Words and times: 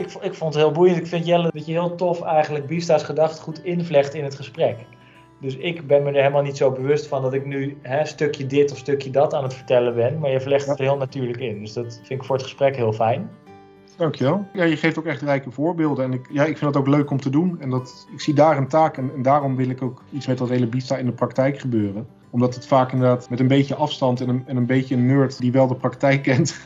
ik, 0.00 0.12
ik 0.20 0.34
vond 0.34 0.54
het 0.54 0.62
heel 0.62 0.72
boeiend. 0.72 0.96
Ik 0.96 1.06
vind 1.06 1.26
Jelle 1.26 1.50
dat 1.52 1.66
je 1.66 1.72
heel 1.72 1.94
tof 1.94 2.22
eigenlijk 2.22 2.66
Bista's 2.66 3.02
gedachten 3.02 3.42
goed 3.42 3.64
invlecht 3.64 4.14
in 4.14 4.24
het 4.24 4.34
gesprek. 4.34 4.76
Dus 5.40 5.56
ik 5.56 5.86
ben 5.86 6.02
me 6.02 6.08
er 6.08 6.22
helemaal 6.22 6.42
niet 6.42 6.56
zo 6.56 6.70
bewust 6.70 7.06
van 7.06 7.22
dat 7.22 7.32
ik 7.32 7.46
nu 7.46 7.78
hè, 7.82 8.04
stukje 8.04 8.46
dit 8.46 8.72
of 8.72 8.78
stukje 8.78 9.10
dat 9.10 9.34
aan 9.34 9.42
het 9.42 9.54
vertellen 9.54 9.94
ben. 9.94 10.18
Maar 10.18 10.30
je 10.30 10.40
verlegt 10.40 10.66
het 10.66 10.78
heel 10.78 10.96
natuurlijk 10.96 11.38
in. 11.38 11.60
Dus 11.60 11.72
dat 11.72 12.00
vind 12.04 12.20
ik 12.20 12.26
voor 12.26 12.36
het 12.36 12.44
gesprek 12.44 12.76
heel 12.76 12.92
fijn. 12.92 13.30
Dankjewel. 13.96 14.46
Ja, 14.52 14.64
je 14.64 14.76
geeft 14.76 14.98
ook 14.98 15.06
echt 15.06 15.22
rijke 15.22 15.50
voorbeelden. 15.50 16.04
En 16.04 16.12
ik, 16.12 16.26
ja, 16.32 16.42
ik 16.44 16.58
vind 16.58 16.74
het 16.74 16.76
ook 16.76 16.88
leuk 16.88 17.10
om 17.10 17.20
te 17.20 17.30
doen. 17.30 17.60
En 17.60 17.70
dat, 17.70 18.06
ik 18.12 18.20
zie 18.20 18.34
daar 18.34 18.56
een 18.56 18.68
taak. 18.68 18.96
En, 18.96 19.10
en 19.14 19.22
daarom 19.22 19.56
wil 19.56 19.68
ik 19.68 19.82
ook 19.82 20.02
iets 20.12 20.26
met 20.26 20.38
dat 20.38 20.48
hele 20.48 20.66
Bista 20.66 20.96
in 20.96 21.06
de 21.06 21.12
praktijk 21.12 21.58
gebeuren 21.58 22.06
omdat 22.30 22.54
het 22.54 22.66
vaak 22.66 22.92
inderdaad 22.92 23.30
met 23.30 23.40
een 23.40 23.48
beetje 23.48 23.74
afstand 23.74 24.20
en 24.20 24.28
een, 24.28 24.42
en 24.46 24.56
een 24.56 24.66
beetje 24.66 24.94
een 24.94 25.06
nerd 25.06 25.38
die 25.38 25.52
wel 25.52 25.66
de 25.66 25.74
praktijk 25.74 26.22
kent, 26.28 26.56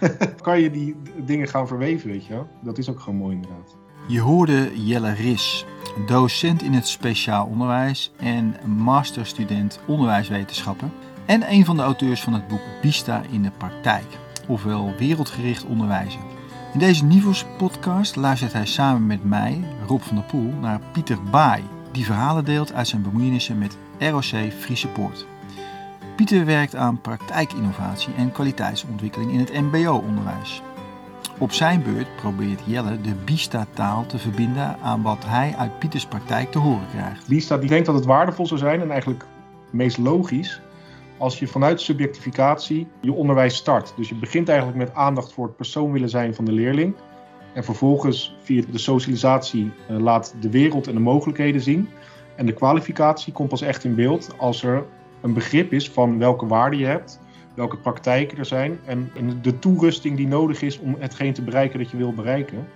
kan 0.40 0.60
je 0.60 0.70
die 0.70 0.96
dingen 1.26 1.48
gaan 1.48 1.66
verweven, 1.66 2.10
weet 2.10 2.26
je 2.26 2.32
wel. 2.32 2.48
Dat 2.62 2.78
is 2.78 2.90
ook 2.90 3.00
gewoon 3.00 3.18
mooi 3.18 3.34
inderdaad. 3.34 3.76
Je 4.08 4.20
hoorde 4.20 4.84
Jelle 4.86 5.12
Ris, 5.12 5.66
docent 6.06 6.62
in 6.62 6.72
het 6.72 6.88
speciaal 6.88 7.46
onderwijs 7.46 8.12
en 8.16 8.54
masterstudent 8.66 9.80
onderwijswetenschappen. 9.86 10.92
En 11.26 11.50
een 11.50 11.64
van 11.64 11.76
de 11.76 11.82
auteurs 11.82 12.20
van 12.22 12.32
het 12.32 12.48
boek 12.48 12.60
Bista 12.82 13.22
in 13.30 13.42
de 13.42 13.50
praktijk, 13.56 14.04
ofwel 14.48 14.94
wereldgericht 14.98 15.64
onderwijzen. 15.64 16.20
In 16.72 16.78
deze 16.78 17.04
Nivos 17.04 17.44
podcast 17.58 18.16
luistert 18.16 18.52
hij 18.52 18.66
samen 18.66 19.06
met 19.06 19.24
mij, 19.24 19.64
Rob 19.86 20.00
van 20.00 20.16
der 20.16 20.24
Poel, 20.24 20.52
naar 20.60 20.80
Pieter 20.92 21.22
Baai, 21.30 21.62
die 21.92 22.04
verhalen 22.04 22.44
deelt 22.44 22.72
uit 22.72 22.88
zijn 22.88 23.02
bemoeienissen 23.02 23.58
met 23.58 23.76
ROC 23.98 24.52
Friese 24.58 24.88
Poort. 24.88 25.26
Pieter 26.16 26.44
werkt 26.44 26.74
aan 26.74 27.00
praktijkinnovatie 27.00 28.14
en 28.14 28.32
kwaliteitsontwikkeling 28.32 29.32
in 29.32 29.38
het 29.38 29.52
MBO-onderwijs. 29.52 30.62
Op 31.38 31.52
zijn 31.52 31.82
beurt 31.82 32.16
probeert 32.16 32.60
Jelle 32.66 33.00
de 33.00 33.14
Bista-taal 33.24 34.06
te 34.06 34.18
verbinden 34.18 34.76
aan 34.82 35.02
wat 35.02 35.24
hij 35.26 35.54
uit 35.58 35.78
Pieters 35.78 36.06
praktijk 36.06 36.50
te 36.50 36.58
horen 36.58 36.88
krijgt. 36.90 37.28
Bista 37.28 37.56
die 37.56 37.68
denkt 37.68 37.86
dat 37.86 37.94
het 37.94 38.04
waardevol 38.04 38.46
zou 38.46 38.60
zijn 38.60 38.80
en 38.80 38.90
eigenlijk 38.90 39.24
meest 39.70 39.98
logisch 39.98 40.60
als 41.18 41.38
je 41.38 41.46
vanuit 41.46 41.80
subjectificatie 41.80 42.86
je 43.00 43.12
onderwijs 43.12 43.56
start. 43.56 43.92
Dus 43.96 44.08
je 44.08 44.14
begint 44.14 44.48
eigenlijk 44.48 44.78
met 44.78 44.94
aandacht 44.94 45.32
voor 45.32 45.46
het 45.46 45.56
persoon 45.56 45.92
willen 45.92 46.10
zijn 46.10 46.34
van 46.34 46.44
de 46.44 46.52
leerling. 46.52 46.94
En 47.54 47.64
vervolgens 47.64 48.36
via 48.42 48.62
de 48.70 48.78
socialisatie 48.78 49.72
uh, 49.90 49.98
laat 49.98 50.34
de 50.40 50.50
wereld 50.50 50.86
en 50.86 50.94
de 50.94 51.00
mogelijkheden 51.00 51.60
zien. 51.60 51.88
En 52.36 52.46
de 52.46 52.52
kwalificatie 52.52 53.32
komt 53.32 53.48
pas 53.48 53.62
echt 53.62 53.84
in 53.84 53.94
beeld 53.94 54.34
als 54.38 54.62
er 54.62 54.84
een 55.24 55.32
begrip 55.32 55.72
is 55.72 55.90
van 55.90 56.18
welke 56.18 56.46
waarden 56.46 56.78
je 56.78 56.86
hebt, 56.86 57.20
welke 57.54 57.76
praktijken 57.76 58.38
er 58.38 58.46
zijn 58.46 58.78
en 58.84 59.10
de 59.42 59.58
toerusting 59.58 60.16
die 60.16 60.26
nodig 60.26 60.62
is 60.62 60.78
om 60.78 60.96
hetgeen 60.98 61.32
te 61.32 61.42
bereiken 61.42 61.78
dat 61.78 61.90
je 61.90 61.96
wil 61.96 62.12
bereiken. 62.12 62.66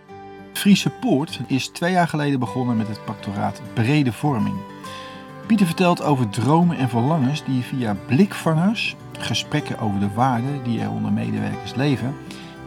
Friese 0.52 0.90
Poort 0.90 1.40
is 1.46 1.68
twee 1.68 1.92
jaar 1.92 2.08
geleden 2.08 2.38
begonnen 2.38 2.76
met 2.76 2.88
het 2.88 3.04
pactoraat 3.04 3.62
Brede 3.74 4.12
Vorming. 4.12 4.56
Pieter 5.46 5.66
vertelt 5.66 6.02
over 6.02 6.28
dromen 6.28 6.76
en 6.76 6.88
verlangens 6.88 7.44
die 7.44 7.62
via 7.62 7.96
blikvangers, 8.06 8.96
gesprekken 9.18 9.78
over 9.78 10.00
de 10.00 10.12
waarden 10.14 10.62
die 10.62 10.80
er 10.80 10.90
onder 10.90 11.12
medewerkers 11.12 11.74
leven, 11.74 12.14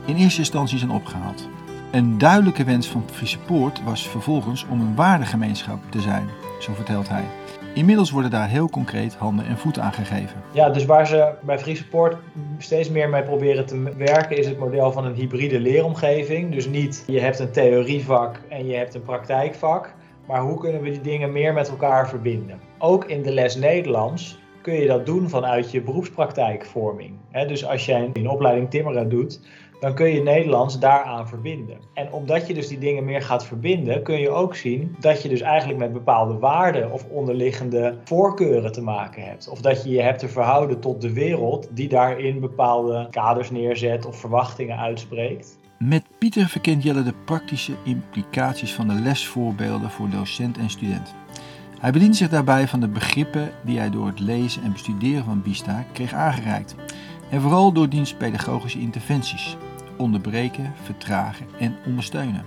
in 0.06 0.16
eerste 0.16 0.40
instantie 0.40 0.78
zijn 0.78 0.92
opgehaald. 0.92 1.50
Een 1.92 2.18
duidelijke 2.18 2.64
wens 2.64 2.88
van 2.88 3.04
Friese 3.12 3.40
Poort 3.40 3.84
was 3.84 4.10
vervolgens 4.10 4.66
om 4.70 4.82
een 4.82 4.96
waardegemeenschap 4.96 5.80
te 5.90 6.02
zijn, 6.02 6.30
zo 6.60 6.74
vertelt 6.74 7.10
hij. 7.10 7.26
Inmiddels 7.74 8.12
worden 8.12 8.32
daar 8.32 8.50
heel 8.50 8.70
concreet 8.70 9.16
handen 9.16 9.46
en 9.46 9.58
voeten 9.58 9.84
aan 9.84 9.94
gegeven. 9.94 10.42
Ja, 10.54 10.70
dus 10.70 10.86
waar 10.86 11.08
ze 11.08 11.34
bij 11.42 11.60
Friese 11.60 11.88
Poort 11.88 12.18
steeds 12.58 12.90
meer 12.90 13.10
mee 13.10 13.24
proberen 13.24 13.66
te 13.66 13.94
werken, 13.98 14.38
is 14.38 14.48
het 14.48 14.60
model 14.60 14.92
van 14.92 15.06
een 15.06 15.14
hybride 15.14 15.60
leeromgeving. 15.60 16.54
Dus 16.54 16.68
niet 16.68 17.04
je 17.08 17.20
hebt 17.20 17.40
een 17.40 17.52
theorievak 17.52 18.42
en 18.50 18.66
je 18.66 18.76
hebt 18.76 18.94
een 18.94 19.02
praktijkvak, 19.02 19.94
maar 20.28 20.42
hoe 20.42 20.60
kunnen 20.60 20.82
we 20.82 20.90
die 20.90 21.02
dingen 21.02 21.32
meer 21.32 21.54
met 21.54 21.70
elkaar 21.70 22.10
verbinden? 22.10 22.60
Ook 22.78 23.06
in 23.06 23.22
de 23.22 23.32
les 23.32 23.56
Nederlands 23.56 24.40
kun 24.62 24.74
je 24.74 24.88
dat 24.88 25.06
doen 25.06 25.30
vanuit 25.30 25.72
je 25.72 25.82
beroepspraktijkvorming. 25.82 27.12
dus 27.48 27.66
als 27.66 27.86
jij 27.86 28.10
een 28.14 28.30
opleiding 28.30 28.70
timmeren 28.70 29.10
doet, 29.10 29.40
dan 29.82 29.94
kun 29.94 30.10
je 30.10 30.24
Nederlands 30.24 30.80
daaraan 30.80 31.28
verbinden. 31.28 31.78
En 31.94 32.12
omdat 32.12 32.48
je 32.48 32.54
dus 32.54 32.68
die 32.68 32.78
dingen 32.78 33.06
meer 33.06 33.22
gaat 33.22 33.46
verbinden, 33.46 34.04
kun 34.04 34.20
je 34.20 34.30
ook 34.30 34.56
zien 34.56 34.96
dat 35.00 35.22
je 35.22 35.30
dus 35.30 35.42
eigenlijk 35.42 35.80
met 35.80 35.94
bepaalde 35.94 36.38
waarden 36.38 36.92
of 36.92 37.06
onderliggende 37.10 37.98
voorkeuren 38.04 38.72
te 38.72 38.82
maken 38.82 39.24
hebt. 39.24 39.50
Of 39.50 39.62
dat 39.62 39.84
je 39.84 39.90
je 39.90 40.02
hebt 40.02 40.20
te 40.20 40.28
verhouden 40.28 40.80
tot 40.80 41.02
de 41.02 41.14
wereld 41.14 41.68
die 41.72 41.90
daarin 41.90 42.40
bepaalde 42.40 43.08
kaders 43.12 43.52
neerzet 43.52 44.06
of 44.06 44.20
verwachtingen 44.20 44.78
uitspreekt. 44.78 45.60
Met 45.80 46.04
Pieter 46.18 46.48
verkent 46.48 46.84
Jelle 46.84 47.04
de 47.04 47.14
praktische 47.26 47.74
implicaties 47.84 48.74
van 48.74 48.88
de 48.88 48.94
lesvoorbeelden 48.94 49.90
voor 49.90 50.10
docent 50.10 50.58
en 50.58 50.70
student. 50.70 51.16
Hij 51.80 51.92
bedient 51.92 52.16
zich 52.16 52.30
daarbij 52.30 52.68
van 52.68 52.80
de 52.80 52.88
begrippen 52.88 53.52
die 53.66 53.78
hij 53.78 53.90
door 53.90 54.08
het 54.08 54.20
lezen 54.20 54.64
en 54.64 54.72
bestuderen 54.72 55.24
van 55.24 55.42
Bista 55.42 55.86
kreeg 55.94 56.14
aangereikt. 56.14 56.76
En 57.30 57.42
vooral 57.42 57.72
door 57.72 57.90
diens 57.90 58.14
pedagogische 58.14 58.80
interventies 58.80 59.58
onderbreken, 60.02 60.74
vertragen 60.84 61.48
en 61.60 61.76
ondersteunen. 61.86 62.46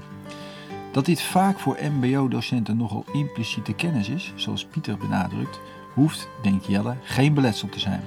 Dat 0.92 1.04
dit 1.04 1.22
vaak 1.22 1.58
voor 1.58 1.78
MBO-docenten 1.98 2.76
nogal 2.76 3.04
impliciete 3.12 3.74
kennis 3.74 4.08
is, 4.08 4.32
zoals 4.34 4.64
Pieter 4.64 4.98
benadrukt, 4.98 5.60
hoeft, 5.94 6.28
denkt 6.42 6.66
Jelle, 6.66 6.94
geen 7.02 7.34
beletsel 7.34 7.68
te 7.68 7.80
zijn. 7.80 8.02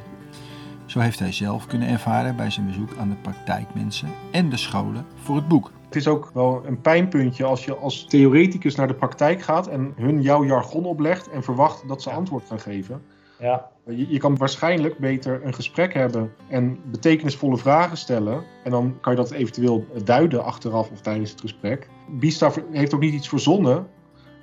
Zo 0.85 0.99
heeft 0.99 1.19
hij 1.19 1.31
zelf 1.31 1.67
kunnen 1.67 1.87
ervaren 1.87 2.35
bij 2.35 2.49
zijn 2.49 2.65
bezoek 2.65 2.95
aan 2.99 3.09
de 3.09 3.15
praktijkmensen 3.15 4.09
en 4.31 4.49
de 4.49 4.57
scholen 4.57 5.05
voor 5.23 5.35
het 5.35 5.47
boek. 5.47 5.71
Het 5.85 5.95
is 5.95 6.07
ook 6.07 6.31
wel 6.33 6.61
een 6.65 6.81
pijnpuntje 6.81 7.43
als 7.43 7.65
je 7.65 7.75
als 7.75 8.05
theoreticus 8.05 8.75
naar 8.75 8.87
de 8.87 8.93
praktijk 8.93 9.41
gaat 9.41 9.67
en 9.67 9.93
hun 9.95 10.21
jouw 10.21 10.45
jargon 10.45 10.85
oplegt 10.85 11.29
en 11.29 11.43
verwacht 11.43 11.87
dat 11.87 12.01
ze 12.01 12.09
antwoord 12.09 12.45
gaan 12.47 12.59
geven. 12.59 13.01
Ja. 13.39 13.69
Je, 13.89 14.09
je, 14.09 14.17
kan 14.17 14.37
waarschijnlijk 14.37 14.97
beter 14.97 15.45
een 15.45 15.53
gesprek 15.53 15.93
hebben 15.93 16.33
en 16.47 16.79
betekenisvolle 16.91 17.57
vragen 17.57 17.97
stellen. 17.97 18.43
En 18.63 18.71
dan 18.71 18.97
kan 19.01 19.13
je 19.13 19.19
dat 19.19 19.31
eventueel 19.31 19.85
duiden 20.03 20.43
achteraf 20.43 20.91
of 20.91 21.01
tijdens 21.01 21.31
het 21.31 21.41
gesprek. 21.41 21.89
Bista 22.09 22.51
heeft 22.71 22.93
ook 22.93 23.01
niet 23.01 23.13
iets 23.13 23.29
verzonnen. 23.29 23.87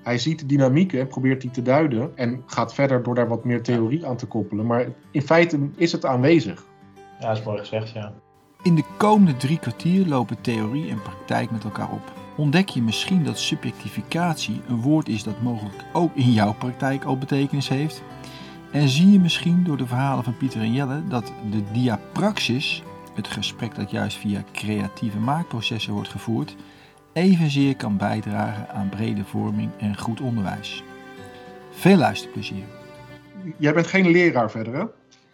Hij 0.02 0.18
ziet 0.18 0.38
de 0.38 0.46
dynamieken 0.46 1.00
en 1.00 1.06
probeert 1.06 1.40
die 1.40 1.50
te 1.50 1.62
duiden. 1.62 2.16
En 2.16 2.42
gaat 2.46 2.74
verder 2.74 3.02
door 3.02 3.14
daar 3.14 3.28
wat 3.28 3.44
meer 3.44 3.62
theorie 3.62 4.06
aan 4.06 4.16
te 4.16 4.26
koppelen. 4.26 4.66
Maar 4.66 4.86
in 5.10 5.22
feite 5.22 5.68
is 5.76 5.92
het 5.92 6.04
aanwezig. 6.04 6.64
Ja, 7.20 7.28
dat 7.28 7.38
is 7.38 7.44
mooi 7.44 7.58
gezegd, 7.58 7.90
ja. 7.90 8.12
In 8.62 8.74
de 8.74 8.84
komende 8.96 9.36
drie 9.36 9.58
kwartier 9.58 10.06
lopen 10.06 10.40
theorie 10.40 10.90
en 10.90 11.02
praktijk 11.02 11.50
met 11.50 11.64
elkaar 11.64 11.90
op. 11.92 12.12
Ontdek 12.36 12.68
je 12.68 12.82
misschien 12.82 13.24
dat 13.24 13.38
subjectificatie 13.38 14.60
een 14.68 14.80
woord 14.80 15.08
is 15.08 15.22
dat 15.22 15.42
mogelijk 15.42 15.84
ook 15.92 16.14
in 16.14 16.32
jouw 16.32 16.54
praktijk 16.54 17.04
al 17.04 17.18
betekenis 17.18 17.68
heeft? 17.68 18.02
En 18.74 18.88
zie 18.88 19.12
je 19.12 19.20
misschien 19.20 19.64
door 19.64 19.76
de 19.76 19.86
verhalen 19.86 20.24
van 20.24 20.36
Pieter 20.36 20.60
en 20.60 20.72
Jelle 20.72 21.02
dat 21.08 21.32
de 21.50 21.62
diapraxis, 21.72 22.82
het 23.14 23.28
gesprek 23.28 23.74
dat 23.74 23.90
juist 23.90 24.16
via 24.16 24.44
creatieve 24.52 25.18
maakprocessen 25.18 25.92
wordt 25.92 26.08
gevoerd, 26.08 26.56
evenzeer 27.12 27.76
kan 27.76 27.96
bijdragen 27.96 28.68
aan 28.68 28.88
brede 28.88 29.24
vorming 29.24 29.70
en 29.78 29.98
goed 29.98 30.20
onderwijs. 30.20 30.84
Veel 31.70 31.96
luisterplezier. 31.96 32.64
Jij 33.56 33.74
bent 33.74 33.86
geen 33.86 34.10
leraar 34.10 34.50
verder, 34.50 34.74
hè? 34.74 34.84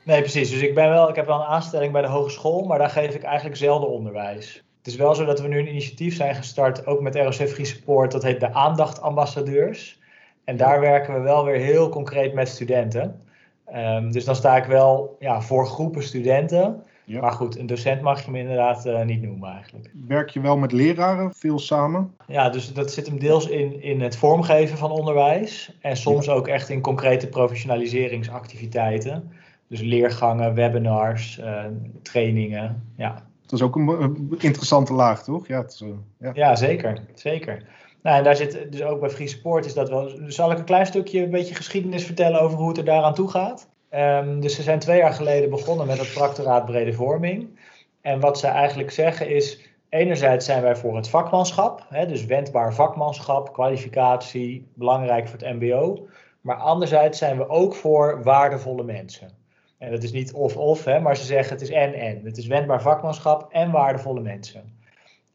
Nee, 0.02 0.20
precies. 0.20 0.50
Dus 0.50 0.60
ik, 0.60 0.74
ben 0.74 0.88
wel, 0.88 1.08
ik 1.08 1.16
heb 1.16 1.26
wel 1.26 1.40
een 1.40 1.46
aanstelling 1.46 1.92
bij 1.92 2.02
de 2.02 2.08
hogeschool, 2.08 2.64
maar 2.64 2.78
daar 2.78 2.90
geef 2.90 3.14
ik 3.14 3.22
eigenlijk 3.22 3.56
zelden 3.56 3.90
onderwijs. 3.90 4.64
Het 4.78 4.86
is 4.86 4.96
wel 4.96 5.14
zo 5.14 5.24
dat 5.24 5.40
we 5.40 5.48
nu 5.48 5.58
een 5.58 5.68
initiatief 5.68 6.16
zijn 6.16 6.34
gestart, 6.34 6.86
ook 6.86 7.00
met 7.00 7.16
ROC 7.16 7.34
Friese 7.34 7.82
Poort, 7.82 8.12
dat 8.12 8.22
heet 8.22 8.40
de 8.40 8.54
Aandachtambassadeurs. 8.54 9.98
En 10.44 10.56
daar 10.56 10.80
werken 10.80 11.14
we 11.14 11.20
wel 11.20 11.44
weer 11.44 11.60
heel 11.60 11.88
concreet 11.88 12.34
met 12.34 12.48
studenten. 12.48 13.28
Um, 13.74 14.12
dus 14.12 14.24
dan 14.24 14.36
sta 14.36 14.56
ik 14.56 14.64
wel 14.64 15.16
ja, 15.18 15.40
voor 15.40 15.66
groepen 15.66 16.02
studenten. 16.02 16.82
Ja. 17.04 17.20
Maar 17.20 17.32
goed, 17.32 17.58
een 17.58 17.66
docent 17.66 18.00
mag 18.00 18.24
je 18.24 18.30
me 18.30 18.38
inderdaad 18.38 18.86
uh, 18.86 19.02
niet 19.02 19.22
noemen 19.22 19.50
eigenlijk. 19.50 19.90
Werk 20.06 20.30
je 20.30 20.40
wel 20.40 20.56
met 20.56 20.72
leraren 20.72 21.34
veel 21.34 21.58
samen? 21.58 22.14
Ja, 22.26 22.48
dus 22.48 22.72
dat 22.72 22.92
zit 22.92 23.06
hem 23.06 23.18
deels 23.18 23.48
in, 23.48 23.82
in 23.82 24.00
het 24.00 24.16
vormgeven 24.16 24.78
van 24.78 24.90
onderwijs. 24.90 25.76
En 25.80 25.96
soms 25.96 26.26
ja. 26.26 26.32
ook 26.32 26.48
echt 26.48 26.68
in 26.68 26.80
concrete 26.80 27.28
professionaliseringsactiviteiten. 27.28 29.32
Dus 29.66 29.80
leergangen, 29.80 30.54
webinars, 30.54 31.38
uh, 31.38 31.64
trainingen. 32.02 32.92
Ja. 32.96 33.14
Dat 33.42 33.52
is 33.52 33.62
ook 33.62 33.76
een, 33.76 33.88
een 33.88 34.36
interessante 34.38 34.92
laag, 34.92 35.22
toch? 35.22 35.46
Ja, 35.46 35.60
het 35.60 35.72
is, 35.72 35.80
uh, 35.80 35.88
ja. 36.18 36.30
ja, 36.34 36.56
zeker. 36.56 37.00
zeker. 37.14 37.62
Nou, 38.02 38.16
en 38.16 38.24
daar 38.24 38.36
zit 38.36 38.72
dus 38.72 38.82
ook 38.82 39.00
bij 39.00 39.10
Free 39.10 39.28
Sport 39.28 39.64
is 39.64 39.74
dat 39.74 39.88
wel. 39.88 40.10
Zal 40.26 40.50
ik 40.50 40.58
een 40.58 40.64
klein 40.64 40.86
stukje 40.86 41.22
een 41.22 41.30
beetje 41.30 41.54
geschiedenis 41.54 42.04
vertellen 42.04 42.40
over 42.40 42.58
hoe 42.58 42.68
het 42.68 42.78
er 42.78 42.84
daaraan 42.84 43.14
toe 43.14 43.30
gaat? 43.30 43.68
Um, 43.94 44.40
dus 44.40 44.54
ze 44.54 44.62
zijn 44.62 44.78
twee 44.78 44.98
jaar 44.98 45.12
geleden 45.12 45.50
begonnen 45.50 45.86
met 45.86 45.98
het 45.98 46.12
practoraat 46.12 46.64
brede 46.64 46.92
vorming. 46.92 47.58
En 48.00 48.20
wat 48.20 48.38
ze 48.38 48.46
eigenlijk 48.46 48.90
zeggen 48.90 49.28
is, 49.28 49.68
enerzijds 49.88 50.46
zijn 50.46 50.62
wij 50.62 50.76
voor 50.76 50.96
het 50.96 51.08
vakmanschap, 51.08 51.86
hè, 51.88 52.06
dus 52.06 52.24
wendbaar 52.24 52.74
vakmanschap, 52.74 53.52
kwalificatie, 53.52 54.66
belangrijk 54.74 55.28
voor 55.28 55.38
het 55.38 55.60
mbo. 55.60 56.08
Maar 56.40 56.56
anderzijds 56.56 57.18
zijn 57.18 57.36
we 57.36 57.48
ook 57.48 57.74
voor 57.74 58.22
waardevolle 58.22 58.82
mensen. 58.82 59.30
En 59.78 59.90
dat 59.90 60.02
is 60.02 60.12
niet 60.12 60.32
of-of, 60.32 61.00
maar 61.00 61.16
ze 61.16 61.24
zeggen 61.24 61.52
het 61.52 61.62
is 61.62 61.70
en-en. 61.70 62.20
Het 62.24 62.36
is 62.36 62.46
wendbaar 62.46 62.82
vakmanschap 62.82 63.46
en 63.52 63.70
waardevolle 63.70 64.20
mensen. 64.20 64.78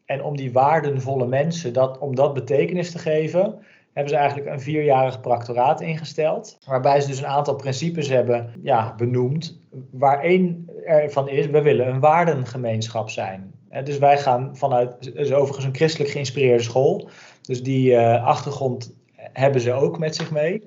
En 0.06 0.24
om 0.24 0.38
die 0.38 0.52
waardenvolle 0.52 1.28
mensen, 1.28 1.74
dat, 1.74 1.98
om 1.98 2.16
dat 2.16 2.34
betekenis 2.34 2.92
te 2.92 3.00
geven, 3.00 3.60
hebben 3.94 4.14
ze 4.14 4.20
eigenlijk 4.20 4.50
een 4.50 4.62
vierjarig 4.62 5.22
practoraat 5.22 5.82
ingesteld. 5.82 6.58
Waarbij 6.66 7.02
ze 7.02 7.08
dus 7.08 7.18
een 7.18 7.28
aantal 7.28 7.56
principes 7.56 8.08
hebben 8.08 8.54
ja, 8.62 8.94
benoemd. 8.98 9.60
Waar 9.92 10.20
één 10.22 10.70
ervan 10.86 11.30
is, 11.30 11.48
we 11.48 11.62
willen 11.62 11.88
een 11.88 12.00
waardengemeenschap 12.00 13.10
zijn. 13.10 13.54
Dus 13.84 13.98
wij 13.98 14.18
gaan 14.18 14.58
vanuit, 14.58 15.16
is 15.16 15.34
overigens 15.34 15.66
een 15.66 15.76
christelijk 15.76 16.12
geïnspireerde 16.12 16.64
school. 16.64 17.10
Dus 17.42 17.64
die 17.64 17.92
uh, 17.92 18.26
achtergrond 18.26 18.96
hebben 19.16 19.62
ze 19.62 19.74
ook 19.74 20.00
met 20.00 20.16
zich 20.16 20.32
mee. 20.32 20.64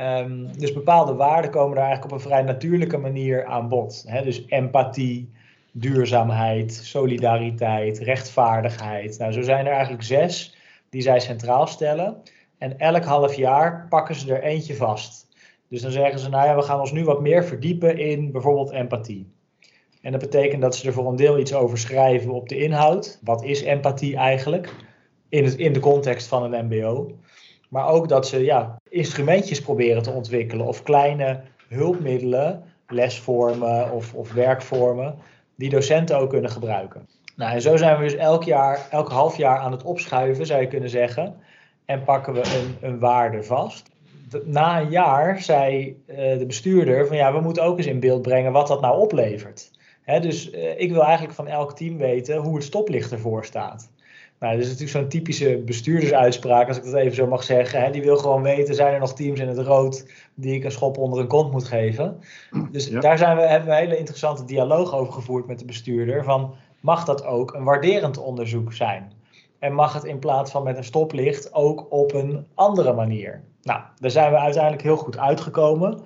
Um, 0.00 0.58
dus 0.58 0.72
bepaalde 0.72 1.14
waarden 1.14 1.50
komen 1.50 1.76
daar 1.76 1.84
eigenlijk 1.84 2.14
op 2.14 2.20
een 2.20 2.28
vrij 2.28 2.42
natuurlijke 2.42 2.98
manier 2.98 3.44
aan 3.44 3.68
bod. 3.68 4.06
Dus 4.22 4.44
empathie, 4.46 5.30
duurzaamheid, 5.72 6.72
solidariteit, 6.72 7.98
rechtvaardigheid. 7.98 9.18
Nou, 9.18 9.32
zo 9.32 9.42
zijn 9.42 9.66
er 9.66 9.72
eigenlijk 9.72 10.02
zes 10.02 10.56
die 10.88 11.02
zij 11.02 11.20
centraal 11.20 11.66
stellen. 11.66 12.22
En 12.58 12.78
elk 12.78 13.04
half 13.04 13.34
jaar 13.34 13.86
pakken 13.88 14.14
ze 14.14 14.34
er 14.34 14.42
eentje 14.42 14.76
vast. 14.76 15.28
Dus 15.68 15.82
dan 15.82 15.90
zeggen 15.90 16.18
ze, 16.18 16.28
nou 16.28 16.46
ja, 16.46 16.56
we 16.56 16.62
gaan 16.62 16.80
ons 16.80 16.92
nu 16.92 17.04
wat 17.04 17.20
meer 17.20 17.44
verdiepen 17.44 17.98
in 17.98 18.32
bijvoorbeeld 18.32 18.70
empathie. 18.70 19.32
En 20.02 20.12
dat 20.12 20.20
betekent 20.20 20.62
dat 20.62 20.76
ze 20.76 20.86
er 20.86 20.92
voor 20.92 21.08
een 21.08 21.16
deel 21.16 21.38
iets 21.38 21.54
over 21.54 21.78
schrijven 21.78 22.30
op 22.30 22.48
de 22.48 22.58
inhoud. 22.58 23.18
Wat 23.22 23.44
is 23.44 23.62
empathie 23.62 24.16
eigenlijk? 24.16 24.74
In, 25.28 25.44
het, 25.44 25.54
in 25.54 25.72
de 25.72 25.80
context 25.80 26.26
van 26.26 26.52
een 26.52 26.66
MBO. 26.66 27.18
Maar 27.68 27.88
ook 27.88 28.08
dat 28.08 28.26
ze 28.26 28.44
ja, 28.44 28.76
instrumentjes 28.88 29.60
proberen 29.60 30.02
te 30.02 30.10
ontwikkelen 30.10 30.66
of 30.66 30.82
kleine 30.82 31.40
hulpmiddelen, 31.68 32.62
lesvormen 32.88 33.92
of, 33.92 34.14
of 34.14 34.32
werkvormen, 34.32 35.18
die 35.60 35.70
docenten 35.70 36.18
ook 36.18 36.30
kunnen 36.30 36.50
gebruiken. 36.50 37.08
Nou, 37.36 37.52
en 37.52 37.62
zo 37.62 37.76
zijn 37.76 37.96
we 37.96 38.02
dus 38.02 38.14
elk 38.14 38.44
jaar, 38.44 38.86
elk 38.90 39.08
half 39.08 39.36
jaar 39.36 39.58
aan 39.58 39.72
het 39.72 39.82
opschuiven, 39.82 40.46
zou 40.46 40.60
je 40.60 40.66
kunnen 40.66 40.90
zeggen. 40.90 41.36
En 41.84 42.04
pakken 42.04 42.32
we 42.32 42.40
een, 42.40 42.88
een 42.88 42.98
waarde 42.98 43.42
vast. 43.42 43.90
Na 44.44 44.80
een 44.80 44.90
jaar 44.90 45.40
zei 45.40 45.96
uh, 46.06 46.16
de 46.38 46.46
bestuurder 46.46 47.06
van 47.06 47.16
ja, 47.16 47.32
we 47.32 47.40
moeten 47.40 47.62
ook 47.62 47.76
eens 47.76 47.86
in 47.86 48.00
beeld 48.00 48.22
brengen 48.22 48.52
wat 48.52 48.66
dat 48.66 48.80
nou 48.80 49.00
oplevert. 49.00 49.70
Dus 50.20 50.52
uh, 50.52 50.80
ik 50.80 50.92
wil 50.92 51.02
eigenlijk 51.02 51.34
van 51.34 51.46
elk 51.46 51.76
team 51.76 51.96
weten 51.96 52.36
hoe 52.36 52.54
het 52.54 52.64
stoplicht 52.64 53.12
ervoor 53.12 53.44
staat. 53.44 53.90
Nou, 54.40 54.52
dat 54.54 54.62
is 54.62 54.68
natuurlijk 54.68 54.98
zo'n 54.98 55.08
typische 55.08 55.62
bestuurdersuitspraak, 55.64 56.68
als 56.68 56.76
ik 56.76 56.84
dat 56.84 56.94
even 56.94 57.14
zo 57.14 57.26
mag 57.26 57.42
zeggen. 57.42 57.82
Hè? 57.82 57.90
Die 57.90 58.02
wil 58.02 58.16
gewoon 58.16 58.42
weten, 58.42 58.74
zijn 58.74 58.94
er 58.94 59.00
nog 59.00 59.14
teams 59.14 59.40
in 59.40 59.48
het 59.48 59.58
rood 59.58 60.12
die 60.34 60.54
ik 60.54 60.64
een 60.64 60.70
schop 60.70 60.98
onder 60.98 61.20
een 61.20 61.26
kont 61.26 61.52
moet 61.52 61.64
geven? 61.64 62.20
Dus 62.70 62.90
daar 62.90 63.18
zijn 63.18 63.36
we, 63.36 63.42
hebben 63.42 63.68
we 63.68 63.74
een 63.74 63.80
hele 63.80 63.96
interessante 63.96 64.44
dialoog 64.44 64.94
over 64.94 65.12
gevoerd 65.12 65.46
met 65.46 65.58
de 65.58 65.64
bestuurder. 65.64 66.24
Van, 66.24 66.54
mag 66.80 67.04
dat 67.04 67.24
ook 67.24 67.54
een 67.54 67.64
waarderend 67.64 68.18
onderzoek 68.18 68.72
zijn? 68.72 69.12
En 69.58 69.74
mag 69.74 69.92
het 69.92 70.04
in 70.04 70.18
plaats 70.18 70.50
van 70.50 70.62
met 70.62 70.76
een 70.76 70.84
stoplicht 70.84 71.54
ook 71.54 71.92
op 71.92 72.14
een 72.14 72.46
andere 72.54 72.92
manier? 72.92 73.42
Nou, 73.62 73.80
daar 73.96 74.10
zijn 74.10 74.32
we 74.32 74.38
uiteindelijk 74.38 74.82
heel 74.82 74.96
goed 74.96 75.18
uitgekomen. 75.18 76.00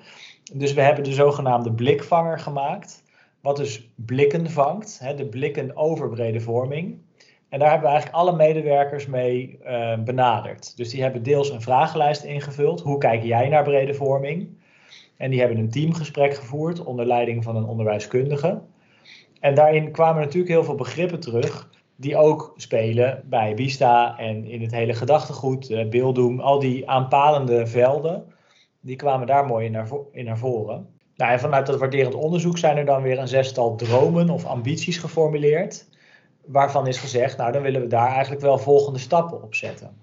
Dus 0.53 0.73
we 0.73 0.81
hebben 0.81 1.05
de 1.05 1.13
zogenaamde 1.13 1.73
blikvanger 1.73 2.39
gemaakt. 2.39 3.03
Wat 3.41 3.57
dus 3.57 3.91
blikken 3.95 4.51
vangt, 4.51 4.99
hè, 5.03 5.15
de 5.15 5.27
blikken 5.27 5.77
over 5.77 6.09
brede 6.09 6.41
vorming. 6.41 6.99
En 7.55 7.61
daar 7.61 7.71
hebben 7.71 7.89
we 7.89 7.95
eigenlijk 7.95 8.25
alle 8.25 8.37
medewerkers 8.37 9.07
mee 9.07 9.59
uh, 9.67 9.99
benaderd. 9.99 10.77
Dus 10.77 10.91
die 10.91 11.03
hebben 11.03 11.23
deels 11.23 11.51
een 11.51 11.61
vragenlijst 11.61 12.23
ingevuld. 12.23 12.81
Hoe 12.81 12.99
kijk 12.99 13.23
jij 13.23 13.49
naar 13.49 13.63
brede 13.63 13.95
vorming? 13.95 14.49
En 15.17 15.31
die 15.31 15.41
hebben 15.41 15.59
een 15.59 15.71
teamgesprek 15.71 16.35
gevoerd 16.35 16.85
onder 16.85 17.07
leiding 17.07 17.45
van 17.45 17.57
een 17.57 17.65
onderwijskundige. 17.65 18.61
En 19.41 19.55
daarin 19.55 19.91
kwamen 19.91 20.23
natuurlijk 20.23 20.53
heel 20.53 20.65
veel 20.65 20.75
begrippen 20.75 21.21
terug 21.21 21.71
die 21.97 22.17
ook 22.17 22.53
spelen 22.57 23.23
bij 23.25 23.55
Bista 23.55 24.19
en 24.19 24.45
in 24.45 24.63
het 24.63 24.73
hele 24.73 24.95
gedachtegoed, 24.95 25.71
uh, 25.71 25.89
beelddoen, 25.89 26.41
al 26.41 26.59
die 26.59 26.91
aanpalende 26.91 27.67
velden, 27.67 28.25
die 28.81 28.97
kwamen 28.97 29.27
daar 29.27 29.47
mooi 29.47 29.67
in 29.67 29.73
naar, 29.73 29.89
in 30.13 30.25
naar 30.25 30.39
voren. 30.39 30.89
Nou, 31.17 31.33
en 31.33 31.41
vanuit 31.41 31.67
dat 31.67 31.79
waarderend 31.79 32.15
onderzoek 32.15 32.59
zijn 32.59 32.77
er 32.77 32.85
dan 32.85 33.03
weer 33.03 33.19
een 33.19 33.29
zestal 33.29 33.77
dromen 33.77 34.31
of 34.31 34.45
ambities 34.45 34.99
geformuleerd 34.99 35.93
waarvan 36.47 36.87
is 36.87 36.99
gezegd, 36.99 37.37
nou 37.37 37.53
dan 37.53 37.63
willen 37.63 37.81
we 37.81 37.87
daar 37.87 38.13
eigenlijk 38.13 38.43
wel 38.43 38.59
volgende 38.59 38.99
stappen 38.99 39.43
op 39.43 39.55
zetten. 39.55 40.03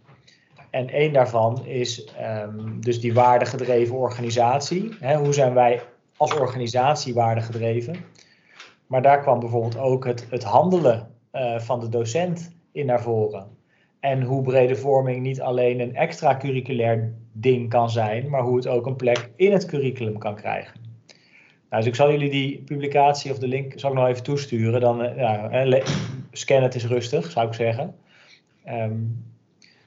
En 0.69 0.89
één 0.89 1.13
daarvan 1.13 1.65
is 1.65 2.07
um, 2.43 2.81
dus 2.81 2.99
die 2.99 3.13
waardegedreven 3.13 3.95
organisatie. 3.95 4.95
Hoe 5.17 5.33
zijn 5.33 5.53
wij 5.53 5.81
als 6.17 6.33
organisatie 6.33 7.13
waardegedreven? 7.13 7.95
Maar 8.88 9.01
daar 9.01 9.21
kwam 9.21 9.39
bijvoorbeeld 9.39 9.77
ook 9.77 10.05
het, 10.05 10.27
het 10.29 10.43
handelen 10.43 11.07
uh, 11.33 11.59
van 11.59 11.79
de 11.79 11.89
docent 11.89 12.55
in 12.71 12.85
naar 12.85 13.01
voren. 13.01 13.47
En 13.99 14.21
hoe 14.21 14.41
brede 14.41 14.75
vorming 14.75 15.21
niet 15.21 15.41
alleen 15.41 15.79
een 15.79 15.95
extra-curriculair 15.95 17.13
ding 17.31 17.69
kan 17.69 17.89
zijn, 17.89 18.29
maar 18.29 18.41
hoe 18.41 18.55
het 18.55 18.67
ook 18.67 18.85
een 18.85 18.95
plek 18.95 19.29
in 19.35 19.51
het 19.51 19.65
curriculum 19.65 20.17
kan 20.17 20.35
krijgen. 20.35 20.90
Nou, 21.71 21.83
dus 21.83 21.91
ik 21.91 21.95
zal 21.95 22.12
jullie 22.12 22.29
die 22.29 22.62
publicatie 22.65 23.31
of 23.31 23.38
de 23.39 23.47
link 23.47 23.73
zal 23.75 23.89
ik 23.89 23.97
nog 23.97 24.07
even 24.07 24.23
toesturen. 24.23 24.81
Dan 24.81 25.03
uh, 25.03 25.18
ja, 25.18 25.81
scan 26.31 26.63
het 26.63 26.75
is 26.75 26.85
rustig, 26.85 27.31
zou 27.31 27.47
ik 27.47 27.53
zeggen. 27.53 27.95
Um, 28.68 29.25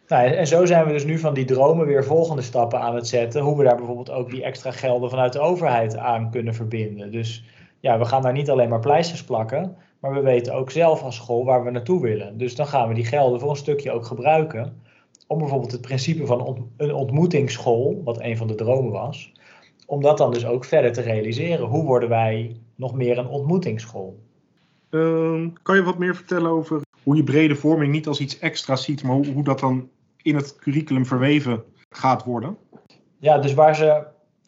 nou, 0.09 0.27
en 0.27 0.47
zo 0.47 0.65
zijn 0.65 0.87
we 0.87 0.93
dus 0.93 1.05
nu 1.05 1.19
van 1.19 1.35
die 1.35 1.45
dromen 1.45 1.87
weer 1.87 2.05
volgende 2.05 2.43
stappen 2.43 2.81
aan 2.81 2.95
het 2.95 3.07
zetten. 3.07 3.43
Hoe 3.43 3.57
we 3.57 3.65
daar 3.65 3.77
bijvoorbeeld 3.77 4.11
ook 4.11 4.31
die 4.31 4.43
extra 4.43 4.71
gelden 4.71 5.11
vanuit 5.11 5.33
de 5.33 5.39
overheid 5.39 5.97
aan 5.97 6.31
kunnen 6.31 6.55
verbinden. 6.55 7.11
Dus 7.11 7.45
ja, 7.81 7.99
we 7.99 8.05
gaan 8.05 8.23
daar 8.23 8.33
niet 8.33 8.51
alleen 8.51 8.69
maar 8.69 8.81
pleisters 8.81 9.25
plakken, 9.25 9.77
maar 10.01 10.13
we 10.13 10.21
weten 10.21 10.55
ook 10.55 10.71
zelf 10.71 11.03
als 11.03 11.17
school 11.17 11.45
waar 11.45 11.65
we 11.65 11.71
naartoe 11.71 12.01
willen. 12.01 12.39
Dus 12.39 12.57
dan 12.57 12.67
gaan 12.67 12.89
we 12.89 12.95
die 12.95 13.05
gelden 13.05 13.41
voor 13.41 13.51
een 13.51 13.57
stukje 13.57 13.93
ook 13.93 14.07
gebruiken. 14.07 14.83
Om 15.27 15.39
bijvoorbeeld 15.39 15.73
het 15.73 15.81
principe 15.81 16.27
van 16.27 16.69
een 16.77 16.95
ontmoetingsschool, 16.95 18.01
wat 18.05 18.21
een 18.21 18.37
van 18.37 18.47
de 18.47 18.55
dromen 18.55 18.93
was, 18.93 19.33
om 19.87 20.03
dat 20.03 20.19
dan 20.19 20.33
dus 20.33 20.47
ook 20.47 20.65
verder 20.65 20.93
te 20.93 21.01
realiseren. 21.01 21.67
Hoe 21.67 21.85
worden 21.85 22.09
wij 22.09 22.57
nog 22.75 22.95
meer 22.95 23.19
een 23.19 23.29
ontmoetingsschool? 23.29 24.19
Uh, 24.91 25.47
kan 25.63 25.77
je 25.77 25.83
wat 25.83 25.99
meer 25.99 26.17
vertellen 26.17 26.51
over 26.51 26.81
hoe 27.03 27.17
je 27.17 27.25
brede 27.25 27.57
vorming 27.57 27.93
niet 27.93 28.07
als 28.07 28.21
iets 28.21 28.39
extra 28.39 28.77
ziet, 28.77 29.03
maar 29.03 29.15
hoe, 29.15 29.27
hoe 29.27 29.45
dat 29.45 29.61
dan 29.61 29.89
in 30.23 30.35
het 30.35 30.57
curriculum 30.57 31.07
verweven 31.07 31.65
gaat 31.89 32.25
worden? 32.25 32.57
Ja, 33.19 33.39
dus 33.39 33.55
waar 33.55 33.77
ze 33.77 34.05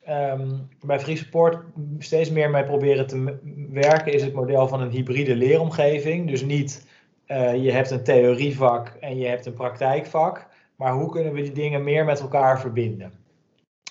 um, 0.09 0.69
bij 0.81 1.01
Free 1.01 1.17
Support 1.17 1.59
steeds 1.99 2.31
meer 2.31 2.51
mee 2.51 2.65
proberen 2.65 3.07
te 3.07 3.39
werken, 3.71 4.13
is 4.13 4.23
het 4.23 4.33
model 4.33 4.69
van 4.69 4.81
een 4.81 4.91
hybride 4.91 5.37
leeromgeving. 5.37 6.29
Dus 6.29 6.45
niet 6.45 6.87
uh, 7.27 7.65
je 7.65 7.73
hebt 7.73 7.91
een 7.91 8.05
theorievak 8.05 8.97
en 9.01 9.19
je 9.19 9.27
hebt 9.27 9.47
een 9.47 9.53
praktijkvak, 9.53 10.47
maar 10.77 10.93
hoe 10.93 11.11
kunnen 11.11 11.33
we 11.33 11.43
die 11.43 11.53
dingen 11.53 11.85
meer 11.85 12.05
met 12.05 12.21
elkaar 12.21 12.61
verbinden? 12.61 13.13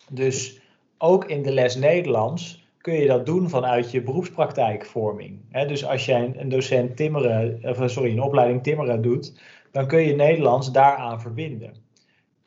Dus 0.09 0.61
ook 0.97 1.25
in 1.25 1.41
de 1.41 1.51
les 1.51 1.75
Nederlands 1.75 2.63
kun 2.77 2.93
je 2.93 3.07
dat 3.07 3.25
doen 3.25 3.49
vanuit 3.49 3.91
je 3.91 4.01
beroepspraktijkvorming. 4.01 5.39
dus 5.67 5.85
als 5.85 6.05
jij 6.05 6.33
een 6.35 6.49
docent 6.49 6.95
timmeren, 6.97 7.59
of 7.63 7.79
eh, 7.79 7.87
sorry, 7.87 8.11
een 8.11 8.21
opleiding 8.21 8.63
timmeren 8.63 9.01
doet, 9.01 9.41
dan 9.71 9.87
kun 9.87 10.01
je 10.01 10.15
Nederlands 10.15 10.71
daaraan 10.71 11.21
verbinden. 11.21 11.73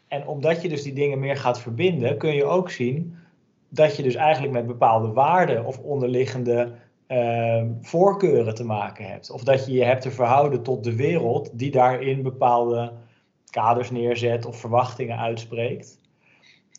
En 0.08 0.26
omdat 0.26 0.62
je 0.62 0.68
dus 0.68 0.82
die 0.82 0.92
dingen 0.92 1.18
meer 1.18 1.36
gaat 1.36 1.60
verbinden, 1.60 2.18
kun 2.18 2.34
je 2.34 2.44
ook 2.44 2.70
zien 2.70 3.16
dat 3.68 3.96
je 3.96 4.02
dus 4.02 4.14
eigenlijk 4.14 4.52
met 4.52 4.66
bepaalde 4.66 5.12
waarden 5.12 5.64
of 5.64 5.78
onderliggende 5.78 6.72
uh, 7.08 7.62
voorkeuren 7.80 8.54
te 8.54 8.64
maken 8.64 9.04
hebt. 9.04 9.30
Of 9.30 9.44
dat 9.44 9.66
je 9.66 9.72
je 9.72 9.84
hebt 9.84 10.02
te 10.02 10.10
verhouden 10.10 10.62
tot 10.62 10.84
de 10.84 10.96
wereld 10.96 11.58
die 11.58 11.70
daarin 11.70 12.22
bepaalde 12.22 12.92
kaders 13.50 13.90
neerzet 13.90 14.46
of 14.46 14.56
verwachtingen 14.56 15.18
uitspreekt. 15.18 15.97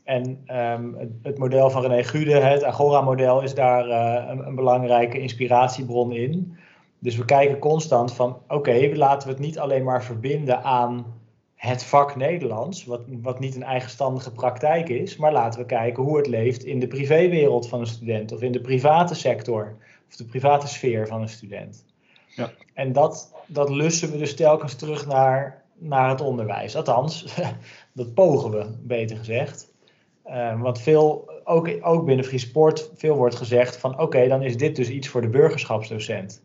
En 0.10 0.46
um, 0.58 0.96
het, 0.98 1.10
het, 1.22 1.38
model 1.38 1.70
van 1.70 1.82
René 1.82 2.04
Gude, 2.04 2.34
het 2.34 2.64
Agora-model, 2.64 3.42
is 3.42 3.54
daar 3.54 3.88
uh, 3.88 4.30
een, 4.30 4.48
een, 4.48 4.56
belangrijke 4.56 5.20
inspiratiebron 5.20 6.12
in. 6.12 6.58
Dus 7.00 7.16
we 7.16 7.26
kijken 7.26 7.60
constant 7.60 8.14
van, 8.14 8.30
oké, 8.30 8.54
okay, 8.54 8.96
laten 8.96 9.28
we 9.28 9.34
het 9.34 9.44
niet 9.44 9.60
alleen 9.60 9.84
maar 9.84 10.04
verbinden 10.04 10.64
aan 10.64 11.06
het 11.56 11.84
vak 11.84 12.16
Nederlands, 12.16 12.86
wat, 12.86 13.02
wat 13.22 13.40
niet 13.40 13.56
een 13.56 13.64
eigenstandige 13.64 14.32
praktijk 14.32 14.90
is, 14.90 15.18
maar 15.18 15.32
laten 15.32 15.60
we 15.60 15.66
kijken 15.66 16.04
hoe 16.04 16.18
het 16.18 16.28
leeft 16.28 16.64
in 16.64 16.80
de 16.80 16.88
privéwereld 16.88 17.68
van 17.68 17.80
een 17.80 17.88
student 17.88 18.32
of 18.32 18.42
in 18.42 18.52
de 18.52 18.62
private 18.62 19.16
sector 19.16 19.76
of 20.08 20.16
de 20.16 20.26
private 20.26 20.68
sfeer 20.68 21.08
van 21.08 21.22
een 21.22 21.30
student. 21.30 21.86
Ja. 22.28 22.52
En 22.74 22.94
dat, 22.94 23.34
dat 23.48 23.70
lussen 23.70 24.12
we 24.12 24.18
dus 24.18 24.36
telkens 24.36 24.76
terug 24.76 25.08
naar, 25.08 25.64
naar 25.78 26.10
het 26.10 26.22
onderwijs. 26.22 26.76
Althans, 26.76 27.26
dat 27.94 28.14
pogen 28.14 28.52
we, 28.52 28.78
beter 28.82 29.18
gezegd. 29.18 29.69
Um, 30.32 30.62
want 30.62 30.82
veel, 30.82 31.32
ook, 31.44 31.78
ook 31.82 32.06
binnen 32.06 32.26
Free 32.26 32.40
Sport, 32.40 32.92
veel 32.96 33.16
wordt 33.16 33.36
gezegd 33.36 33.78
van 33.78 34.00
oké, 34.00 34.28
dan 34.28 34.42
is 34.42 34.58
dit 34.58 34.76
dus 34.76 34.90
iets 34.90 35.08
voor 35.08 35.22
de 35.22 35.30
burgerschapsdocent. 35.30 36.44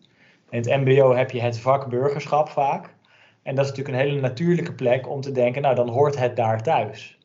In 0.51 0.59
het 0.59 0.85
MBO 0.85 1.15
heb 1.15 1.31
je 1.31 1.41
het 1.41 1.59
vak 1.59 1.89
burgerschap 1.89 2.49
vaak. 2.49 2.95
En 3.43 3.55
dat 3.55 3.65
is 3.65 3.71
natuurlijk 3.71 3.99
een 3.99 4.09
hele 4.09 4.21
natuurlijke 4.21 4.75
plek 4.75 5.09
om 5.09 5.21
te 5.21 5.33
denken, 5.33 5.63
nou 5.63 5.75
dan 5.75 5.89
hoort 5.89 6.19
het 6.19 6.37
daar 6.37 6.63
thuis. 6.63 7.19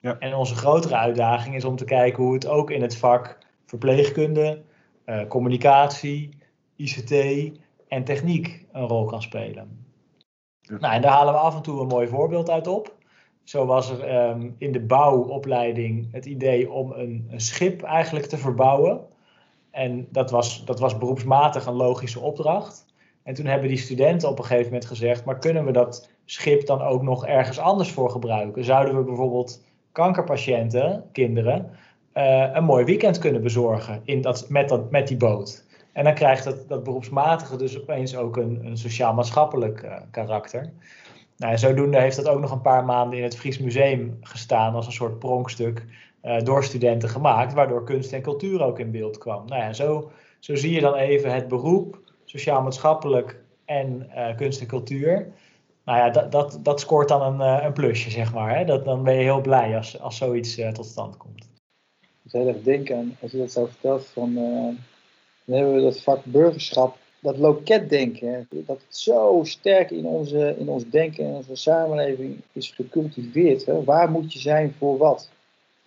Ja. 0.00 0.16
En 0.18 0.34
onze 0.34 0.54
grotere 0.54 0.96
uitdaging 0.96 1.54
is 1.54 1.64
om 1.64 1.76
te 1.76 1.84
kijken 1.84 2.22
hoe 2.22 2.34
het 2.34 2.46
ook 2.46 2.70
in 2.70 2.82
het 2.82 2.96
vak 2.96 3.38
verpleegkunde, 3.66 4.62
uh, 5.06 5.26
communicatie, 5.28 6.38
ICT 6.76 7.12
en 7.88 8.04
techniek 8.04 8.66
een 8.72 8.86
rol 8.86 9.04
kan 9.04 9.22
spelen. 9.22 9.86
Nou, 10.62 10.94
en 10.94 11.02
daar 11.02 11.12
halen 11.12 11.32
we 11.32 11.38
af 11.38 11.56
en 11.56 11.62
toe 11.62 11.80
een 11.80 11.86
mooi 11.86 12.08
voorbeeld 12.08 12.50
uit 12.50 12.66
op. 12.66 12.94
Zo 13.44 13.66
was 13.66 13.90
er 13.90 14.04
ehm, 14.04 14.50
in 14.58 14.72
de 14.72 14.80
bouwopleiding 14.80 16.08
het 16.12 16.26
idee 16.26 16.70
om 16.70 16.92
een, 16.92 17.28
een, 17.30 17.40
schip 17.40 17.82
eigenlijk 17.82 18.26
te 18.26 18.38
verbouwen. 18.38 19.00
En 19.70 20.08
dat 20.10 20.30
was, 20.30 20.64
dat 20.64 20.80
was 20.80 20.98
beroepsmatig 20.98 21.66
een 21.66 21.74
logische 21.74 22.20
opdracht. 22.20 22.86
En 23.22 23.34
toen 23.34 23.46
hebben 23.46 23.68
die 23.68 23.78
studenten 23.78 24.28
op 24.28 24.38
een 24.38 24.44
gegeven 24.44 24.72
moment 24.72 24.84
gezegd: 24.84 25.24
maar 25.24 25.38
kunnen 25.38 25.64
we 25.64 25.72
dat 25.72 26.10
schip 26.24 26.66
dan 26.66 26.82
ook 26.82 27.02
nog 27.02 27.26
ergens 27.26 27.58
anders 27.58 27.90
voor 27.90 28.10
gebruiken? 28.10 28.64
Zouden 28.64 28.96
we 28.96 29.02
bijvoorbeeld 29.02 29.64
kankerpatiënten, 29.92 31.04
kinderen, 31.12 31.70
uh, 32.14 32.48
een 32.52 32.64
mooi 32.64 32.84
weekend 32.84 33.18
kunnen 33.18 33.42
bezorgen 33.42 34.00
in 34.04 34.20
dat, 34.20 34.48
met, 34.48 34.68
dat, 34.68 34.90
met 34.90 35.08
die 35.08 35.16
boot? 35.16 35.64
En 35.92 36.04
dan 36.04 36.14
krijgt 36.14 36.44
dat, 36.44 36.68
dat 36.68 36.84
beroepsmatige 36.84 37.56
dus 37.56 37.80
opeens 37.80 38.16
ook 38.16 38.36
een, 38.36 38.60
een 38.64 38.76
sociaal-maatschappelijk 38.76 39.82
uh, 39.82 39.96
karakter. 40.10 40.72
Nou, 41.36 41.52
en 41.52 41.58
zodoende 41.58 42.00
heeft 42.00 42.16
dat 42.16 42.28
ook 42.28 42.40
nog 42.40 42.50
een 42.50 42.60
paar 42.60 42.84
maanden 42.84 43.18
in 43.18 43.24
het 43.24 43.36
Fries 43.36 43.58
Museum 43.58 44.18
gestaan 44.20 44.74
als 44.74 44.86
een 44.86 44.92
soort 44.92 45.18
pronkstuk 45.18 45.84
uh, 46.22 46.40
door 46.40 46.64
studenten 46.64 47.08
gemaakt, 47.08 47.52
waardoor 47.52 47.84
kunst 47.84 48.12
en 48.12 48.22
cultuur 48.22 48.62
ook 48.62 48.78
in 48.78 48.90
beeld 48.90 49.18
kwam. 49.18 49.46
Nou 49.46 49.72
zo, 49.72 50.10
zo 50.38 50.54
zie 50.54 50.72
je 50.72 50.80
dan 50.80 50.94
even 50.94 51.34
het 51.34 51.48
beroep, 51.48 52.00
sociaal-maatschappelijk 52.24 53.42
en 53.64 54.10
uh, 54.14 54.36
kunst 54.36 54.60
en 54.60 54.66
cultuur. 54.66 55.32
Nou 55.84 55.98
ja, 55.98 56.10
dat, 56.10 56.32
dat, 56.32 56.58
dat 56.62 56.80
scoort 56.80 57.08
dan 57.08 57.40
een, 57.40 57.56
uh, 57.58 57.64
een 57.64 57.72
plusje, 57.72 58.10
zeg 58.10 58.34
maar. 58.34 58.56
Hè? 58.56 58.64
Dat, 58.64 58.84
dan 58.84 59.02
ben 59.02 59.14
je 59.14 59.22
heel 59.22 59.40
blij 59.40 59.76
als, 59.76 60.00
als 60.00 60.16
zoiets 60.16 60.60
tot 60.72 60.86
stand 60.86 61.16
komt. 61.16 61.48
Ik 62.24 62.32
heel 62.32 62.48
erg 62.48 62.62
denken 62.62 63.16
als 63.20 63.30
je 63.30 63.38
dat 63.38 63.52
zo 63.52 63.66
vertelt, 63.66 64.06
van, 64.06 64.34
dan 65.44 65.56
hebben 65.56 65.74
we 65.74 65.80
dat 65.80 66.02
vak 66.02 66.24
burgerschap 66.24 66.96
dat 67.24 67.38
loketdenken, 67.38 68.46
dat 68.50 68.80
het 68.86 68.96
zo 68.96 69.40
sterk 69.44 69.90
in, 69.90 70.06
onze, 70.06 70.54
in 70.58 70.68
ons 70.68 70.90
denken 70.90 71.24
en 71.24 71.34
onze 71.34 71.54
samenleving 71.54 72.40
is 72.52 72.70
gecultiveerd. 72.70 73.66
Hè? 73.66 73.84
Waar 73.84 74.10
moet 74.10 74.32
je 74.32 74.38
zijn 74.38 74.74
voor 74.78 74.96
wat? 74.96 75.28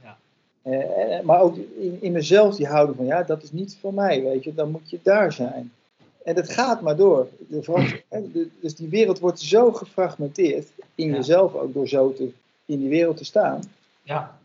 Ja. 0.04 0.18
Eh, 0.62 1.22
maar 1.22 1.42
ook 1.42 1.56
in, 1.80 1.98
in 2.02 2.12
mezelf 2.12 2.56
die 2.56 2.68
houding 2.68 2.98
van, 2.98 3.06
ja, 3.06 3.24
dat 3.24 3.44
is 3.44 3.52
niet 3.52 3.78
voor 3.82 3.94
mij, 3.94 4.24
weet 4.24 4.44
je, 4.44 4.54
dan 4.54 4.72
moet 4.72 4.90
je 4.90 5.00
daar 5.04 5.34
zijn. 5.34 5.72
En 6.24 6.36
dat 6.36 6.50
gaat 6.50 6.82
maar 6.82 6.96
door. 6.96 7.28
De, 7.48 8.48
dus 8.62 8.76
die 8.76 8.90
wereld 8.90 9.20
wordt 9.20 9.40
zo 9.40 9.72
gefragmenteerd, 9.72 10.68
in 10.96 11.12
jezelf 11.12 11.54
ook 11.54 11.74
door 11.74 11.88
zo 11.88 12.14
te, 12.14 12.32
in 12.66 12.80
die 12.80 12.90
wereld 12.90 13.18
te 13.18 13.26
staan. 13.26 13.62
Ja. 14.04 14.38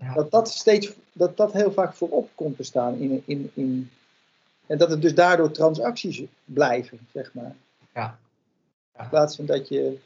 ja. 0.00 0.14
Dat, 0.14 0.30
dat, 0.30 0.48
steeds, 0.48 0.92
dat 1.12 1.36
dat 1.36 1.52
heel 1.52 1.72
vaak 1.72 1.94
voorop 1.94 2.28
komt 2.34 2.56
te 2.56 2.62
staan 2.62 2.98
in, 2.98 3.22
in, 3.26 3.50
in, 3.54 3.90
en 4.66 4.78
dat 4.78 4.90
het 4.90 5.02
dus 5.02 5.14
daardoor 5.14 5.50
transacties 5.50 6.22
blijven, 6.44 6.98
zeg 7.12 7.34
maar. 7.34 7.54
Ja. 7.94 8.18
In 8.98 9.08
plaats 9.08 9.36
van 9.36 9.46
dat 9.46 9.68
je 9.68 9.98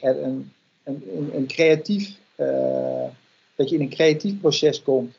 er 0.00 0.22
een, 0.22 0.52
een, 0.84 1.30
een, 1.34 1.46
creatief, 1.46 2.18
uh, 2.36 3.04
dat 3.54 3.68
je 3.68 3.74
in 3.74 3.80
een 3.80 3.88
creatief 3.88 4.40
proces 4.40 4.82
komt. 4.82 5.16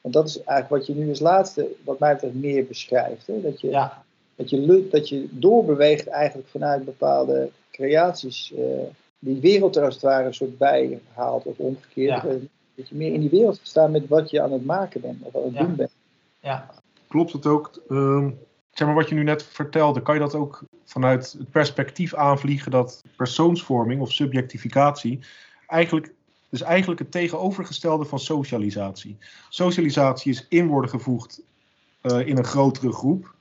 Want 0.00 0.14
dat 0.14 0.28
is 0.28 0.42
eigenlijk 0.42 0.68
wat 0.68 0.86
je 0.86 1.02
nu 1.02 1.08
als 1.08 1.20
laatste, 1.20 1.68
wat 1.84 1.98
mij 1.98 2.12
betreft, 2.12 2.34
meer 2.34 2.66
beschrijft. 2.66 3.26
Hè? 3.26 3.40
Dat, 3.40 3.60
je, 3.60 3.68
ja. 3.68 4.04
dat, 4.34 4.50
je, 4.50 4.88
dat 4.90 5.08
je 5.08 5.28
doorbeweegt 5.30 6.06
eigenlijk 6.06 6.48
vanuit 6.48 6.84
bepaalde 6.84 7.50
creaties, 7.70 8.52
uh, 8.56 8.82
die 9.18 9.40
wereld 9.40 9.76
er 9.76 9.84
als 9.84 9.94
het 9.94 10.02
ware 10.02 10.26
een 10.26 10.34
soort 10.34 10.58
bij 10.58 11.00
haalt 11.12 11.44
of 11.44 11.58
omgekeerd. 11.58 12.22
Ja. 12.22 12.38
Dat 12.74 12.88
je 12.88 12.94
meer 12.94 13.12
in 13.12 13.20
die 13.20 13.30
wereld 13.30 13.60
staat 13.62 13.90
met 13.90 14.08
wat 14.08 14.30
je 14.30 14.42
aan 14.42 14.52
het 14.52 14.64
maken 14.64 15.00
bent 15.00 15.22
of 15.22 15.36
aan 15.36 15.42
het 15.42 15.56
doen 15.56 15.76
bent. 15.76 15.90
Ja, 16.40 16.74
klopt 17.14 17.32
het 17.32 17.46
ook? 17.46 17.82
Uh, 17.88 18.26
zeg 18.70 18.86
maar 18.86 18.96
wat 18.96 19.08
je 19.08 19.14
nu 19.14 19.22
net 19.22 19.44
vertelde, 19.44 20.02
kan 20.02 20.14
je 20.14 20.20
dat 20.20 20.34
ook 20.34 20.64
vanuit 20.84 21.36
het 21.38 21.50
perspectief 21.50 22.14
aanvliegen 22.14 22.70
dat 22.70 23.04
persoonsvorming 23.16 24.00
of 24.00 24.12
subjectificatie 24.12 25.20
eigenlijk 25.66 26.12
is 26.50 26.60
eigenlijk 26.60 27.00
het 27.00 27.10
tegenovergestelde 27.10 28.04
van 28.04 28.18
socialisatie. 28.18 29.16
Socialisatie 29.48 30.32
is 30.32 30.46
in 30.48 30.66
worden 30.66 30.90
gevoegd 30.90 31.42
uh, 32.02 32.26
in 32.26 32.36
een 32.36 32.44
grotere 32.44 32.92
groep. 32.92 33.34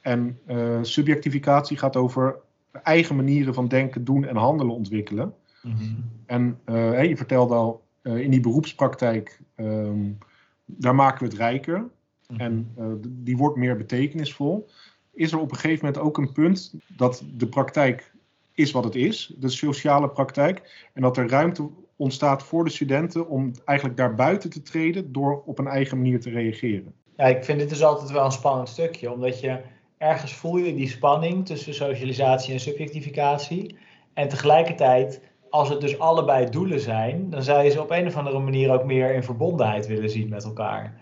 En 0.00 0.38
uh, 0.48 0.78
subjectificatie 0.82 1.76
gaat 1.76 1.96
over 1.96 2.36
eigen 2.82 3.16
manieren 3.16 3.54
van 3.54 3.68
denken, 3.68 4.04
doen 4.04 4.24
en 4.24 4.36
handelen 4.36 4.74
ontwikkelen. 4.74 5.34
Mm 5.62 5.76
-hmm. 5.76 6.10
En 6.26 6.58
uh, 6.66 7.04
je 7.04 7.16
vertelde 7.16 7.54
al, 7.54 7.82
in 8.02 8.30
die 8.30 8.40
beroepspraktijk, 8.40 9.40
um, 9.56 10.18
daar 10.64 10.94
maken 10.94 11.18
we 11.18 11.30
het 11.30 11.38
rijker. 11.38 11.84
Mhm. 12.28 12.40
En 12.40 12.72
uh, 12.78 12.86
die 13.00 13.36
wordt 13.36 13.56
meer 13.56 13.76
betekenisvol. 13.76 14.68
Is 15.12 15.32
er 15.32 15.38
op 15.38 15.50
een 15.50 15.58
gegeven 15.58 15.84
moment 15.86 16.04
ook 16.04 16.18
een 16.18 16.32
punt 16.32 16.74
dat 16.96 17.24
de 17.36 17.46
praktijk 17.46 18.12
is 18.54 18.70
wat 18.70 18.84
het 18.84 18.94
is, 18.94 19.34
de 19.38 19.48
sociale 19.48 20.08
praktijk, 20.08 20.88
en 20.92 21.02
dat 21.02 21.16
er 21.16 21.28
ruimte 21.28 21.70
ontstaat 21.96 22.42
voor 22.42 22.64
de 22.64 22.70
studenten 22.70 23.28
om 23.28 23.52
eigenlijk 23.64 23.98
daar 23.98 24.14
buiten 24.14 24.50
te 24.50 24.62
treden 24.62 25.12
door 25.12 25.42
op 25.46 25.58
een 25.58 25.66
eigen 25.66 25.96
manier 25.96 26.20
te 26.20 26.30
reageren? 26.30 26.94
Ja, 27.16 27.24
ik 27.24 27.44
vind 27.44 27.58
dit 27.58 27.68
dus 27.68 27.84
altijd 27.84 28.10
wel 28.10 28.24
een 28.24 28.32
spannend 28.32 28.68
stukje, 28.68 29.12
omdat 29.12 29.40
je 29.40 29.60
ergens 29.98 30.34
voel 30.34 30.56
je 30.56 30.74
die 30.74 30.88
spanning 30.88 31.46
tussen 31.46 31.74
socialisatie 31.74 32.52
en 32.52 32.60
subjectificatie. 32.60 33.76
En 34.14 34.28
tegelijkertijd, 34.28 35.20
als 35.50 35.68
het 35.68 35.80
dus 35.80 35.98
allebei 35.98 36.50
doelen 36.50 36.80
zijn, 36.80 37.30
dan 37.30 37.42
zou 37.42 37.64
je 37.64 37.70
ze 37.70 37.82
op 37.82 37.90
een 37.90 38.06
of 38.06 38.16
andere 38.16 38.38
manier 38.38 38.72
ook 38.72 38.84
meer 38.84 39.14
in 39.14 39.22
verbondenheid 39.22 39.86
willen 39.86 40.10
zien 40.10 40.28
met 40.28 40.44
elkaar. 40.44 41.00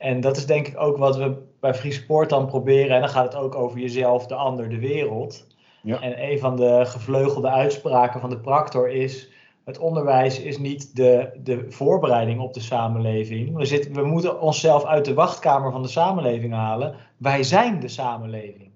En 0.00 0.20
dat 0.20 0.36
is 0.36 0.46
denk 0.46 0.66
ik 0.66 0.80
ook 0.80 0.96
wat 0.96 1.16
we 1.16 1.36
bij 1.60 1.74
Free 1.74 1.92
Sport 1.92 2.28
dan 2.28 2.46
proberen. 2.46 2.94
En 2.94 3.00
dan 3.00 3.10
gaat 3.10 3.32
het 3.32 3.42
ook 3.42 3.54
over 3.54 3.78
jezelf, 3.78 4.26
de 4.26 4.34
ander, 4.34 4.68
de 4.68 4.78
wereld. 4.78 5.46
Ja. 5.82 6.00
En 6.00 6.30
een 6.30 6.38
van 6.38 6.56
de 6.56 6.82
gevleugelde 6.84 7.48
uitspraken 7.48 8.20
van 8.20 8.30
de 8.30 8.38
Practor 8.38 8.90
is: 8.90 9.30
het 9.64 9.78
onderwijs 9.78 10.40
is 10.40 10.58
niet 10.58 10.96
de, 10.96 11.30
de 11.42 11.64
voorbereiding 11.68 12.40
op 12.40 12.54
de 12.54 12.60
samenleving. 12.60 13.56
We, 13.56 13.64
zitten, 13.64 13.92
we 13.92 14.04
moeten 14.04 14.40
onszelf 14.40 14.84
uit 14.84 15.04
de 15.04 15.14
wachtkamer 15.14 15.72
van 15.72 15.82
de 15.82 15.88
samenleving 15.88 16.52
halen. 16.52 16.94
Wij 17.16 17.42
zijn 17.42 17.80
de 17.80 17.88
samenleving. 17.88 18.70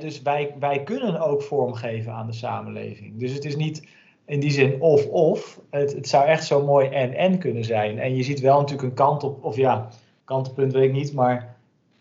dus 0.00 0.22
wij, 0.22 0.54
wij 0.58 0.82
kunnen 0.82 1.20
ook 1.20 1.42
vormgeven 1.42 2.12
aan 2.12 2.26
de 2.26 2.32
samenleving. 2.32 3.18
Dus 3.18 3.32
het 3.32 3.44
is 3.44 3.56
niet 3.56 3.88
in 4.26 4.40
die 4.40 4.50
zin 4.50 4.80
of-of. 4.80 5.60
Het, 5.70 5.92
het 5.92 6.08
zou 6.08 6.24
echt 6.24 6.44
zo 6.44 6.64
mooi 6.64 6.88
en-en 6.88 7.38
kunnen 7.38 7.64
zijn. 7.64 7.98
En 7.98 8.16
je 8.16 8.22
ziet 8.22 8.40
wel 8.40 8.60
natuurlijk 8.60 8.88
een 8.88 8.94
kant 8.94 9.22
op, 9.22 9.44
of 9.44 9.56
ja, 9.56 9.88
kantelpunt 10.24 10.72
weet 10.72 10.84
ik 10.84 10.92
niet, 10.92 11.12
maar 11.12 11.56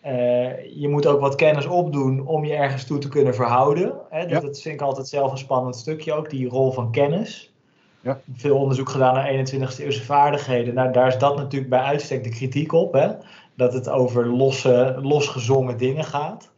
uh, 0.06 0.80
je 0.82 0.88
moet 0.90 1.06
ook 1.06 1.20
wat 1.20 1.36
kennis 1.36 1.66
opdoen 1.66 2.28
om 2.28 2.46
je 2.46 2.54
ergens 2.54 2.86
toe 2.86 2.98
te 2.98 3.10
kunnen 3.10 3.36
verhouden. 3.36 3.94
Hè? 4.10 4.28
Dat, 4.28 4.42
dat, 4.42 4.62
vind 4.62 4.76
ik 4.76 4.82
altijd 4.82 5.08
zelf 5.08 5.32
een 5.32 5.38
spannend 5.38 5.76
stukje 5.76 6.14
ook, 6.14 6.30
die 6.30 6.50
rol 6.50 6.72
van 6.72 6.92
kennis. 6.92 7.54
Ja. 8.02 8.20
Veel 8.34 8.58
onderzoek 8.58 8.90
gedaan 8.90 9.14
naar 9.14 9.28
21e 9.28 9.78
eeuwse 9.78 10.04
vaardigheden. 10.04 10.74
Nou, 10.74 10.92
daar 10.92 11.08
is 11.08 11.18
dat 11.18 11.38
natuurlijk 11.38 11.70
bij 11.70 11.80
uitstek 11.80 12.24
de 12.24 12.30
kritiek 12.30 12.72
op. 12.72 12.94
Hè? 12.94 13.08
Dat 13.56 13.74
het 13.74 13.90
over 13.90 14.28
losse, 14.28 14.98
losgezongen 15.02 15.78
dingen 15.78 16.04
gaat. 16.04 16.52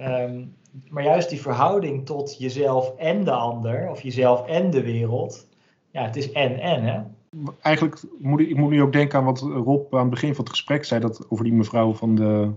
Um, 0.00 0.54
maar 0.88 1.02
juist 1.02 1.28
die 1.28 1.40
verhouding 1.40 2.06
tot 2.06 2.38
jezelf 2.38 2.96
en 2.96 3.24
de 3.24 3.30
ander, 3.30 3.90
of 3.90 4.02
jezelf 4.02 4.46
en 4.46 4.70
de 4.70 4.82
wereld. 4.82 5.46
Ja, 5.90 6.04
het 6.04 6.16
is 6.16 6.32
en-en, 6.32 6.82
hè? 6.82 7.00
Eigenlijk 7.60 8.02
moet 8.18 8.40
ik, 8.40 8.48
ik 8.48 8.56
moet 8.56 8.70
nu 8.70 8.82
ook 8.82 8.92
denken 8.92 9.18
aan 9.18 9.24
wat 9.24 9.40
Rob 9.40 9.94
aan 9.94 10.00
het 10.00 10.10
begin 10.10 10.34
van 10.34 10.44
het 10.44 10.52
gesprek 10.52 10.84
zei, 10.84 11.00
dat 11.00 11.26
over 11.28 11.44
die 11.44 11.52
mevrouw 11.52 11.94
van 11.94 12.14
de 12.14 12.50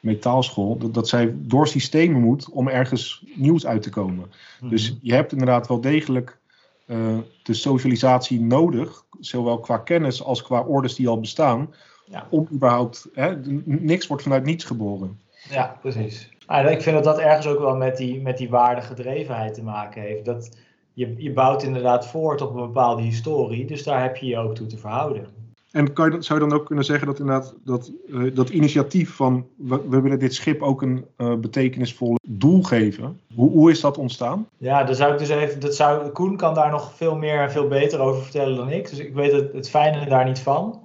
metaalschool, 0.00 0.78
dat, 0.78 0.94
dat 0.94 1.08
zij 1.08 1.34
door 1.36 1.68
systemen 1.68 2.20
moet 2.20 2.50
om 2.50 2.68
ergens 2.68 3.24
nieuws 3.34 3.66
uit 3.66 3.82
te 3.82 3.90
komen. 3.90 4.30
Mhm. 4.60 4.70
Dus 4.70 4.98
je 5.02 5.14
hebt 5.14 5.32
inderdaad 5.32 5.68
wel 5.68 5.80
degelijk 5.80 6.38
uh, 6.86 7.18
de 7.42 7.54
socialisatie 7.54 8.40
nodig, 8.40 9.04
zowel 9.20 9.58
qua 9.58 9.78
kennis 9.78 10.22
als 10.22 10.42
qua 10.42 10.60
orders 10.60 10.94
die 10.94 11.08
al 11.08 11.20
bestaan, 11.20 11.74
ja. 12.04 12.26
om 12.30 12.48
überhaupt, 12.52 13.08
hè, 13.12 13.36
niks 13.64 14.06
wordt 14.06 14.22
vanuit 14.22 14.44
niets 14.44 14.64
geboren. 14.64 15.20
Ja, 15.50 15.76
precies. 15.80 16.28
Ah, 16.46 16.70
ik 16.70 16.82
vind 16.82 16.94
dat 16.94 17.04
dat 17.04 17.18
ergens 17.18 17.46
ook 17.46 17.58
wel 17.58 17.76
met 17.76 17.96
die, 17.96 18.20
met 18.20 18.38
die 18.38 18.48
waardegedrevenheid 18.48 19.54
te 19.54 19.62
maken 19.62 20.02
heeft. 20.02 20.24
Dat, 20.24 20.56
je, 20.98 21.14
je 21.16 21.32
bouwt 21.32 21.62
inderdaad 21.62 22.06
voort 22.06 22.40
op 22.40 22.50
een 22.50 22.66
bepaalde 22.66 23.02
historie, 23.02 23.66
dus 23.66 23.82
daar 23.82 24.02
heb 24.02 24.16
je 24.16 24.26
je 24.26 24.38
ook 24.38 24.54
toe 24.54 24.66
te 24.66 24.76
verhouden. 24.76 25.26
En 25.70 25.92
kan 25.92 26.10
je, 26.10 26.22
zou 26.22 26.40
je 26.40 26.48
dan 26.48 26.58
ook 26.58 26.66
kunnen 26.66 26.84
zeggen 26.84 27.06
dat 27.06 27.18
inderdaad 27.18 27.54
dat, 27.64 27.92
uh, 28.06 28.34
dat 28.34 28.48
initiatief 28.48 29.14
van 29.14 29.46
we, 29.56 29.88
we, 29.88 30.00
willen 30.00 30.18
dit 30.18 30.34
schip 30.34 30.62
ook 30.62 30.82
een 30.82 31.04
uh, 31.16 31.34
betekenisvol 31.34 32.14
doel 32.28 32.62
geven, 32.62 33.20
hoe, 33.34 33.50
hoe 33.50 33.70
is 33.70 33.80
dat 33.80 33.98
ontstaan? 33.98 34.48
Ja, 34.56 34.84
dan 34.84 34.94
zou 34.94 35.12
ik 35.12 35.18
dus 35.18 35.28
even, 35.28 35.60
dat 35.60 35.74
zou, 35.74 36.08
Koen 36.08 36.36
kan 36.36 36.54
daar 36.54 36.70
nog 36.70 36.92
veel 36.94 37.16
meer 37.16 37.40
en 37.40 37.50
veel 37.50 37.68
beter 37.68 38.00
over 38.00 38.22
vertellen 38.22 38.56
dan 38.56 38.70
ik, 38.70 38.90
dus 38.90 38.98
ik 38.98 39.14
weet 39.14 39.32
het, 39.32 39.52
het 39.52 39.70
fijne 39.70 40.06
daar 40.06 40.24
niet 40.24 40.40
van. 40.40 40.80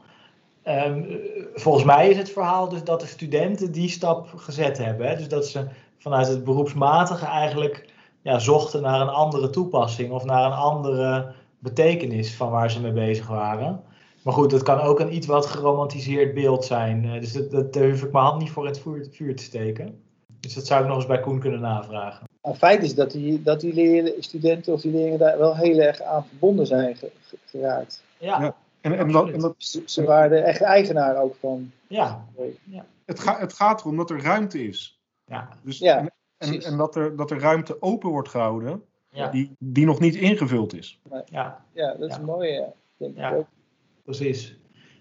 Um, 0.67 1.19
volgens 1.53 1.83
mij 1.83 2.09
is 2.09 2.17
het 2.17 2.31
verhaal 2.31 2.69
dus 2.69 2.83
dat 2.83 2.99
de 2.99 3.07
studenten 3.07 3.71
die 3.71 3.89
stap 3.89 4.33
gezet 4.35 4.77
hebben. 4.77 5.07
Hè? 5.07 5.15
Dus 5.15 5.27
dat 5.27 5.47
ze 5.47 5.67
vanuit 5.97 6.27
het 6.27 6.43
beroepsmatige 6.43 7.25
eigenlijk 7.25 7.92
ja, 8.23 8.39
zochten 8.39 8.81
naar 8.81 9.01
een 9.01 9.07
andere 9.09 9.49
toepassing 9.49 10.11
of 10.11 10.23
naar 10.23 10.45
een 10.45 10.57
andere 10.57 11.31
betekenis 11.59 12.35
van 12.35 12.49
waar 12.49 12.71
ze 12.71 12.81
mee 12.81 12.91
bezig 12.91 13.27
waren. 13.27 13.83
Maar 14.21 14.33
goed, 14.33 14.49
dat 14.49 14.63
kan 14.63 14.79
ook 14.79 14.99
een 14.99 15.13
iets 15.15 15.27
wat 15.27 15.45
geromantiseerd 15.45 16.33
beeld 16.33 16.65
zijn. 16.65 17.05
Eh, 17.05 17.19
dus 17.19 17.31
dat, 17.33 17.51
dat, 17.51 17.73
daar 17.73 17.89
hoef 17.89 18.03
ik 18.03 18.11
mijn 18.11 18.25
hand 18.25 18.39
niet 18.39 18.51
voor 18.51 18.65
het 18.65 18.79
vuur, 18.79 19.07
vuur 19.11 19.35
te 19.35 19.43
steken. 19.43 20.01
Dus 20.39 20.53
dat 20.53 20.65
zou 20.67 20.81
ik 20.81 20.87
nog 20.87 20.95
eens 20.97 21.05
bij 21.05 21.19
Koen 21.19 21.39
kunnen 21.39 21.59
navragen. 21.61 22.25
Maar 22.41 22.55
feit 22.55 22.83
is 22.83 22.95
dat 22.95 23.11
die, 23.11 23.41
dat 23.41 23.59
die 23.59 23.73
leren, 23.73 24.23
studenten 24.23 24.73
of 24.73 24.81
die 24.81 24.91
leerlingen 24.91 25.19
daar 25.19 25.37
wel 25.37 25.55
heel 25.55 25.79
erg 25.79 26.01
aan 26.01 26.25
verbonden 26.25 26.67
zijn 26.67 26.95
ge- 26.95 27.11
ge- 27.21 27.37
geraakt. 27.45 28.03
Ja, 28.17 28.41
Ja. 28.41 28.55
En, 28.81 28.97
en, 28.97 29.11
dat, 29.11 29.29
en 29.29 29.39
dat, 29.39 29.53
Ze, 29.85 30.03
waren 30.03 30.37
er 30.37 30.43
echt 30.43 30.61
eigenaar 30.61 31.21
ook 31.21 31.35
van. 31.39 31.71
ja, 31.87 32.25
het, 33.05 33.19
ga, 33.19 33.39
het 33.39 33.53
gaat 33.53 33.81
erom 33.81 33.97
dat 33.97 34.09
er 34.09 34.21
ruimte 34.21 34.63
is. 34.67 34.99
ja, 35.25 35.49
Dus, 35.61 35.77
Ja, 35.79 35.97
en, 35.97 36.11
en, 36.43 36.61
en 36.61 36.77
dat, 36.77 36.95
er, 36.95 37.15
dat 37.15 37.31
er 37.31 37.39
ruimte 37.39 37.81
open 37.81 38.09
wordt 38.09 38.29
gehouden 38.29 38.83
ja, 39.09 39.29
die, 39.29 39.55
die 39.59 39.85
nog 39.85 39.99
niet 39.99 40.15
ingevuld 40.15 40.73
is. 40.75 40.99
ja, 41.25 41.65
Ja, 41.73 41.95
dat 41.99 42.09
is 42.09 42.15
Ja. 42.15 42.21
mooi, 42.21 42.51
ja. 42.51 42.73
denk 42.97 43.17
Ja. 43.17 43.29
ik 43.29 43.37
ook. 43.37 43.45
precies. 44.03 44.57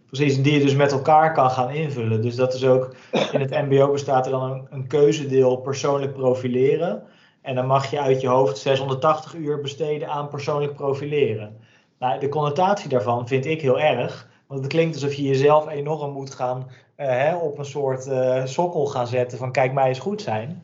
Precies, 0.06 0.36
en 0.36 0.42
die 0.42 0.52
je 0.52 0.60
dus 0.60 0.74
met 0.74 0.92
elkaar 0.92 1.32
kan 1.32 1.50
gaan 1.50 1.70
invullen. 1.70 2.22
Dus 2.22 2.36
dat 2.36 2.54
is 2.54 2.64
ook, 2.64 2.94
in 3.32 3.40
het 3.40 3.50
MBO 3.50 3.90
bestaat 3.92 4.24
er 4.26 4.32
dan 4.32 4.50
een, 4.50 4.66
een 4.70 4.86
keuzedeel 4.86 5.56
persoonlijk 5.56 6.12
profileren. 6.12 7.02
En 7.40 7.54
dan 7.54 7.66
mag 7.66 7.90
je 7.90 8.00
uit 8.00 8.20
je 8.20 8.28
hoofd 8.28 8.58
680 8.58 9.34
uur 9.34 9.60
besteden 9.60 10.08
aan 10.08 10.28
persoonlijk 10.28 10.74
profileren. 10.74 11.56
Nou, 11.98 12.20
de 12.20 12.28
connotatie 12.28 12.88
daarvan 12.88 13.28
vind 13.28 13.46
ik 13.46 13.60
heel 13.60 13.80
erg. 13.80 14.28
Want 14.46 14.60
het 14.60 14.72
klinkt 14.72 14.94
alsof 14.94 15.14
je 15.14 15.22
jezelf 15.22 15.68
enorm 15.68 16.12
moet 16.12 16.34
gaan 16.34 16.70
eh, 16.94 17.06
hè, 17.08 17.36
op 17.36 17.58
een 17.58 17.64
soort 17.64 18.06
eh, 18.06 18.44
sokkel 18.44 18.86
gaan 18.86 19.06
zetten 19.06 19.38
van 19.38 19.52
kijk 19.52 19.72
mij 19.72 19.88
eens 19.88 19.98
goed 19.98 20.22
zijn. 20.22 20.62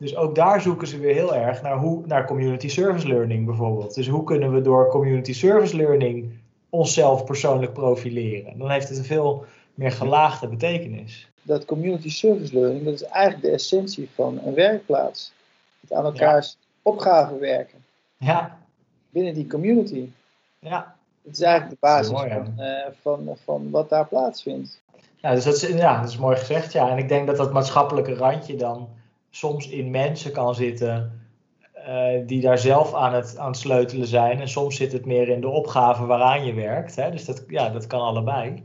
Dus 0.00 0.16
ook 0.16 0.34
daar 0.34 0.60
zoeken 0.60 0.86
ze 0.88 0.98
weer 0.98 1.14
heel 1.14 1.34
erg 1.34 1.62
naar, 1.62 1.76
hoe, 1.76 2.02
naar 2.06 2.26
community 2.26 2.68
service 2.68 3.08
learning 3.08 3.46
bijvoorbeeld. 3.46 3.94
Dus 3.94 4.08
hoe 4.08 4.24
kunnen 4.24 4.52
we 4.52 4.60
door 4.60 4.88
community 4.88 5.32
service 5.32 5.76
learning 5.76 6.30
onszelf 6.70 7.24
persoonlijk 7.24 7.72
profileren? 7.72 8.58
Dan 8.58 8.70
heeft 8.70 8.88
het 8.88 8.98
een 8.98 9.04
veel 9.04 9.44
meer 9.74 9.92
gelaagde 9.92 10.48
betekenis. 10.48 11.28
Dat 11.42 11.64
community 11.64 12.10
service 12.10 12.54
learning, 12.54 12.84
dat 12.84 12.94
is 12.94 13.02
eigenlijk 13.02 13.44
de 13.44 13.50
essentie 13.50 14.08
van 14.14 14.40
een 14.44 14.54
werkplaats. 14.54 15.32
Het 15.80 15.92
aan 15.92 16.04
elkaars 16.04 16.56
opgaven 16.82 17.40
werken 17.40 17.84
Ja, 18.16 18.58
binnen 19.10 19.34
die 19.34 19.46
community. 19.46 20.08
ja. 20.58 20.98
Het 21.22 21.32
is 21.38 21.40
eigenlijk 21.40 21.80
de 21.80 21.86
basis 21.86 22.12
mooi, 22.12 22.30
van, 22.30 22.58
eh, 22.58 22.86
van, 23.00 23.36
van 23.44 23.70
wat 23.70 23.88
daar 23.88 24.06
plaatsvindt. 24.06 24.80
Ja, 25.16 25.34
dus 25.34 25.44
dat 25.44 25.54
is, 25.54 25.68
ja, 25.68 26.00
dat 26.00 26.10
is 26.10 26.18
mooi 26.18 26.36
gezegd. 26.36 26.72
Ja. 26.72 26.90
En 26.90 26.98
ik 26.98 27.08
denk 27.08 27.26
dat 27.26 27.36
dat 27.36 27.52
maatschappelijke 27.52 28.14
randje 28.14 28.56
dan 28.56 28.88
soms 29.30 29.68
in 29.68 29.90
mensen 29.90 30.32
kan 30.32 30.54
zitten 30.54 31.20
eh, 31.72 32.26
die 32.26 32.40
daar 32.40 32.58
zelf 32.58 32.94
aan 32.94 33.14
het, 33.14 33.38
aan 33.38 33.46
het 33.46 33.56
sleutelen 33.56 34.06
zijn. 34.06 34.40
En 34.40 34.48
soms 34.48 34.76
zit 34.76 34.92
het 34.92 35.06
meer 35.06 35.28
in 35.28 35.40
de 35.40 35.48
opgave 35.48 36.06
waaraan 36.06 36.44
je 36.44 36.54
werkt. 36.54 36.96
Hè. 36.96 37.10
Dus 37.10 37.24
dat, 37.24 37.44
ja, 37.48 37.70
dat 37.70 37.86
kan 37.86 38.00
allebei. 38.00 38.64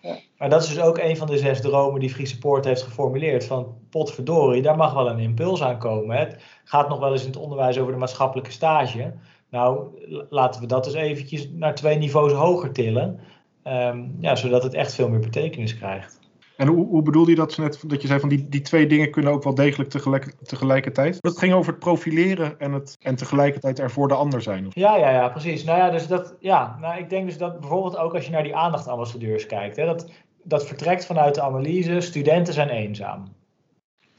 Ja. 0.00 0.16
Maar 0.38 0.50
dat 0.50 0.62
is 0.62 0.68
dus 0.68 0.80
ook 0.80 0.98
een 0.98 1.16
van 1.16 1.26
de 1.26 1.38
zes 1.38 1.60
dromen 1.60 2.00
die 2.00 2.10
Friese 2.10 2.38
Poort 2.38 2.64
heeft 2.64 2.82
geformuleerd. 2.82 3.44
Van 3.44 3.74
potverdorie, 3.90 4.62
daar 4.62 4.76
mag 4.76 4.92
wel 4.92 5.10
een 5.10 5.18
impuls 5.18 5.62
aan 5.62 5.78
komen. 5.78 6.16
Hè. 6.16 6.24
Het 6.24 6.42
gaat 6.64 6.88
nog 6.88 6.98
wel 6.98 7.12
eens 7.12 7.22
in 7.22 7.30
het 7.30 7.36
onderwijs 7.36 7.78
over 7.78 7.92
de 7.92 7.98
maatschappelijke 7.98 8.52
stage. 8.52 9.12
Nou, 9.50 9.86
laten 10.30 10.60
we 10.60 10.66
dat 10.66 10.84
dus 10.84 10.94
eventjes 10.94 11.48
naar 11.50 11.74
twee 11.74 11.98
niveaus 11.98 12.32
hoger 12.32 12.72
tillen. 12.72 13.20
Ehm, 13.62 14.04
ja, 14.20 14.36
zodat 14.36 14.62
het 14.62 14.74
echt 14.74 14.94
veel 14.94 15.08
meer 15.08 15.20
betekenis 15.20 15.76
krijgt. 15.76 16.15
En 16.56 16.66
hoe, 16.66 16.86
hoe 16.86 17.02
bedoelde 17.02 17.30
je 17.30 17.36
dat 17.36 17.56
net? 17.56 17.82
Dat 17.86 18.02
je 18.02 18.08
zei 18.08 18.20
van 18.20 18.28
die, 18.28 18.48
die 18.48 18.60
twee 18.60 18.86
dingen 18.86 19.10
kunnen 19.10 19.32
ook 19.32 19.42
wel 19.42 19.54
degelijk 19.54 19.90
tegelijk, 19.90 20.34
tegelijkertijd. 20.42 21.22
Dat 21.22 21.38
ging 21.38 21.52
over 21.52 21.70
het 21.70 21.80
profileren 21.80 22.58
en, 22.58 22.72
het, 22.72 22.96
en 23.00 23.16
tegelijkertijd 23.16 23.78
er 23.78 23.90
voor 23.90 24.08
de 24.08 24.14
ander 24.14 24.42
zijn. 24.42 24.66
Ja, 24.70 24.96
ja, 24.96 25.10
ja, 25.10 25.28
precies. 25.28 25.64
Nou 25.64 25.78
ja, 25.78 25.90
dus 25.90 26.06
dat, 26.06 26.34
ja, 26.40 26.76
nou, 26.80 26.98
ik 26.98 27.10
denk 27.10 27.26
dus 27.26 27.38
dat 27.38 27.60
bijvoorbeeld 27.60 27.96
ook 27.96 28.14
als 28.14 28.24
je 28.24 28.30
naar 28.30 28.42
die 28.42 28.56
aandachtambassadeurs 28.56 29.46
kijkt, 29.46 29.76
hè, 29.76 29.84
dat, 29.84 30.10
dat 30.42 30.66
vertrekt 30.66 31.06
vanuit 31.06 31.34
de 31.34 31.42
analyse, 31.42 32.00
studenten 32.00 32.54
zijn 32.54 32.68
eenzaam. 32.68 33.24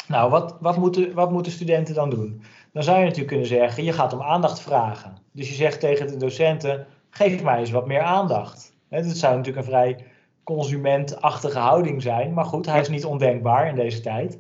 Nou, 0.08 0.30
wat, 0.30 0.58
wat, 0.60 0.78
moeten, 0.78 1.14
wat 1.14 1.32
moeten 1.32 1.52
studenten 1.52 1.96
dan 1.96 2.10
doen? 2.10 2.42
Dan 2.74 2.84
zou 2.84 2.98
je 2.98 3.04
natuurlijk 3.04 3.30
kunnen 3.30 3.48
zeggen, 3.48 3.84
je 3.84 3.94
gaat 3.94 4.14
om 4.14 4.22
aandacht 4.22 4.62
vragen. 4.62 5.18
Dus 5.32 5.50
je 5.50 5.56
zegt 5.56 5.80
tegen 5.80 6.08
de 6.08 6.18
docenten, 6.18 6.88
geef 7.10 7.44
mij 7.44 7.60
eens 7.60 7.72
wat 7.72 7.88
meer 7.88 8.02
aandacht. 8.02 8.76
Dat 8.90 9.06
zou 9.06 9.36
natuurlijk 9.36 9.66
een 9.66 9.72
vrij 9.72 10.06
consumentachtige 10.48 11.60
houding 11.60 12.02
zijn, 12.02 12.34
maar 12.34 12.46
goed, 12.46 12.66
hij 12.66 12.80
is 12.80 12.90
niet 12.90 13.06
ondenkbaar 13.06 13.68
in 13.68 13.76
deze 13.76 14.02
tijd. 14.02 14.38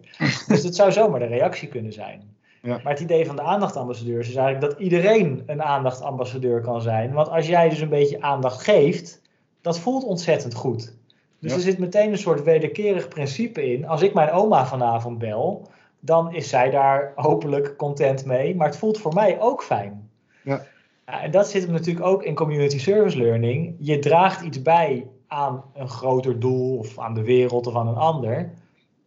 Dus 0.47 0.63
dat 0.63 0.75
zou 0.75 0.91
zomaar 0.91 1.19
de 1.19 1.25
reactie 1.25 1.67
kunnen 1.67 1.93
zijn. 1.93 2.35
Ja. 2.61 2.79
Maar 2.83 2.93
het 2.93 3.01
idee 3.01 3.25
van 3.25 3.35
de 3.35 3.41
aandachtambassadeurs 3.41 4.29
is 4.29 4.35
eigenlijk 4.35 4.71
dat 4.71 4.79
iedereen 4.83 5.43
een 5.45 5.63
aandachtambassadeur 5.63 6.61
kan 6.61 6.81
zijn. 6.81 7.13
Want 7.13 7.29
als 7.29 7.47
jij 7.47 7.69
dus 7.69 7.79
een 7.79 7.89
beetje 7.89 8.21
aandacht 8.21 8.63
geeft, 8.63 9.21
dat 9.61 9.79
voelt 9.79 10.03
ontzettend 10.03 10.53
goed. 10.53 10.93
Dus 11.39 11.51
Ja. 11.51 11.57
er 11.57 11.63
zit 11.63 11.77
meteen 11.77 12.11
een 12.11 12.17
soort 12.17 12.43
wederkerig 12.43 13.07
principe 13.07 13.71
in. 13.71 13.87
Als 13.87 14.01
ik 14.01 14.13
mijn 14.13 14.31
oma 14.31 14.65
vanavond 14.65 15.17
bel, 15.17 15.67
dan 15.99 16.33
is 16.33 16.49
zij 16.49 16.69
daar 16.69 17.11
hopelijk 17.15 17.75
content 17.77 18.25
mee. 18.25 18.55
Maar 18.55 18.67
het 18.67 18.77
voelt 18.77 18.97
voor 18.97 19.13
mij 19.13 19.39
ook 19.39 19.63
fijn. 19.63 20.09
Ja. 20.43 20.61
Ja, 21.05 21.21
en 21.21 21.31
dat 21.31 21.49
zit 21.49 21.63
hem 21.63 21.71
natuurlijk 21.71 22.05
ook 22.05 22.23
in 22.23 22.35
community 22.35 22.79
service 22.79 23.17
learning. 23.17 23.75
Je 23.79 23.99
draagt 23.99 24.41
iets 24.41 24.61
bij 24.61 25.07
aan 25.27 25.63
een 25.73 25.89
groter 25.89 26.39
doel 26.39 26.77
of 26.77 26.99
aan 26.99 27.13
de 27.13 27.23
wereld 27.23 27.67
of 27.67 27.75
aan 27.75 27.87
een 27.87 27.95
ander. 27.95 28.51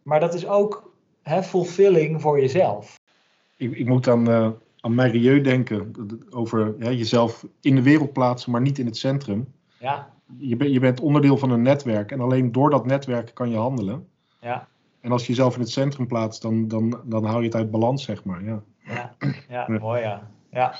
Maar 0.03 0.19
dat 0.19 0.33
is 0.33 0.47
ook 0.47 0.93
hè, 1.21 1.43
fulfilling 1.43 2.21
voor 2.21 2.39
jezelf. 2.39 2.99
Ik, 3.55 3.71
ik 3.77 3.87
moet 3.87 4.07
aan, 4.07 4.29
eh 4.29 4.49
aan 4.79 4.95
Marieux 4.95 5.43
denken. 5.43 5.93
Over 6.29 6.75
ja, 6.79 6.91
jezelf 6.91 7.45
in 7.61 7.75
de 7.75 7.81
wereld 7.81 8.13
plaatsen, 8.13 8.51
maar 8.51 8.61
niet 8.61 8.79
in 8.79 8.85
het 8.85 8.97
centrum. 8.97 9.53
Ja, 9.79 10.09
Je, 10.37 10.55
ben- 10.55 10.71
je 10.71 10.79
bent 10.79 10.99
onderdeel 10.99 11.37
van 11.37 11.49
een 11.51 11.61
netwerk. 11.61 12.11
En 12.11 12.19
alleen 12.21 12.51
door 12.51 12.69
dat 12.69 12.85
netwerk 12.85 13.31
kan 13.33 13.49
je 13.49 13.57
handelen. 13.57 14.07
ja, 14.39 14.67
En 15.01 15.11
als 15.11 15.21
je 15.21 15.27
jezelf 15.27 15.53
in 15.53 15.59
het 15.59 15.69
centrum 15.69 16.07
plaatst, 16.07 16.41
dan, 16.41 16.67
dan, 16.67 17.01
dan 17.03 17.25
hou 17.25 17.39
je 17.39 17.45
het 17.45 17.55
uit 17.55 17.71
balans, 17.71 18.03
zeg 18.03 18.23
maar. 18.23 18.43
Ja. 18.43 18.61
ja, 18.85 19.15
ja, 19.49 19.65
Ja. 19.67 19.79
mooi 19.79 20.01
ja. 20.01 20.29
Ja, 20.51 20.75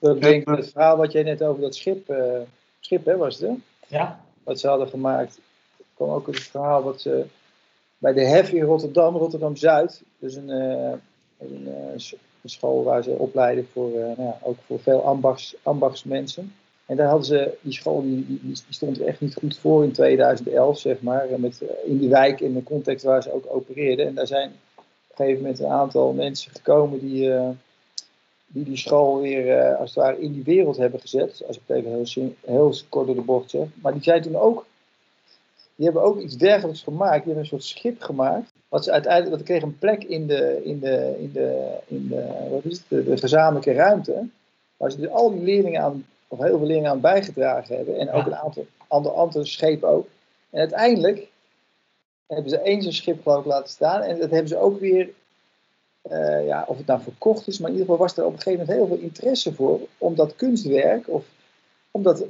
Ik 0.00 0.20
denk 0.20 0.48
Ja, 0.48 0.56
het 0.56 0.70
verhaal 0.70 0.96
wat 0.96 1.12
jij 1.12 1.22
net 1.22 1.42
over 1.42 1.60
dat 1.62 1.74
schip, 1.74 2.08
eh, 2.08 2.40
schip 2.80 3.04
hè, 3.04 3.16
was 3.16 3.38
het, 3.38 3.50
hè? 3.50 3.56
ja, 3.96 4.20
wat 4.44 4.60
ze 4.60 4.68
hadden 4.68 4.88
gemaakt. 4.88 5.40
Er 5.78 5.84
kwam 5.94 6.10
ook 6.10 6.26
het 6.26 6.40
verhaal 6.40 6.82
wat 6.82 7.00
ze 7.00 7.24
bij 7.98 8.12
de 8.12 8.24
HEF 8.24 8.52
in 8.52 8.62
Rotterdam, 8.62 9.16
Rotterdam-Zuid, 9.16 10.02
dus 10.18 10.34
een, 10.34 10.50
eh, 10.50 10.92
een, 11.38 11.66
eh, 11.66 12.12
een 12.42 12.50
school 12.50 12.84
waar 12.84 13.02
ze 13.02 13.10
opleiden 13.10 13.68
voor, 13.72 13.90
eh, 13.90 14.04
nou 14.04 14.22
ja, 14.22 14.38
ook 14.42 14.56
voor 14.66 14.80
veel 14.80 15.04
ambachts, 15.04 15.56
ambachtsmensen. 15.62 16.54
En 16.86 16.96
daar 16.96 17.06
hadden 17.06 17.26
ze, 17.26 17.54
die 17.60 17.72
school 17.72 18.02
die, 18.02 18.40
die, 18.42 18.56
stond 18.68 19.00
er 19.00 19.06
echt 19.06 19.20
niet 19.20 19.34
goed 19.34 19.58
voor 19.58 19.84
in 19.84 19.92
2011, 19.92 20.78
zeg 20.78 21.00
maar, 21.00 21.26
met, 21.36 21.62
in 21.84 21.98
die 21.98 22.08
wijk, 22.08 22.40
in 22.40 22.54
de 22.54 22.62
context 22.62 23.04
waar 23.04 23.22
ze 23.22 23.32
ook 23.32 23.44
opereerden. 23.48 24.06
En 24.06 24.14
daar 24.14 24.26
zijn 24.26 24.52
op 24.76 24.84
een 25.08 25.16
gegeven 25.16 25.42
moment 25.42 25.60
een 25.60 25.66
aantal 25.66 26.12
mensen 26.12 26.52
gekomen 26.52 26.98
die, 26.98 27.30
die 28.52 28.64
die 28.64 28.76
school 28.76 29.20
weer 29.20 29.58
eh, 29.58 29.78
als 29.78 29.94
het 29.94 30.04
ware 30.04 30.20
in 30.20 30.32
die 30.32 30.44
wereld 30.44 30.76
hebben 30.76 31.00
gezet. 31.00 31.42
Als 31.46 31.56
ik 31.56 31.62
het 31.66 31.76
even 31.76 31.90
heel, 31.90 32.34
heel 32.40 32.74
kort 32.88 33.06
door 33.06 33.14
de 33.14 33.20
bocht 33.20 33.50
zeg. 33.50 33.66
Maar 33.82 33.92
die 33.92 34.02
zijn 34.02 34.22
toen 34.22 34.36
ook, 34.36 34.66
die 35.74 35.84
hebben 35.84 36.02
ook 36.02 36.20
iets 36.20 36.36
dergelijks 36.36 36.82
gemaakt. 36.82 37.24
Die 37.24 37.34
hebben 37.34 37.42
een 37.42 37.46
soort 37.46 37.64
schip 37.64 38.02
gemaakt. 38.02 38.52
Wat 38.68 38.84
ze 38.84 38.92
uiteindelijk, 38.92 39.36
dat 39.36 39.46
kreeg 39.46 39.62
een 39.62 39.78
plek 39.78 40.04
in 40.04 40.26
de, 40.26 40.60
in 40.64 40.78
de, 40.80 41.16
in 41.18 41.32
de, 41.32 41.78
in 41.86 42.08
de, 42.08 42.48
wat 42.50 42.64
is 42.64 42.78
het, 42.78 42.86
de, 42.88 43.04
de 43.04 43.16
gezamenlijke 43.16 43.72
ruimte. 43.72 44.28
Waar 44.76 44.90
ze 44.90 45.00
dus 45.00 45.08
al 45.08 45.30
die 45.30 45.42
leerlingen 45.42 45.82
aan, 45.82 46.06
of 46.28 46.38
heel 46.38 46.58
veel 46.58 46.66
leerlingen 46.66 46.90
aan 46.90 47.00
bijgedragen 47.00 47.76
hebben. 47.76 47.98
En 47.98 48.10
ook 48.10 48.26
een 48.26 48.36
aantal 48.36 48.66
andere, 48.88 49.14
andere 49.14 49.44
schepen 49.44 49.88
ook. 49.88 50.06
En 50.50 50.58
uiteindelijk 50.58 51.26
hebben 52.26 52.50
ze 52.50 52.58
één 52.58 52.82
zo'n 52.82 52.92
schip 52.92 53.22
geloof 53.22 53.40
ik 53.40 53.46
laten 53.46 53.70
staan. 53.70 54.00
En 54.00 54.18
dat 54.18 54.30
hebben 54.30 54.48
ze 54.48 54.56
ook 54.56 54.80
weer 54.80 55.10
eh, 56.02 56.46
ja, 56.46 56.64
of 56.68 56.76
het 56.76 56.86
nou 56.86 57.00
verkocht 57.00 57.46
is, 57.48 57.58
maar 57.58 57.70
in 57.70 57.76
ieder 57.76 57.90
geval 57.90 58.06
was 58.06 58.16
er 58.16 58.24
op 58.24 58.32
een 58.32 58.40
gegeven 58.40 58.66
moment 58.66 58.78
heel 58.78 58.86
veel 58.96 59.04
interesse 59.06 59.54
voor 59.54 59.80
om 59.98 60.14
dat 60.14 60.36
kunstwerk 60.36 61.08
of 61.08 61.24
om 61.90 62.02
dat 62.02 62.24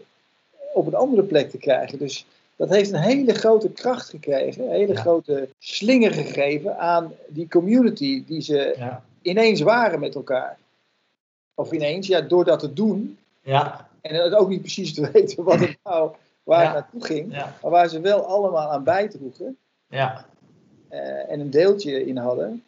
op 0.74 0.86
een 0.86 0.94
andere 0.94 1.22
plek 1.22 1.50
te 1.50 1.58
krijgen. 1.58 1.98
Dus 1.98 2.26
dat 2.56 2.68
heeft 2.68 2.92
een 2.92 3.00
hele 3.00 3.34
grote 3.34 3.70
kracht 3.70 4.08
gekregen, 4.08 4.64
een 4.64 4.70
hele 4.70 4.92
Ja. 4.92 5.00
grote 5.00 5.48
slinger 5.58 6.12
gegeven 6.12 6.78
aan 6.78 7.12
die 7.28 7.48
community 7.48 8.24
die 8.26 8.40
ze 8.40 8.74
ja, 8.78 9.04
ineens 9.22 9.60
waren 9.60 10.00
met 10.00 10.14
elkaar. 10.14 10.58
Of 11.54 11.72
ineens, 11.72 12.06
ja, 12.06 12.20
door 12.20 12.44
dat 12.44 12.58
te 12.58 12.72
doen. 12.72 13.18
Ja, 13.42 13.88
en 14.00 14.14
het 14.14 14.34
ook 14.34 14.48
niet 14.48 14.60
precies 14.60 14.94
te 14.94 15.10
weten 15.12 15.44
wat 15.44 15.60
het 15.60 15.76
nou, 15.84 16.10
waar 16.42 16.64
het 16.64 16.72
naartoe 16.72 17.04
ging, 17.04 17.28
maar 17.62 17.70
waar 17.70 17.88
ze 17.88 18.00
wel 18.00 18.24
allemaal 18.26 18.70
aan 18.70 18.84
bijdroegen 18.84 19.56
ja, 19.88 20.26
eh, 20.88 21.30
en 21.30 21.40
een 21.40 21.50
deeltje 21.50 22.06
in 22.06 22.16
hadden, 22.16 22.62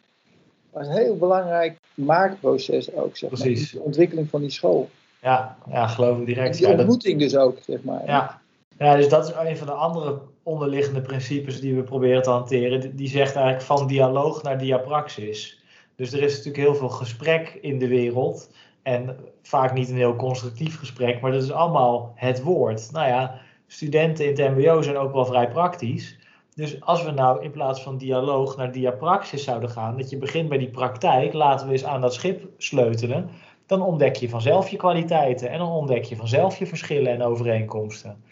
was 0.75 0.87
een 0.87 0.93
heel 1.03 1.17
belangrijk 1.17 1.77
maakproces 1.93 2.93
ook, 2.93 3.17
zeg 3.17 3.29
maar. 3.31 3.39
Precies. 3.39 3.71
De 3.71 3.79
ontwikkeling 3.79 4.29
van 4.29 4.41
die 4.41 4.49
school. 4.49 4.89
ja, 5.21 5.57
ja, 5.69 5.87
geloof 5.87 6.13
ik 6.13 6.19
En 6.19 6.25
direct. 6.25 6.53
die 6.53 6.61
Ja, 6.61 6.69
dat- 6.69 6.79
ontmoeting 6.79 7.19
dus 7.19 7.35
ook, 7.35 7.57
zeg 7.65 7.83
maar. 7.83 8.05
Ja. 8.05 8.41
ja, 8.77 8.95
dus 8.95 9.09
dat 9.09 9.27
is 9.27 9.33
een 9.49 9.57
van 9.57 9.67
de 9.67 9.73
andere 9.73 10.19
onderliggende 10.43 11.01
principes 11.01 11.59
die 11.59 11.75
we 11.75 11.83
proberen 11.83 12.21
te 12.21 12.29
hanteren. 12.29 12.79
Die- 12.81 12.95
Die 12.95 13.07
zegt 13.07 13.35
eigenlijk 13.35 13.65
van 13.65 13.87
dialoog 13.87 14.43
naar 14.43 14.57
diapraxis. 14.57 15.63
Dus 15.95 16.13
er 16.13 16.21
is 16.23 16.31
natuurlijk 16.31 16.63
heel 16.63 16.75
veel 16.75 16.89
gesprek 16.89 17.57
in 17.61 17.79
de 17.79 17.87
wereld. 17.87 18.49
En 18.83 19.17
vaak 19.41 19.73
niet 19.73 19.89
een 19.89 19.95
heel 19.95 20.15
constructief 20.15 20.79
gesprek, 20.79 21.21
maar 21.21 21.31
dat 21.31 21.43
is 21.43 21.51
allemaal 21.51 22.11
het 22.15 22.41
woord. 22.41 22.91
Nou 22.91 23.07
ja, 23.07 23.39
studenten 23.67 24.25
in 24.25 24.41
het 24.43 24.57
MBO 24.57 24.81
zijn 24.81 24.97
ook 24.97 25.13
wel 25.13 25.25
vrij 25.25 25.47
praktisch. 25.47 26.17
Dus 26.55 26.81
als 26.81 27.03
we 27.03 27.11
nou 27.11 27.43
in 27.43 27.51
plaats 27.51 27.83
van 27.83 27.97
dialoog 27.97 28.57
naar 28.57 28.71
diapraxis 28.71 29.43
zouden 29.43 29.69
gaan, 29.69 29.97
dat 29.97 30.09
je 30.09 30.17
begint 30.17 30.49
bij 30.49 30.57
die 30.57 30.69
praktijk, 30.69 31.33
laten 31.33 31.67
we 31.67 31.71
eens 31.71 31.85
aan 31.85 32.01
dat 32.01 32.13
schip 32.13 32.49
sleutelen, 32.57 33.29
dan 33.65 33.81
ontdek 33.81 34.15
je 34.15 34.29
vanzelf 34.29 34.69
je 34.69 34.77
kwaliteiten 34.77 35.49
en 35.49 35.57
dan 35.57 35.71
ontdek 35.71 36.03
je 36.03 36.15
vanzelf 36.15 36.57
je 36.57 36.65
verschillen 36.65 37.11
en 37.11 37.21
overeenkomsten. 37.21 38.23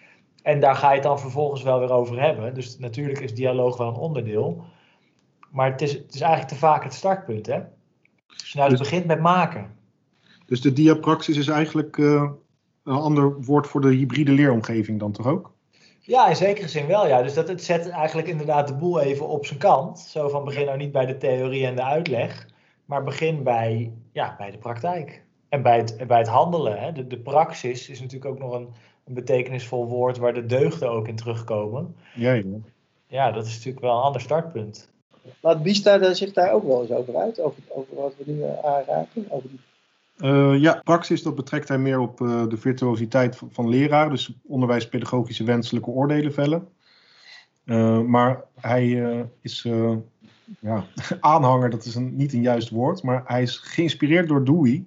En 0.44 0.60
daar 0.60 0.76
ga 0.76 0.90
je 0.90 0.94
het 0.94 1.04
dan 1.04 1.20
vervolgens 1.20 1.64
wel 1.64 1.80
weer 1.80 1.92
over 1.92 2.22
hebben. 2.22 2.54
Dus 2.54 2.78
natuurlijk 2.78 3.20
is 3.20 3.34
dialoog 3.34 3.78
wel 3.78 3.88
een 3.88 3.96
onderdeel. 3.96 4.64
Maar 5.52 5.72
het 5.72 5.82
is, 5.82 5.94
het 5.94 6.14
is 6.14 6.22
eigenlijk 6.22 6.52
te 6.52 6.60
vaak 6.60 6.84
het 6.84 6.94
startpunt. 6.94 7.46
Hè? 7.46 7.60
Dus 8.28 8.54
nou, 8.54 8.70
het 8.70 8.78
Dus- 8.78 8.90
begint 8.90 9.06
met 9.06 9.20
maken. 9.20 9.76
Dus 10.46 10.62
de 10.62 10.74
diapraxis 10.74 11.38
is 11.38 11.48
eigenlijk 11.48 11.98
eh, 11.98 12.32
een 12.84 12.96
ander 12.96 13.42
woord 13.42 13.68
voor 13.68 13.82
de 13.82 13.94
hybride 13.94 14.32
leeromgeving 14.32 15.00
dan 15.00 15.12
toch 15.12 15.28
ook? 15.28 15.54
Ja, 16.06 16.28
in 16.28 16.36
zekere 16.36 16.68
zin 16.68 16.88
wel, 16.88 17.08
ja. 17.08 17.22
Dus 17.22 17.34
dat 17.34 17.48
het 17.48 17.64
zet 17.64 17.90
eigenlijk 17.90 18.28
inderdaad 18.28 18.68
de 18.68 18.76
boel 18.76 19.02
even 19.02 19.28
op 19.28 19.46
zijn 19.46 19.60
kant. 19.60 20.00
Zo 20.00 20.30
van 20.30 20.44
begin 20.44 20.66
nou 20.66 20.78
niet 20.78 20.92
bij 20.92 21.06
de 21.06 21.18
theorie 21.18 21.66
en 21.66 21.76
de 21.76 21.84
uitleg, 21.84 22.48
maar 22.86 23.04
begin 23.04 23.44
bij, 23.44 23.92
ja, 24.12 24.36
bij 24.38 24.52
de 24.52 24.58
praktijk. 24.58 25.24
En 25.50 25.62
bij 25.62 25.78
het, 25.78 26.08
bij 26.08 26.18
het 26.18 26.28
handelen. 26.28 26.80
Hè. 26.80 26.92
De, 26.92 27.08
de 27.08 27.20
praxis 27.20 27.90
is 27.90 28.00
natuurlijk 28.00 28.32
ook 28.32 28.40
nog 28.40 28.54
een, 28.54 28.68
een 29.04 29.14
betekenisvol 29.14 29.88
woord 29.88 30.18
waar 30.18 30.34
de 30.34 30.46
deugden 30.46 30.90
ook 30.90 31.08
in 31.08 31.16
terugkomen. 31.16 31.96
Ja, 32.16 32.34
ja. 32.34 32.44
Ja, 33.08 33.32
dat 33.32 33.46
is 33.46 33.54
natuurlijk 33.54 33.84
wel 33.84 33.98
een 33.98 34.04
ander 34.04 34.22
startpunt. 34.22 34.90
Laat 35.40 35.64
Bista 35.64 35.98
daar 35.98 36.16
zich 36.16 36.34
daar 36.34 36.52
ook 36.52 36.64
wel 36.64 36.82
eens 36.82 36.92
over 36.92 37.16
uit, 37.16 37.40
over, 37.40 37.62
over 37.70 37.96
wat 37.96 38.14
we 38.18 38.32
nu 38.32 38.44
eh, 38.44 38.66
aanraken. 38.66 39.26
Over 39.30 39.50
die, 39.50 39.60
Eh, 40.18 40.56
ja, 40.60 40.82
praxis 40.84 41.24
dat 41.24 41.36
betrekt 41.36 41.68
hij 41.68 41.78
meer 41.78 42.00
op 42.00 42.22
eh, 42.22 42.48
de 42.48 42.58
virtuositeit 42.58 43.36
van, 43.36 43.50
van 43.52 43.70
leraar, 43.70 44.10
dus 44.10 44.34
onderwijspedagogische 44.44 45.44
wenselijke 45.44 45.90
oordelen 45.90 46.34
vellen. 46.34 46.68
Eh, 47.66 48.02
maar 48.02 48.44
hij 48.60 49.28
is 49.42 49.68
ja, 50.60 50.86
aanhanger, 51.20 51.70
dat 51.70 51.86
is 51.86 51.96
een, 51.96 52.16
niet 52.16 52.34
een 52.34 52.42
juist 52.42 52.70
woord, 52.70 53.04
maar 53.04 53.24
hij 53.26 53.42
is 53.42 53.58
geïnspireerd 53.58 54.28
door 54.28 54.46
Dewey. 54.46 54.86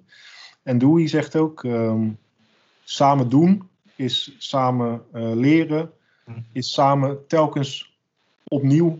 En 0.63 0.77
Dewey 0.77 1.07
zegt 1.07 1.35
ook, 1.35 1.63
ehm, 1.63 2.09
samen 2.83 3.29
doen 3.29 3.69
is 3.95 4.35
samen 4.37 5.01
leren, 5.11 5.91
is 6.51 6.73
samen 6.73 7.27
telkens 7.27 7.97
opnieuw 8.43 8.99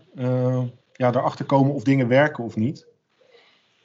ja, 0.93 1.09
erachter 1.09 1.45
komen 1.45 1.73
of 1.73 1.83
dingen 1.83 2.07
werken 2.07 2.43
of 2.43 2.55
niet. 2.55 2.87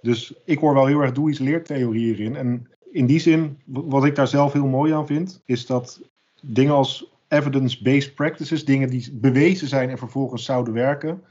Dus 0.03 0.35
ik 0.45 0.59
hoor 0.59 0.75
wel 0.75 0.87
heel 0.87 1.01
erg 1.01 1.13
Dewey's 1.13 1.39
leertheorie 1.39 2.05
hierin. 2.05 2.37
En 2.37 2.69
in 2.91 3.07
die 3.07 3.21
zin, 3.21 3.59
wat 3.65 4.05
ik 4.05 4.15
daar 4.15 4.29
zelf 4.29 4.53
heel 4.53 4.67
mooi 4.67 4.93
aan 4.93 5.07
vind, 5.07 5.43
is 5.45 5.67
dat 5.67 6.01
dingen 6.41 6.75
als 6.75 7.13
evidence-based 7.29 8.15
practices, 8.15 8.65
dingen 8.65 8.91
die 8.91 9.13
bewezen 9.13 9.69
zijn 9.69 9.91
en 9.91 9.99
vervolgens 9.99 10.45
zouden 10.45 10.75
werken, 10.75 11.23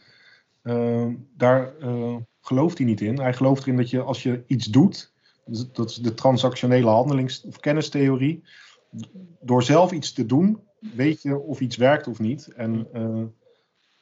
eh, 0.62 1.08
daar 1.38 1.78
eh, 1.80 2.16
gelooft 2.42 2.78
hij 2.78 2.88
niet 2.88 3.02
in. 3.02 3.20
Hij 3.20 3.34
gelooft 3.34 3.62
erin 3.62 3.78
dat 3.78 3.90
je 3.90 4.02
als 4.02 4.24
je 4.24 4.44
iets 4.48 4.66
doet, 4.66 5.14
dat 5.72 5.90
is 5.90 5.96
de 5.96 6.14
transactionele 6.14 6.90
handelings- 6.90 7.44
of 7.44 7.60
kennistheorie, 7.60 8.44
door 9.42 9.64
zelf 9.64 9.92
iets 9.92 10.14
te 10.14 10.26
doen, 10.26 10.60
weet 10.80 11.22
je 11.22 11.40
of 11.40 11.60
iets 11.60 11.76
werkt 11.76 12.08
of 12.08 12.20
niet. 12.20 12.48
En 12.48 12.88
eh, 12.94 13.24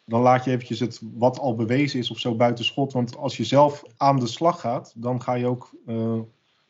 dan 0.09 0.21
laat 0.21 0.43
je 0.45 0.51
eventjes 0.51 0.79
het 0.79 1.01
wat 1.13 1.39
al 1.39 1.55
bewezen 1.55 1.99
is 1.99 2.11
of 2.11 2.19
zo 2.19 2.35
buiten 2.35 2.65
schot. 2.65 2.93
Want 2.93 3.17
als 3.17 3.37
je 3.37 3.43
zelf 3.43 3.83
aan 3.97 4.19
de 4.19 4.27
slag 4.27 4.59
gaat, 4.59 4.93
dan 4.95 5.21
ga 5.21 5.33
je 5.33 5.45
ook 5.47 5.71
eh, 5.87 6.19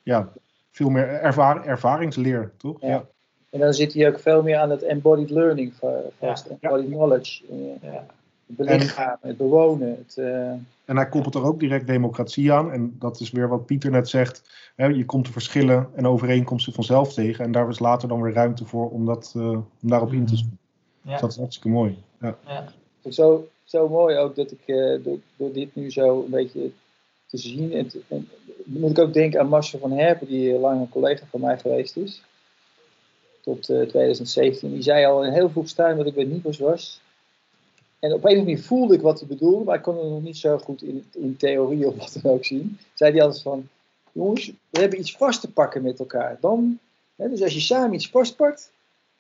ja, 0.04 0.30
veel 0.71 0.89
meer 0.89 1.08
ervaar, 1.08 1.65
ervaringsleer, 1.65 2.52
toch? 2.58 2.78
Ja. 2.82 3.06
En 3.49 3.60
dan 3.60 3.73
zit 3.73 3.93
hij 3.93 4.08
ook 4.08 4.19
veel 4.19 4.43
meer 4.43 4.58
aan 4.58 4.69
het 4.69 4.84
embodied 4.84 5.30
learning 5.30 5.73
va- 5.73 6.02
vast. 6.19 6.47
Ja. 6.49 6.56
Embodied 6.60 6.89
knowledge. 6.89 7.43
eh, 7.49 7.91
Ja. 7.91 8.06
Het 8.45 8.58
belichamen, 8.58 9.17
het 9.21 9.38
bewonen. 9.38 9.89
Het, 9.89 10.17
eh, 10.17 10.49
En 10.86 10.95
hij 10.95 11.10
koppelt 11.10 11.36
er 11.36 11.43
ook 11.43 11.60
direct 11.60 11.88
democratie 11.88 12.52
aan. 12.54 12.71
En 12.71 12.95
dat 12.99 13.19
is 13.19 13.32
weer 13.32 13.47
wat 13.47 13.65
Pieter 13.65 13.91
net 13.91 14.10
zegt. 14.10 14.49
Hè, 14.75 14.86
je 14.86 15.06
komt 15.06 15.25
de 15.25 15.32
verschillen 15.32 15.88
en 15.95 16.08
overeenkomsten 16.08 16.73
vanzelf 16.73 17.13
tegen. 17.13 17.45
En 17.45 17.52
daar 17.52 17.69
is 17.69 17.80
later 17.80 18.08
dan 18.08 18.21
weer 18.21 18.34
ruimte 18.34 18.65
voor 18.65 18.89
om, 18.89 19.06
dat, 19.06 19.34
eh, 19.38 19.49
om 19.52 19.65
daarop 19.82 20.13
in 20.13 20.25
te 20.25 20.36
spelen. 20.38 20.58
Ja. 21.02 21.12
Dus 21.12 21.21
dat 21.21 21.30
is 21.32 21.38
hartstikke 21.38 21.69
mooi. 21.69 21.97
Ja. 22.21 22.38
Zo, 23.09 23.47
zo 23.63 23.89
mooi 23.89 24.17
ook 24.17 24.35
dat 24.35 24.51
ik 24.51 24.62
eh, 24.65 25.03
door, 25.03 25.19
door 25.35 25.53
dit 25.53 25.75
nu 25.75 25.91
zo 25.91 26.23
een 26.23 26.29
beetje 26.29 26.71
te 27.25 27.38
zien. 27.38 27.73
En, 27.73 27.91
en 28.07 28.29
moet 28.63 28.91
ik 28.91 28.99
ook 28.99 29.13
denken 29.13 29.39
aan 29.39 29.47
Marcel 29.47 29.79
van 29.79 29.91
Herpen, 29.91 30.27
die 30.27 30.53
eh, 30.53 30.59
lang 30.59 30.81
een 30.81 30.89
collega 30.89 31.25
van 31.29 31.39
mij 31.39 31.57
geweest 31.57 31.97
is. 31.97 32.21
Tot 33.41 33.69
eh, 33.69 33.81
2017. 33.81 34.73
Die 34.73 34.81
zei 34.81 35.05
al 35.05 35.25
in 35.25 35.33
heel 35.33 35.49
vroeg 35.49 35.67
stadium 35.67 35.97
dat 35.97 36.07
ik 36.07 36.13
bij 36.13 36.23
Nibos 36.23 36.57
was. 36.57 37.01
En 37.99 38.13
op 38.13 38.17
een 38.17 38.23
of 38.23 38.23
andere 38.23 38.43
manier 38.43 38.63
voelde 38.63 38.95
ik 38.95 39.01
wat 39.01 39.19
hij 39.19 39.27
bedoelde, 39.27 39.63
maar 39.63 39.75
ik 39.75 39.81
kon 39.81 39.97
het 39.97 40.09
nog 40.09 40.21
niet 40.21 40.38
zo 40.38 40.57
goed 40.57 40.81
in, 40.81 41.05
in 41.13 41.38
theorie 41.38 41.88
of 41.88 41.95
wat 41.95 42.19
dan 42.21 42.31
ook 42.31 42.45
zien. 42.45 42.79
Zei 42.93 43.12
hij 43.12 43.21
altijd 43.21 43.41
van, 43.41 43.69
jongens, 44.12 44.51
we 44.69 44.79
hebben 44.79 44.99
iets 44.99 45.15
vast 45.15 45.41
te 45.41 45.51
pakken 45.51 45.81
met 45.81 45.99
elkaar. 45.99 46.38
Dan, 46.39 46.79
hè, 47.15 47.29
dus 47.29 47.41
als 47.41 47.53
je 47.53 47.59
samen 47.59 47.93
iets 47.93 48.09
vastpakt, 48.09 48.71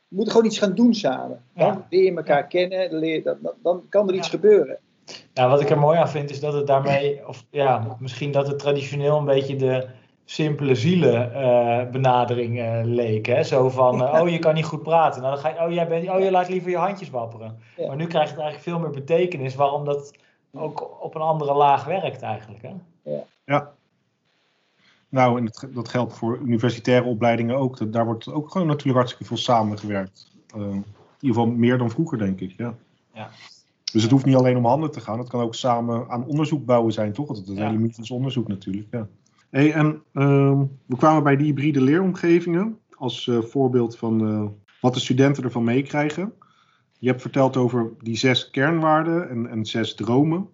we 0.09 0.15
moeten 0.15 0.33
gewoon 0.33 0.47
iets 0.47 0.57
gaan 0.59 0.75
doen 0.75 0.93
samen. 0.93 1.43
Dan 1.55 1.67
Ja. 1.67 1.85
leer 1.89 2.03
je 2.03 2.15
elkaar 2.15 2.47
kennen, 2.47 2.93
leer, 2.93 3.23
dan, 3.23 3.37
dan, 3.41 3.53
dan 3.63 3.83
kan 3.89 4.07
er 4.07 4.15
iets 4.15 4.27
Ja. 4.27 4.33
gebeuren. 4.33 4.77
Nou, 5.33 5.49
wat 5.49 5.61
ik 5.61 5.69
er 5.69 5.79
mooi 5.79 5.97
aan 5.97 6.09
vind 6.09 6.29
is 6.29 6.39
dat 6.39 6.53
het 6.53 6.67
daarmee, 6.67 7.27
of 7.27 7.45
ja, 7.49 7.97
misschien 7.99 8.31
dat 8.31 8.47
het 8.47 8.59
traditioneel 8.59 9.17
een 9.17 9.25
beetje 9.25 9.55
de 9.55 9.87
simpele 10.25 10.75
zielen 10.75 11.33
eh, 11.33 11.89
benadering 11.91 12.59
eh, 12.59 12.79
leek. 12.83 13.25
Hè? 13.25 13.43
Zo 13.43 13.69
van, 13.69 14.19
oh 14.19 14.29
je 14.29 14.39
kan 14.39 14.53
niet 14.53 14.65
goed 14.65 14.83
praten. 14.83 15.21
Nou, 15.21 15.33
dan 15.33 15.43
ga 15.43 15.49
je, 15.49 15.67
oh, 15.67 15.73
jij 15.73 15.87
bent, 15.87 16.09
oh 16.09 16.19
je 16.19 16.31
laat 16.31 16.49
liever 16.49 16.69
je 16.69 16.77
handjes 16.77 17.09
wapperen. 17.09 17.59
Ja. 17.77 17.87
Maar 17.87 17.95
nu 17.95 18.07
krijgt 18.07 18.29
het 18.31 18.39
eigenlijk 18.39 18.69
veel 18.69 18.79
meer 18.79 18.99
betekenis 18.99 19.55
waarom 19.55 19.85
dat 19.85 20.13
ook 20.53 21.03
op 21.03 21.15
een 21.15 21.21
andere 21.21 21.53
laag 21.53 21.85
werkt 21.85 22.21
eigenlijk. 22.21 22.61
Hè? 22.61 22.73
Ja. 23.45 23.71
Nou, 25.09 25.37
en 25.37 25.45
dat, 25.45 25.67
dat 25.73 25.89
geldt 25.89 26.13
voor 26.13 26.39
universitaire 26.45 27.05
opleidingen 27.05 27.55
ook. 27.57 27.77
Dat- 27.77 27.93
Daar 27.93 28.05
wordt 28.05 28.31
ook 28.31 28.51
gewoon 28.51 28.67
natuurlijk 28.67 28.97
hartstikke 28.97 29.25
veel 29.25 29.37
samengewerkt. 29.37 30.31
Eh, 30.55 30.61
in 30.61 30.67
ieder 31.19 31.37
geval 31.41 31.47
meer 31.47 31.77
dan 31.77 31.89
vroeger, 31.89 32.17
denk 32.17 32.39
ik. 32.39 32.53
Ja. 32.57 32.75
Ja. 33.13 33.29
Dus 33.91 34.01
het 34.01 34.11
hoeft 34.11 34.25
niet 34.25 34.35
alleen 34.35 34.57
om 34.57 34.65
handen 34.65 34.91
te 34.91 34.99
gaan. 34.99 35.19
Het 35.19 35.29
kan 35.29 35.41
ook 35.41 35.55
samen 35.55 36.09
aan 36.09 36.25
onderzoek 36.25 36.65
bouwen 36.65 36.93
zijn, 36.93 37.13
toch? 37.13 37.27
Dat 37.27 37.47
is 37.47 37.57
Ja. 37.57 37.65
hele 37.67 37.77
mythisch 37.79 38.11
onderzoek 38.11 38.47
natuurlijk. 38.47 38.87
Ja. 38.91 39.07
Hey, 39.49 39.73
en 39.73 40.01
ehm, 40.13 40.63
we 40.85 40.95
kwamen 40.97 41.23
bij 41.23 41.35
die 41.35 41.45
hybride 41.45 41.81
leeromgevingen 41.81 42.77
als 42.95 43.27
eh, 43.27 43.41
voorbeeld 43.41 43.97
van 43.97 44.27
eh, 44.27 44.45
wat 44.81 44.93
de 44.93 44.99
studenten 44.99 45.43
ervan 45.43 45.63
meekrijgen. 45.63 46.33
Je 46.99 47.07
hebt 47.07 47.21
verteld 47.21 47.57
over 47.57 47.91
die 47.99 48.17
zes 48.17 48.49
kernwaarden 48.49 49.29
en, 49.29 49.47
en 49.49 49.65
zes 49.65 49.95
dromen. 49.95 50.47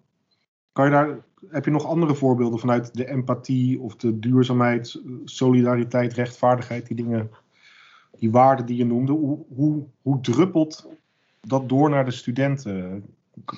Kan 0.75 0.85
je 0.85 0.91
daar, 0.91 1.17
heb 1.49 1.65
je 1.65 1.71
nog 1.71 1.85
andere 1.85 2.15
voorbeelden 2.15 2.59
vanuit 2.59 2.95
de 2.95 3.09
empathie 3.09 3.79
of 3.79 3.95
de 3.95 4.19
duurzaamheid, 4.19 5.01
solidariteit, 5.25 6.13
rechtvaardigheid, 6.13 6.87
die 6.87 6.95
dingen, 6.95 7.31
die 8.19 8.31
waarden 8.31 8.65
die 8.65 8.77
je 8.77 8.85
noemde? 8.85 9.11
Hoe, 9.11 9.85
hoe, 10.01 10.21
druppelt 10.21 10.89
dat 11.41 11.69
door 11.69 11.89
naar 11.89 12.05
de 12.05 12.11
studenten? 12.11 13.05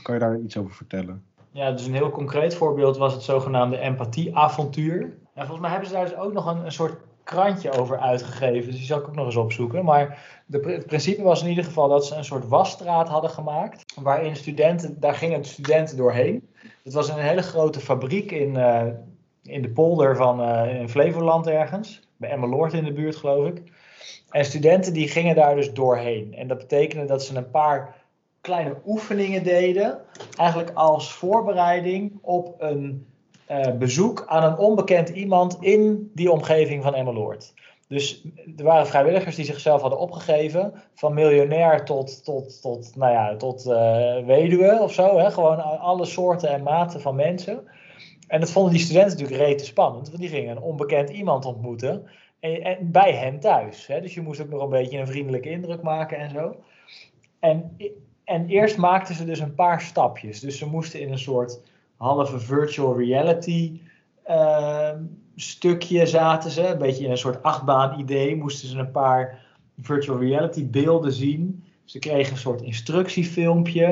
Kan 0.02 0.14
je 0.14 0.20
daar 0.20 0.40
iets 0.40 0.58
over 0.58 0.74
vertellen? 0.74 1.24
Ja, 1.52 1.72
dus 1.72 1.86
een 1.86 1.94
heel 1.94 2.12
concreet 2.12 2.56
voorbeeld 2.56 2.98
was 2.98 3.14
het 3.14 3.24
zogenaamde 3.24 3.78
empathieavontuur. 3.78 5.02
En 5.34 5.46
volgens 5.46 5.60
mij 5.60 5.70
hebben 5.70 5.90
ze 5.90 5.96
daar 5.96 6.06
dus 6.06 6.18
ook 6.18 6.34
nog 6.34 6.46
een 6.46 6.72
soort 6.72 6.98
krantje 7.28 7.72
over 7.72 8.00
uitgegeven. 8.00 8.66
Dus 8.66 8.76
die 8.76 8.86
zal 8.86 9.00
ik 9.00 9.08
ook 9.08 9.16
nog 9.16 9.26
eens 9.26 9.36
opzoeken. 9.36 9.86
Maar 9.86 10.24
de, 10.46 10.60
het 10.60 10.86
principe 10.86 11.22
was 11.22 11.42
in 11.42 11.50
ieder 11.50 11.64
geval 11.64 11.90
dat 11.90 12.06
ze 12.06 12.16
een 12.16 12.24
soort 12.24 12.48
wasstraat 12.48 13.08
hadden 13.08 13.30
gemaakt. 13.30 13.84
Waarin 14.02 14.36
studenten, 14.36 15.00
daar 15.00 15.14
gingen 15.14 15.42
de 15.42 15.48
studenten 15.48 15.98
doorheen. 15.98 16.48
Het 16.84 16.94
was 16.94 17.10
een 17.10 17.20
hele 17.20 17.42
grote 17.42 17.80
fabriek 17.80 18.32
in, 18.32 18.58
eh, 18.58 18.86
in 19.44 19.62
de 19.62 19.70
polder 19.70 20.16
van 20.16 20.42
eh, 20.42 20.88
Flevoland 20.88 21.48
ergens. 21.48 22.02
Bij 22.18 22.30
Emmeloord 22.30 22.74
in 22.74 22.84
de 22.84 22.94
buurt 22.94 23.16
geloof 23.16 23.48
ik. 23.48 23.64
En 24.30 24.46
studenten 24.46 24.94
die 24.94 25.08
gingen 25.08 25.36
daar 25.36 25.56
dus 25.56 25.74
doorheen. 25.74 26.34
En 26.34 26.48
dat 26.48 26.58
betekende 26.58 27.06
dat 27.06 27.24
ze 27.24 27.36
een 27.36 27.52
paar 27.52 27.96
kleine 28.42 28.76
oefeningen 28.86 29.44
deden 29.44 30.00
eigenlijk 30.38 30.72
als 30.74 31.14
voorbereiding 31.14 32.20
op 32.22 32.56
een 32.58 33.08
eh, 33.48 33.72
bezoek 33.72 34.26
aan 34.28 34.44
een 34.44 34.58
onbekend 34.58 35.10
iemand 35.10 35.58
in 35.60 36.12
die 36.14 36.32
omgeving 36.32 36.84
van 36.84 36.96
Emmeloord. 36.96 37.54
Dus 37.88 38.26
er 38.58 38.64
waren 38.64 38.88
vrijwilligers 38.88 39.36
die 39.36 39.46
zichzelf 39.46 39.82
hadden 39.82 40.00
opgegeven, 40.00 40.74
van 40.94 41.14
miljonair 41.14 41.86
tot, 41.86 42.24
tot, 42.24 42.62
tot, 42.62 42.96
nou 42.96 43.12
ja, 43.12 43.36
tot 43.36 43.66
eh, 43.66 44.26
weduwe 44.26 44.80
of 44.82 44.94
zo. 44.94 45.18
Hè? 45.18 45.32
Gewoon 45.32 45.80
alle 45.80 46.06
soorten 46.06 46.50
en 46.50 46.64
maten 46.64 47.02
van 47.02 47.16
mensen. 47.16 47.64
En 48.28 48.40
dat 48.40 48.52
vonden 48.52 48.72
die 48.72 48.82
studenten 48.82 49.18
natuurlijk 49.18 49.42
rete 49.42 49.66
spannend, 49.66 50.08
want 50.08 50.22
die 50.22 50.30
gingen 50.30 50.56
een 50.56 50.64
onbekend 50.64 51.10
iemand 51.10 51.46
ontmoeten 51.46 52.08
en, 52.40 52.62
en 52.62 52.92
bij 52.92 53.14
hen 53.14 53.40
thuis. 53.40 53.88
Hè? 53.88 54.02
Dus 54.02 54.14
je 54.14 54.22
moest 54.22 54.42
ook 54.42 54.50
nog 54.50 54.62
een 54.62 54.70
beetje 54.70 54.98
een 54.98 55.08
vriendelijke 55.08 55.50
indruk 55.50 55.82
maken 55.82 56.18
en 56.18 56.30
zo. 56.30 56.56
En 57.40 57.78
en 58.28 58.48
eerst 58.48 58.78
maakten 58.78 59.16
ze 59.16 59.26
dus 59.26 59.40
een 59.40 59.56
paar 59.56 59.82
stapjes. 59.82 60.40
Dus 60.40 60.58
ze 60.58 60.66
moesten 60.66 61.00
in 61.00 61.12
een 61.12 61.20
soort 61.20 61.62
halve 61.98 62.40
virtual 62.40 62.98
reality 62.98 63.80
uh, 64.30 64.90
stukje 65.36 66.06
zaten 66.06 66.52
ze. 66.52 66.68
Een 66.68 66.78
beetje 66.78 67.04
in 67.04 67.12
een 67.12 67.18
soort 67.18 67.44
achtbaan 67.44 68.00
idee. 68.00 68.36
Moesten 68.36 68.68
ze 68.70 68.78
een 68.78 68.92
paar 68.92 69.46
virtual 69.82 70.20
reality 70.20 70.70
beelden 70.70 71.12
zien. 71.12 71.64
Ze 71.84 72.00
kregen 72.00 72.34
een 72.34 72.40
soort 72.40 72.62
instructiefilmpje. 72.62 73.86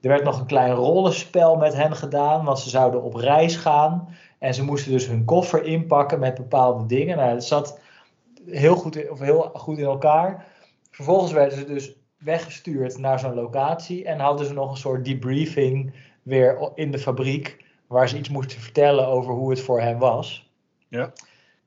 Er 0.00 0.08
werd 0.08 0.24
nog 0.24 0.38
een 0.38 0.46
klein 0.46 0.72
rollenspel 0.72 1.56
met 1.56 1.74
hen 1.74 1.96
gedaan, 1.96 2.44
want 2.44 2.58
ze 2.58 2.68
zouden 2.68 3.02
op 3.02 3.14
reis 3.14 3.56
gaan. 3.56 4.08
En 4.38 4.54
ze 4.54 4.64
moesten 4.64 4.92
dus 4.92 5.06
hun 5.06 5.24
koffer 5.24 5.64
inpakken 5.64 6.18
met 6.18 6.34
bepaalde 6.34 6.86
dingen. 6.86 7.16
Nou, 7.16 7.30
het 7.30 7.44
zat 7.44 7.80
heel 8.46 8.74
goed 8.74 8.96
in, 8.96 9.10
of 9.10 9.18
heel 9.18 9.50
goed 9.54 9.78
in 9.78 9.84
elkaar. 9.84 10.46
Vervolgens 10.90 11.32
werden 11.32 11.58
ze 11.58 11.64
dus 11.64 11.92
weggestuurd 12.18 12.98
naar 12.98 13.18
zo'n 13.18 13.34
locatie 13.34 14.04
en 14.04 14.18
hadden 14.18 14.46
ze 14.46 14.52
nog 14.52 14.70
een 14.70 14.76
soort 14.76 15.04
debriefing 15.04 15.94
weer 16.22 16.70
in 16.74 16.90
de 16.90 16.98
fabriek, 16.98 17.64
waar 17.86 18.08
ze 18.08 18.18
iets 18.18 18.28
moesten 18.28 18.60
vertellen 18.60 19.06
over 19.06 19.34
hoe 19.34 19.50
het 19.50 19.60
voor 19.60 19.80
hen 19.80 19.98
was. 19.98 20.50
Ja. 20.88 21.12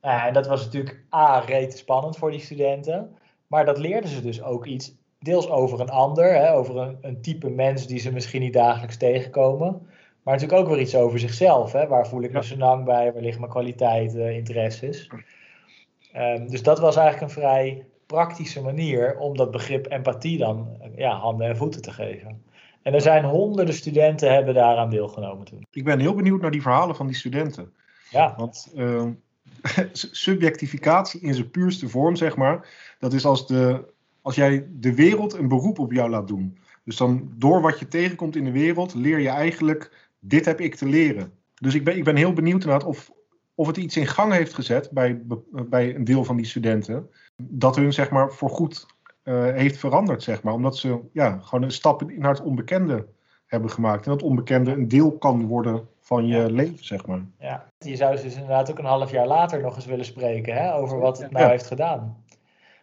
Nou, 0.01 0.27
en 0.27 0.33
dat 0.33 0.47
was 0.47 0.63
natuurlijk 0.63 0.99
A, 1.13 1.39
rete 1.39 1.77
spannend 1.77 2.17
voor 2.17 2.31
die 2.31 2.39
studenten, 2.39 3.15
maar 3.47 3.65
dat 3.65 3.77
leerden 3.77 4.09
ze 4.09 4.21
dus 4.21 4.43
ook 4.43 4.65
iets, 4.65 4.95
deels 5.19 5.49
over 5.49 5.79
een 5.79 5.89
ander, 5.89 6.33
hè, 6.33 6.53
over 6.53 6.77
een, 6.77 6.97
een 7.01 7.21
type 7.21 7.49
mens 7.49 7.87
die 7.87 7.99
ze 7.99 8.11
misschien 8.11 8.41
niet 8.41 8.53
dagelijks 8.53 8.97
tegenkomen. 8.97 9.87
Maar 10.23 10.33
natuurlijk 10.33 10.61
ook 10.61 10.69
weer 10.69 10.79
iets 10.79 10.95
over 10.95 11.19
zichzelf. 11.19 11.71
Hè? 11.71 11.87
Waar 11.87 12.07
voel 12.07 12.21
ik 12.21 12.31
me 12.31 12.43
zo 12.43 12.57
lang 12.57 12.85
bij? 12.85 13.13
Waar 13.13 13.21
liggen 13.21 13.39
mijn 13.39 13.51
kwaliteiten, 13.51 14.33
interesses? 14.33 15.09
Um, 16.15 16.49
dus 16.49 16.63
dat 16.63 16.79
was 16.79 16.95
eigenlijk 16.95 17.27
een 17.27 17.41
vrij 17.41 17.85
praktische 18.05 18.61
manier 18.61 19.17
om 19.17 19.37
dat 19.37 19.51
begrip 19.51 19.91
empathie 19.91 20.37
dan 20.37 20.77
ja, 20.95 21.15
handen 21.17 21.47
en 21.47 21.57
voeten 21.57 21.81
te 21.81 21.91
geven. 21.91 22.43
En 22.85 22.93
er 22.93 23.01
zijn 23.01 23.23
honderden 23.23 23.73
studenten 23.73 24.33
hebben 24.33 24.53
daaraan 24.53 24.89
deelgenomen 24.89 25.45
toen. 25.45 25.65
Ik 25.71 25.83
ben 25.83 25.99
heel 25.99 26.15
benieuwd 26.15 26.41
naar 26.41 26.51
die 26.51 26.61
verhalen 26.61 26.95
van 26.95 27.07
die 27.07 27.15
studenten. 27.15 27.73
Ja. 28.09 28.33
Want 28.37 28.71
uh, 28.75 29.03
subjectificatie 29.91 31.21
in 31.21 31.33
zijn 31.33 31.49
puurste 31.49 31.89
vorm, 31.89 32.15
zeg 32.15 32.35
maar, 32.35 32.67
dat 32.99 33.13
is 33.13 33.25
als, 33.25 33.47
de, 33.47 33.93
als 34.21 34.35
jij 34.35 34.67
de 34.71 34.95
wereld 34.95 35.33
een 35.33 35.47
beroep 35.47 35.79
op 35.79 35.91
jou 35.91 36.09
laat 36.09 36.27
doen. 36.27 36.57
Dus 36.83 36.97
dan 36.97 37.31
door 37.35 37.61
wat 37.61 37.79
je 37.79 37.87
tegenkomt 37.87 38.35
in 38.35 38.43
de 38.43 38.51
wereld, 38.51 38.93
leer 38.93 39.19
je 39.19 39.29
eigenlijk, 39.29 40.09
dit 40.19 40.45
heb 40.45 40.59
ik 40.59 40.75
te 40.75 40.85
leren. 40.85 41.31
Dus 41.53 41.73
ik 41.73 41.83
ben, 41.83 41.97
ik 41.97 42.03
ben 42.03 42.15
heel 42.15 42.33
benieuwd 42.33 42.63
inderdaad 42.63 42.87
of, 42.87 43.11
of 43.55 43.67
het 43.67 43.77
iets 43.77 43.97
in 43.97 44.07
gang 44.07 44.33
heeft 44.33 44.53
gezet 44.53 44.91
bij, 44.91 45.21
bij 45.51 45.95
een 45.95 46.03
deel 46.03 46.23
van 46.23 46.35
die 46.35 46.45
studenten. 46.45 47.09
Dat 47.35 47.75
hun 47.75 47.93
zeg 47.93 48.09
maar 48.09 48.33
voorgoed 48.33 48.85
uh, 49.25 49.53
heeft 49.53 49.77
veranderd, 49.77 50.23
zeg 50.23 50.43
maar. 50.43 50.53
Omdat 50.53 50.77
ze 50.77 50.99
ja, 51.13 51.39
gewoon 51.41 51.63
een 51.63 51.71
stap 51.71 52.11
naar 52.17 52.31
het 52.31 52.41
onbekende 52.41 53.05
hebben 53.45 53.69
gemaakt. 53.69 54.05
En 54.05 54.11
dat 54.11 54.23
onbekende 54.23 54.71
een 54.71 54.87
deel 54.87 55.11
kan 55.11 55.45
worden 55.47 55.87
van 55.99 56.27
je 56.27 56.51
leven, 56.51 56.85
zeg 56.85 57.05
maar. 57.05 57.25
Ja, 57.39 57.65
je 57.77 57.95
zou 57.95 58.17
ze 58.17 58.23
dus 58.23 58.33
inderdaad 58.33 58.71
ook 58.71 58.79
een 58.79 58.85
half 58.85 59.11
jaar 59.11 59.27
later 59.27 59.61
nog 59.61 59.75
eens 59.75 59.85
willen 59.85 60.05
spreken 60.05 60.53
hè, 60.53 60.75
over 60.75 60.99
wat 60.99 61.17
het 61.17 61.31
nou 61.31 61.43
Ja. 61.45 61.49
heeft 61.51 61.67
gedaan. 61.67 62.23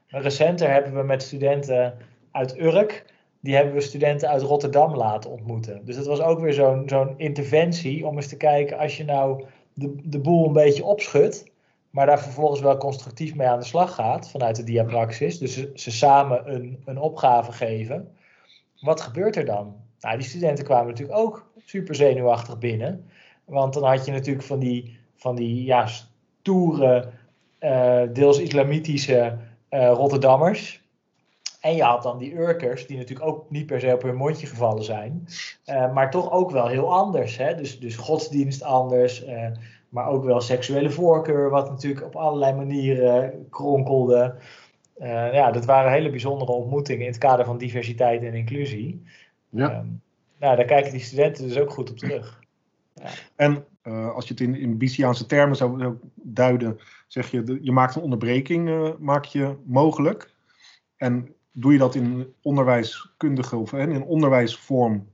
Recenter 0.07 0.71
hebben 0.71 0.95
we 0.95 1.03
met 1.03 1.23
studenten 1.23 1.95
uit 2.31 2.59
Urk, 2.59 3.05
die 3.41 3.55
hebben 3.55 3.75
we 3.75 3.81
studenten 3.81 4.29
uit 4.29 4.43
Rotterdam 4.43 4.95
laten 4.95 5.31
ontmoeten. 5.31 5.85
Dus 5.85 5.97
dat 5.97 6.07
was 6.07 6.21
ook 6.21 6.41
weer 6.41 6.53
zo'n 6.53 6.83
zo'n 6.87 7.15
interventie 7.17 8.07
om 8.07 8.17
eens 8.17 8.29
te 8.29 8.37
kijken, 8.37 8.79
als 8.79 8.97
je 8.97 9.05
nou 9.05 9.45
de, 9.75 9.95
de 10.05 10.19
boel 10.19 10.47
een 10.47 10.53
beetje 10.53 10.85
opschudt, 10.85 11.52
maar 11.93 12.07
daar 12.07 12.23
vervolgens 12.23 12.61
wel 12.61 12.77
constructief 12.77 13.35
mee 13.35 13.49
aan 13.49 13.59
de 13.59 13.65
slag 13.65 13.95
gaat 13.95 14.31
vanuit 14.31 14.57
de 14.57 14.65
diapraxis, 14.65 15.39
dus 15.39 15.73
ze, 15.75 15.91
samen 15.91 16.55
een, 16.55 16.83
een 16.85 16.99
opgave 16.99 17.53
geven, 17.53 18.17
wat 18.81 19.01
gebeurt 19.01 19.37
er 19.37 19.45
dan? 19.45 19.77
Nou, 20.01 20.17
die 20.19 20.27
studenten 20.27 20.65
kwamen 20.65 20.87
natuurlijk 20.87 21.19
ook 21.19 21.51
super 21.65 21.95
zenuwachtig 21.95 22.59
binnen, 22.59 23.11
want 23.45 23.75
dan 23.75 23.85
had 23.85 24.05
je 24.05 24.13
natuurlijk 24.13 24.47
van 24.47 24.59
die, 24.59 24.99
van 25.17 25.37
die 25.37 25.65
ja, 25.65 25.87
stoere, 26.41 27.09
eh, 27.59 28.03
deels 28.13 28.39
islamitische 28.39 29.37
eh, 29.69 29.93
Rotterdammers. 29.93 30.81
En 31.61 31.75
je 31.75 31.83
had 31.83 32.03
dan 32.03 32.19
die 32.19 32.35
Urkers, 32.35 32.87
die 32.87 32.97
natuurlijk 32.97 33.29
ook 33.29 33.51
niet 33.51 33.67
per 33.67 33.81
se 33.81 33.95
op 33.95 34.03
hun 34.03 34.17
mondje 34.17 34.47
gevallen 34.47 34.85
zijn, 34.85 35.27
eh, 35.65 35.93
maar 35.93 36.11
toch 36.11 36.31
ook 36.31 36.51
wel 36.51 36.67
heel 36.67 36.95
anders. 36.95 37.37
Hè? 37.37 37.55
Dus, 37.55 37.81
dus 37.81 37.97
godsdienst 37.97 38.63
anders, 38.63 39.25
maar 39.93 40.07
ook 40.09 40.25
wel 40.25 40.41
seksuele 40.41 40.91
voorkeur, 40.91 41.51
wat 41.51 41.69
natuurlijk 41.69 42.07
op 42.07 42.17
allerlei 42.17 42.55
manieren 42.55 43.47
kronkelde. 43.51 44.35
Eh, 44.95 45.33
ja, 45.33 45.51
dat 45.51 45.65
waren 45.65 45.93
hele 45.93 46.11
bijzondere 46.11 46.53
ontmoetingen 46.53 47.01
in 47.03 47.11
het 47.11 47.19
kader 47.19 47.45
van 47.45 47.59
diversiteit 47.59 48.23
en 48.23 48.35
inclusie. 48.35 49.03
Ja. 49.49 49.71
Ehm, 49.71 49.87
nou, 50.39 50.57
daar 50.57 50.65
kijken 50.65 50.93
die 50.93 51.01
studenten 51.01 51.49
dus 51.49 51.59
ook 51.59 51.71
goed 51.71 51.91
op 51.91 51.97
terug. 51.97 52.41
En 53.37 53.65
eh, 53.83 54.15
als 54.15 54.25
je 54.25 54.31
het 54.31 54.43
in, 54.43 54.55
in 54.55 54.79
Biciaanse 54.79 55.27
termen 55.27 55.57
zou, 55.57 55.79
zou 55.79 55.95
duiden, 56.15 56.79
zeg 57.07 57.31
je, 57.31 57.43
de- 57.43 57.59
je 57.63 57.73
maakt 57.73 57.95
een 57.95 58.03
onderbreking 58.03 58.69
eh, 58.69 58.91
maak 58.99 59.25
je 59.25 59.57
mogelijk. 59.65 60.35
En 60.97 61.35
doe 61.53 61.73
je 61.73 61.79
dat 61.79 61.95
in 61.95 62.35
onderwijskundige 62.43 63.57
of 63.57 63.73
in 63.73 63.91
een 63.91 64.05
onderwijsvorm, 64.05 65.09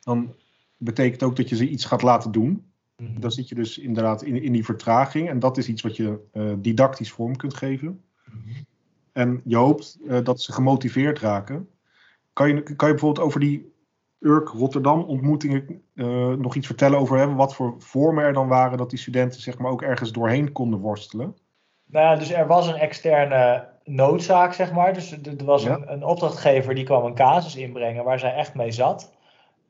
dan 0.00 0.34
betekent 0.76 1.22
ook 1.22 1.36
dat 1.36 1.48
je 1.48 1.56
ze 1.56 1.68
iets 1.68 1.84
gaat 1.84 2.02
laten 2.02 2.32
doen. 2.32 2.71
Mhm. 3.10 3.20
Dan 3.20 3.30
zit 3.30 3.48
je 3.48 3.54
dus 3.54 3.78
inderdaad 3.78 4.22
in, 4.22 4.42
in 4.42 4.52
die 4.52 4.64
vertraging. 4.64 5.28
En 5.28 5.38
dat 5.38 5.58
is 5.58 5.68
iets 5.68 5.82
wat 5.82 5.96
je 5.96 6.18
eh, 6.32 6.52
didactisch 6.58 7.12
vorm 7.12 7.36
kunt 7.36 7.54
geven. 7.54 8.04
En 9.12 9.40
je 9.44 9.56
hoopt 9.56 9.98
eh, 10.08 10.18
dat 10.24 10.40
ze 10.40 10.52
gemotiveerd 10.52 11.18
raken. 11.18 11.68
Kan 12.32 12.48
je, 12.48 12.62
kan 12.62 12.88
je 12.88 12.94
bijvoorbeeld 12.94 13.26
over 13.26 13.40
die 13.40 13.72
Urk 14.18 14.48
Rotterdam 14.48 15.00
ontmoetingen 15.02 15.82
eh, 15.94 16.32
nog 16.32 16.54
iets 16.54 16.66
vertellen 16.66 16.98
over 16.98 17.18
hè, 17.18 17.34
wat 17.34 17.54
voor 17.54 17.74
vormen 17.78 18.24
er 18.24 18.32
dan 18.32 18.48
waren 18.48 18.78
dat 18.78 18.90
die 18.90 18.98
studenten 18.98 19.40
zeg 19.40 19.58
maar 19.58 19.70
ook 19.70 19.82
ergens 19.82 20.12
doorheen 20.12 20.52
konden 20.52 20.80
worstelen? 20.80 21.36
Nou, 21.86 22.06
ja, 22.06 22.16
dus 22.16 22.30
er 22.32 22.46
was 22.46 22.66
een 22.66 22.74
externe 22.74 23.68
noodzaak, 23.84 24.52
zeg 24.52 24.72
maar. 24.72 24.94
Dus 24.94 25.12
er 25.12 25.36
er 25.38 25.44
was 25.44 25.62
Ja. 25.62 25.74
een, 25.74 25.92
een 25.92 26.04
opdrachtgever 26.04 26.74
die 26.74 26.84
kwam 26.84 27.04
een 27.04 27.14
casus 27.14 27.56
inbrengen 27.56 28.04
waar 28.04 28.18
zij 28.18 28.34
echt 28.34 28.54
mee 28.54 28.72
zat. 28.72 29.12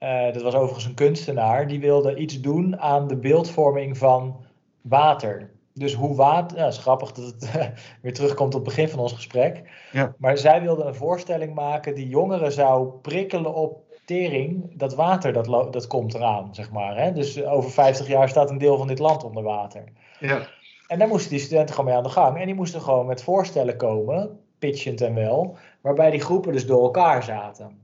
Eh, 0.02 0.32
dat 0.32 0.42
was 0.42 0.54
overigens 0.54 0.84
een 0.84 0.94
kunstenaar. 0.94 1.66
Die 1.66 1.80
wilde 1.80 2.14
iets 2.14 2.40
doen 2.40 2.80
aan 2.80 3.08
de 3.08 3.16
beeldvorming 3.16 3.98
van 3.98 4.44
water. 4.80 5.50
Dus 5.74 5.94
hoe 5.94 6.14
water. 6.14 6.58
Het 6.58 6.72
is 6.72 6.78
grappig 6.78 7.12
dat 7.12 7.24
het 7.24 7.50
weer 8.02 8.12
terugkomt 8.12 8.54
op 8.54 8.64
het 8.64 8.74
begin 8.74 8.88
van 8.88 8.98
ons 8.98 9.12
gesprek. 9.12 9.62
Ja. 9.92 10.14
Maar 10.18 10.38
zij 10.38 10.62
wilde 10.62 10.84
een 10.84 10.94
voorstelling 10.94 11.54
maken 11.54 11.94
die 11.94 12.08
jongeren 12.08 12.52
zou 12.52 12.88
prikkelen 13.02 13.54
op 13.54 13.80
tering. 14.04 14.78
Dat 14.78 14.94
water 14.94 15.32
dat, 15.32 15.72
dat 15.72 15.86
komt 15.86 16.14
eraan, 16.14 16.54
zeg 16.54 16.70
maar. 16.70 16.96
Hè? 16.96 17.12
Dus 17.12 17.44
over 17.44 17.70
50 17.70 18.06
jaar 18.06 18.28
staat 18.28 18.50
een 18.50 18.58
deel 18.58 18.78
van 18.78 18.86
dit 18.86 18.98
land 18.98 19.24
onder 19.24 19.42
water. 19.42 19.84
Ja. 20.20 20.46
En 20.86 20.98
daar 20.98 21.08
moesten 21.08 21.30
die 21.30 21.40
studenten 21.40 21.74
gewoon 21.74 21.90
mee 21.90 21.98
aan 21.98 22.06
de 22.06 22.10
gang. 22.10 22.38
En 22.38 22.46
die 22.46 22.54
moesten 22.54 22.80
gewoon 22.80 23.06
met 23.06 23.22
voorstellen 23.22 23.76
komen, 23.76 24.40
pitchend 24.58 25.00
en 25.00 25.14
wel, 25.14 25.56
waarbij 25.80 26.10
die 26.10 26.20
groepen 26.20 26.52
dus 26.52 26.66
door 26.66 26.82
elkaar 26.82 27.22
zaten. 27.22 27.81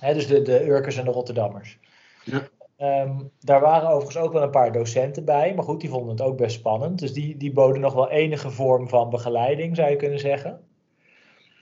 Dus 0.00 0.26
de, 0.26 0.42
de 0.42 0.66
Urkers 0.66 0.96
en 0.96 1.04
de 1.04 1.10
Rotterdammers. 1.10 1.78
Ja. 2.24 2.48
Ehm, 2.76 3.18
daar 3.40 3.60
waren 3.60 3.88
overigens 3.88 4.16
ook 4.16 4.32
wel 4.32 4.42
een 4.42 4.50
paar 4.50 4.72
docenten 4.72 5.24
bij, 5.24 5.54
maar 5.54 5.64
goed, 5.64 5.80
die 5.80 5.90
vonden 5.90 6.10
het 6.10 6.20
ook 6.20 6.36
best 6.36 6.56
spannend. 6.56 6.98
Dus 6.98 7.12
die, 7.12 7.36
die 7.36 7.52
boden 7.52 7.80
nog 7.80 7.94
wel 7.94 8.10
enige 8.10 8.50
vorm 8.50 8.88
van 8.88 9.10
begeleiding, 9.10 9.76
zou 9.76 9.90
je 9.90 9.96
kunnen 9.96 10.18
zeggen. 10.18 10.60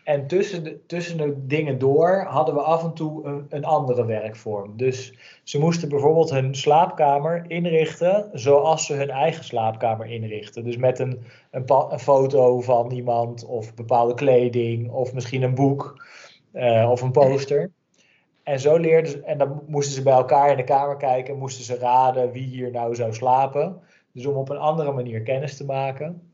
En 0.04 0.26
tussen 0.26 0.64
de, 0.64 0.86
tussen 0.86 1.16
de 1.16 1.46
dingen 1.46 1.78
door 1.78 2.24
hadden 2.28 2.54
we 2.54 2.60
af 2.60 2.84
en 2.84 2.94
toe 2.94 3.24
een, 3.24 3.46
een 3.48 3.64
andere 3.64 4.06
werkvorm. 4.06 4.76
Dus 4.76 5.14
ze 5.42 5.58
moesten 5.58 5.88
bijvoorbeeld 5.88 6.30
hun 6.30 6.54
slaapkamer 6.54 7.44
inrichten 7.48 8.30
zoals 8.32 8.86
ze 8.86 8.94
hun 8.94 9.10
eigen 9.10 9.44
slaapkamer 9.44 10.06
inrichten. 10.06 10.64
Dus 10.64 10.76
met 10.76 10.98
een, 10.98 11.22
een 11.50 11.98
foto 11.98 12.60
van 12.60 12.90
iemand 12.90 13.44
of 13.44 13.74
bepaalde 13.74 14.14
kleding 14.14 14.90
of 14.90 15.12
misschien 15.12 15.42
een 15.42 15.54
boek 15.54 16.04
eh, 16.52 16.90
of 16.90 17.02
een 17.02 17.12
poster. 17.12 17.70
En 18.44 18.60
zo 18.60 18.76
leerden 18.76 19.10
ze, 19.10 19.22
en 19.22 19.38
dan 19.38 19.62
moesten 19.66 19.94
ze 19.94 20.02
bij 20.02 20.12
elkaar 20.12 20.50
in 20.50 20.56
de 20.56 20.64
kamer 20.64 20.96
kijken, 20.96 21.38
moesten 21.38 21.64
ze 21.64 21.78
raden 21.78 22.32
wie 22.32 22.46
hier 22.46 22.70
nou 22.70 22.94
zou 22.94 23.12
slapen. 23.12 23.80
Dus 24.12 24.26
om 24.26 24.36
op 24.36 24.48
een 24.48 24.56
andere 24.56 24.92
manier 24.92 25.22
kennis 25.22 25.56
te 25.56 25.64
maken. 25.64 26.32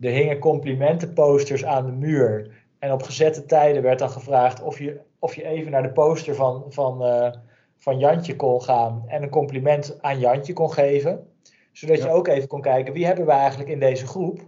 Er 0.00 0.10
hingen 0.10 0.38
complimentenposters 0.38 1.64
aan 1.64 1.86
de 1.86 1.92
muur. 1.92 2.64
En 2.78 2.92
op 2.92 3.02
gezette 3.02 3.44
tijden 3.44 3.82
werd 3.82 3.98
dan 3.98 4.10
gevraagd 4.10 4.62
of 4.62 4.78
je, 4.78 5.00
of 5.18 5.34
je 5.34 5.44
even 5.44 5.70
naar 5.70 5.82
de 5.82 5.92
poster 5.92 6.34
van, 6.34 6.64
van, 6.68 7.04
eh, 7.04 7.32
van 7.76 7.98
Jantje 7.98 8.36
kon 8.36 8.62
gaan 8.62 9.02
en 9.06 9.22
een 9.22 9.30
compliment 9.30 9.98
aan 10.00 10.18
Jantje 10.18 10.52
kon 10.52 10.72
geven. 10.72 11.26
Zodat 11.72 12.02
je 12.02 12.08
ook 12.08 12.28
even 12.28 12.48
kon 12.48 12.60
kijken 12.60 12.92
wie 12.92 13.06
hebben 13.06 13.26
we 13.26 13.32
eigenlijk 13.32 13.70
in 13.70 13.80
deze 13.80 14.06
groep. 14.06 14.40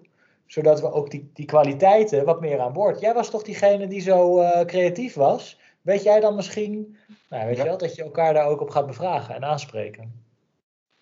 Zodat 0.46 0.80
we 0.80 0.92
ook 0.92 1.10
die, 1.10 1.30
die 1.34 1.46
kwaliteiten 1.46 2.24
wat 2.24 2.40
meer 2.40 2.60
aan 2.60 2.72
boord. 2.72 3.00
Jij 3.00 3.14
was 3.14 3.30
toch 3.30 3.42
diegene 3.42 3.86
die 3.86 4.00
zo 4.00 4.38
eh, 4.38 4.64
creatief 4.64 5.14
was? 5.14 5.58
Weet 5.88 6.02
jij 6.02 6.20
dan 6.20 6.34
misschien, 6.34 6.96
nou, 7.28 7.46
weet 7.46 7.56
Ja. 7.56 7.62
je 7.62 7.68
wel, 7.68 7.78
dat 7.78 7.94
je 7.94 8.02
elkaar 8.02 8.34
daar 8.34 8.46
ook 8.46 8.60
op 8.60 8.70
gaat 8.70 8.86
bevragen 8.86 9.34
en 9.34 9.44
aanspreken? 9.44 10.12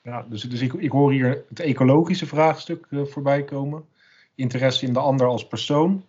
Ja, 0.03 0.27
dus 0.29 0.43
dus 0.43 0.61
ik, 0.61 0.73
ik 0.73 0.91
hoor 0.91 1.13
hier 1.13 1.45
het 1.49 1.61
ecologische 1.61 2.27
vraagstuk 2.27 2.87
eh, 2.91 3.05
voorbij 3.05 3.45
komen. 3.45 3.85
Interesse 4.35 4.87
in 4.87 4.93
de 4.93 4.99
ander 4.99 5.27
als 5.27 5.47
persoon. 5.47 6.05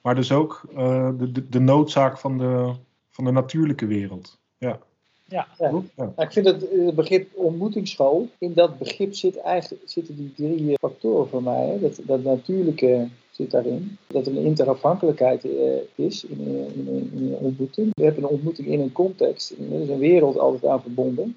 Maar 0.00 0.14
dus 0.14 0.32
ook 0.32 0.62
eh, 0.76 1.10
de, 1.18 1.32
de, 1.32 1.48
de 1.48 1.60
noodzaak 1.60 2.18
van 2.18 2.38
de, 2.38 2.74
van 3.10 3.24
de 3.24 3.30
natuurlijke 3.30 3.86
wereld. 3.86 4.38
Ja. 4.58 4.78
Ja. 5.24 5.46
Ja. 5.58 5.68
Goed? 5.68 5.90
ja. 5.96 6.04
Nou, 6.16 6.28
ik 6.28 6.32
vind 6.32 6.46
het 6.46 6.68
eh, 6.68 6.94
begrip 6.94 7.34
ontmoetingsschool, 7.34 8.28
in 8.38 8.52
dat 8.54 8.78
begrip 8.78 9.14
zit 9.14 9.40
eigenlijk, 9.40 9.82
zitten 9.86 10.16
die 10.16 10.32
drie 10.36 10.78
factoren 10.78 11.28
voor 11.28 11.42
mij. 11.42 11.66
Hè? 11.66 11.80
Dat, 11.80 12.00
dat 12.04 12.22
natuurlijke 12.22 13.08
zit 13.36 13.50
daarin. 13.50 13.98
Dat 14.06 14.26
er 14.26 14.36
een 14.36 14.44
interafhankelijkheid 14.44 15.44
uh, 15.44 15.52
is 15.94 16.24
in, 16.24 16.38
in, 16.38 16.86
in, 16.86 17.10
in, 17.14 17.32
een 17.32 17.38
ontmoeting. 17.38 17.90
We 17.94 18.04
hebben 18.04 18.22
een 18.22 18.28
ontmoeting 18.28 18.68
in 18.68 18.80
een 18.80 18.92
context. 18.92 19.50
Er 19.50 19.80
is 19.80 19.88
een 19.88 19.98
wereld 19.98 20.38
altijd 20.38 20.66
aan 20.66 20.82
verbonden. 20.82 21.36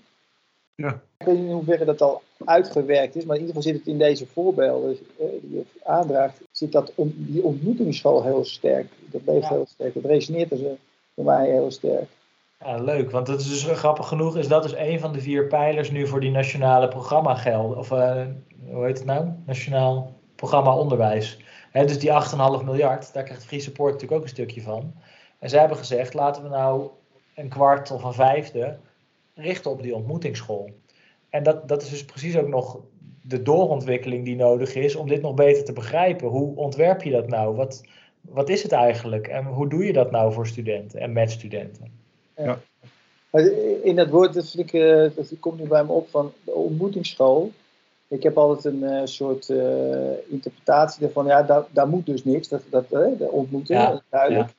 Ja. 0.75 1.01
Ik 1.17 1.25
weet 1.25 1.37
niet 1.37 1.45
in 1.45 1.51
hoeverre 1.51 1.85
dat 1.85 2.01
al 2.01 2.21
uitgewerkt 2.45 3.15
is, 3.15 3.25
maar 3.25 3.35
in 3.35 3.41
ieder 3.41 3.55
geval 3.55 3.71
zit 3.71 3.79
het 3.79 3.93
in 3.93 3.97
deze 3.97 4.25
voorbeelden 4.25 4.97
die 5.17 5.51
je 5.51 5.63
aandraagt, 5.83 6.41
zit 6.51 6.71
dat 6.71 6.91
on, 6.95 7.13
die 7.17 7.43
ontmoetingsschool 7.43 8.23
heel 8.23 8.45
sterk. 8.45 8.87
Dat 9.11 9.21
leeft 9.25 9.47
ja. 9.47 9.53
heel 9.53 9.65
sterk. 9.67 9.93
Dat 9.93 10.05
resoneert 10.05 10.49
dus, 10.49 10.59
voor 11.15 11.23
mij 11.23 11.49
heel 11.49 11.71
sterk. 11.71 12.07
Ja, 12.59 12.75
leuk. 12.77 13.11
Want 13.11 13.25
dat 13.25 13.39
is 13.39 13.47
dus 13.47 13.77
grappig 13.77 14.07
genoeg, 14.07 14.37
is 14.37 14.47
dat 14.47 14.63
dus 14.63 14.75
een 14.75 14.99
van 14.99 15.13
de 15.13 15.19
vier 15.19 15.47
pijlers 15.47 15.91
nu 15.91 16.07
voor 16.07 16.19
die 16.19 16.31
nationale 16.31 16.87
programma 16.87 17.35
gelden. 17.35 17.77
Of 17.77 17.91
uh, 17.91 18.25
hoe 18.71 18.85
heet 18.85 18.97
het 18.97 19.07
nou? 19.07 19.27
Nationaal 19.45 20.13
programma 20.35 20.77
onderwijs. 20.77 21.39
He, 21.71 21.85
dus 21.85 21.99
die 21.99 22.09
8,5 22.59 22.65
miljard, 22.65 23.13
daar 23.13 23.23
krijgt 23.23 23.45
Free 23.45 23.59
Support 23.59 23.91
natuurlijk 23.91 24.19
ook 24.19 24.27
een 24.27 24.33
stukje 24.33 24.61
van. 24.61 24.93
En 25.39 25.49
zij 25.49 25.59
hebben 25.59 25.77
gezegd, 25.77 26.13
laten 26.13 26.43
we 26.43 26.49
nou 26.49 26.89
een 27.35 27.49
kwart 27.49 27.91
of 27.91 28.03
een 28.03 28.13
vijfde 28.13 28.77
richten 29.35 29.71
op 29.71 29.81
die 29.81 29.95
ontmoetingsschool. 29.95 30.69
En 31.29 31.43
dat, 31.43 31.67
dat 31.67 31.81
is 31.81 31.89
dus 31.89 32.05
precies 32.05 32.37
ook 32.37 32.47
nog 32.47 32.79
de 33.21 33.41
doorontwikkeling 33.41 34.25
die 34.25 34.35
nodig 34.35 34.75
is 34.75 34.95
om 34.95 35.07
dit 35.07 35.21
nog 35.21 35.33
beter 35.33 35.63
te 35.63 35.73
begrijpen. 35.73 36.27
Hoe 36.27 36.55
ontwerp 36.55 37.01
je 37.01 37.11
dat 37.11 37.27
nou? 37.27 37.55
Wat, 37.55 37.83
wat 38.21 38.49
is 38.49 38.63
het 38.63 38.71
eigenlijk? 38.71 39.27
En 39.27 39.45
hoe 39.45 39.69
doe 39.69 39.85
je 39.85 39.93
dat 39.93 40.11
nou 40.11 40.33
voor 40.33 40.47
studenten 40.47 40.99
en 40.99 41.13
met 41.13 41.31
studenten? 41.31 41.91
Ja. 42.35 42.59
In 43.83 43.95
dat 43.95 44.09
woord, 44.09 44.33
dat, 44.33 44.49
vind 44.49 44.73
ik, 44.73 44.81
uh, 44.81 45.15
dat 45.15 45.33
komt 45.39 45.59
nu 45.59 45.67
bij 45.67 45.83
me 45.83 45.91
op 45.91 46.09
van 46.09 46.33
de 46.43 46.51
ontmoetingsschool. 46.51 47.51
Ik 48.09 48.23
heb 48.23 48.37
altijd 48.37 48.73
een 48.73 48.83
uh, 48.83 49.01
soort 49.03 49.49
uh, 49.49 50.31
interpretatie 50.31 51.01
daarvan, 51.01 51.25
ja, 51.25 51.43
daar, 51.43 51.65
daar 51.71 51.87
moet 51.87 52.05
dus 52.05 52.23
niks, 52.23 52.47
dat, 52.47 52.61
dat, 52.69 52.89
de 52.89 53.27
ontmoeting, 53.31 53.79
ja. 53.79 54.01
duidelijk. 54.09 54.47
Ja. 54.47 54.53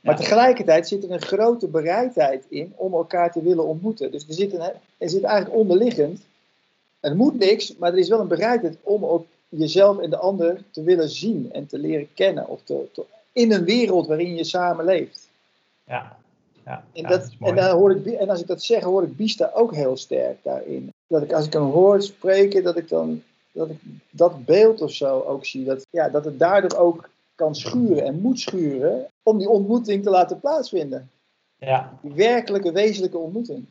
Maar 0.00 0.16
tegelijkertijd 0.16 0.88
zit 0.88 1.04
er 1.04 1.10
een 1.10 1.22
grote 1.22 1.68
bereidheid 1.68 2.44
in 2.48 2.72
om 2.76 2.94
elkaar 2.94 3.32
te 3.32 3.42
willen 3.42 3.66
ontmoeten. 3.66 4.10
Dus 4.10 4.28
er 4.28 4.34
zit, 4.34 4.52
een, 4.52 4.72
er 4.98 5.08
zit 5.08 5.22
eigenlijk 5.22 5.56
onderliggend, 5.56 6.20
er 7.00 7.16
moet 7.16 7.38
niks, 7.38 7.76
maar 7.76 7.92
er 7.92 7.98
is 7.98 8.08
wel 8.08 8.20
een 8.20 8.28
bereidheid 8.28 8.76
om 8.82 9.04
ook 9.04 9.26
jezelf 9.48 9.98
en 9.98 10.10
de 10.10 10.16
ander 10.16 10.62
te 10.70 10.82
willen 10.82 11.08
zien 11.08 11.52
en 11.52 11.66
te 11.66 11.78
leren 11.78 12.08
kennen. 12.14 12.48
Of 12.48 12.60
te, 12.64 12.88
te, 12.92 13.04
in 13.32 13.52
een 13.52 13.64
wereld 13.64 14.06
waarin 14.06 14.34
je 14.34 14.44
samen 14.44 14.84
leeft. 14.84 15.28
Ja. 15.84 16.16
Ja, 16.64 16.84
en, 16.92 17.02
ja, 17.02 17.08
dat, 17.08 17.20
dat 17.38 17.48
en, 17.48 17.54
dan 17.54 17.76
hoor 17.76 17.90
ik, 17.90 18.06
en 18.06 18.28
als 18.28 18.40
ik 18.40 18.46
dat 18.46 18.62
zeg, 18.62 18.82
hoor 18.82 19.02
ik 19.02 19.16
Bista 19.16 19.50
ook 19.54 19.74
heel 19.74 19.96
sterk 19.96 20.38
daarin. 20.42 20.92
Dat 21.06 21.22
ik 21.22 21.32
als 21.32 21.46
ik 21.46 21.52
hem 21.52 21.62
hoor 21.62 22.02
spreken, 22.02 22.62
dat 22.62 22.76
ik 22.76 22.88
dan 22.88 23.22
dat, 23.52 23.70
ik 23.70 23.80
dat 24.10 24.44
beeld 24.44 24.80
of 24.80 24.92
zo 24.92 25.20
ook 25.20 25.46
zie. 25.46 25.64
Dat, 25.64 25.86
ja, 25.90 26.08
dat 26.08 26.24
het 26.24 26.38
daardoor 26.38 26.78
ook 26.78 27.08
kan 27.34 27.54
schuren 27.54 28.04
en 28.04 28.20
moet 28.20 28.40
schuren 28.40 29.06
om 29.22 29.38
die 29.38 29.48
ontmoeting 29.48 30.02
te 30.02 30.10
laten 30.10 30.40
plaatsvinden. 30.40 31.10
Ja. 31.56 31.98
Die 32.02 32.12
werkelijke, 32.12 32.72
wezenlijke 32.72 33.18
ontmoeting. 33.18 33.66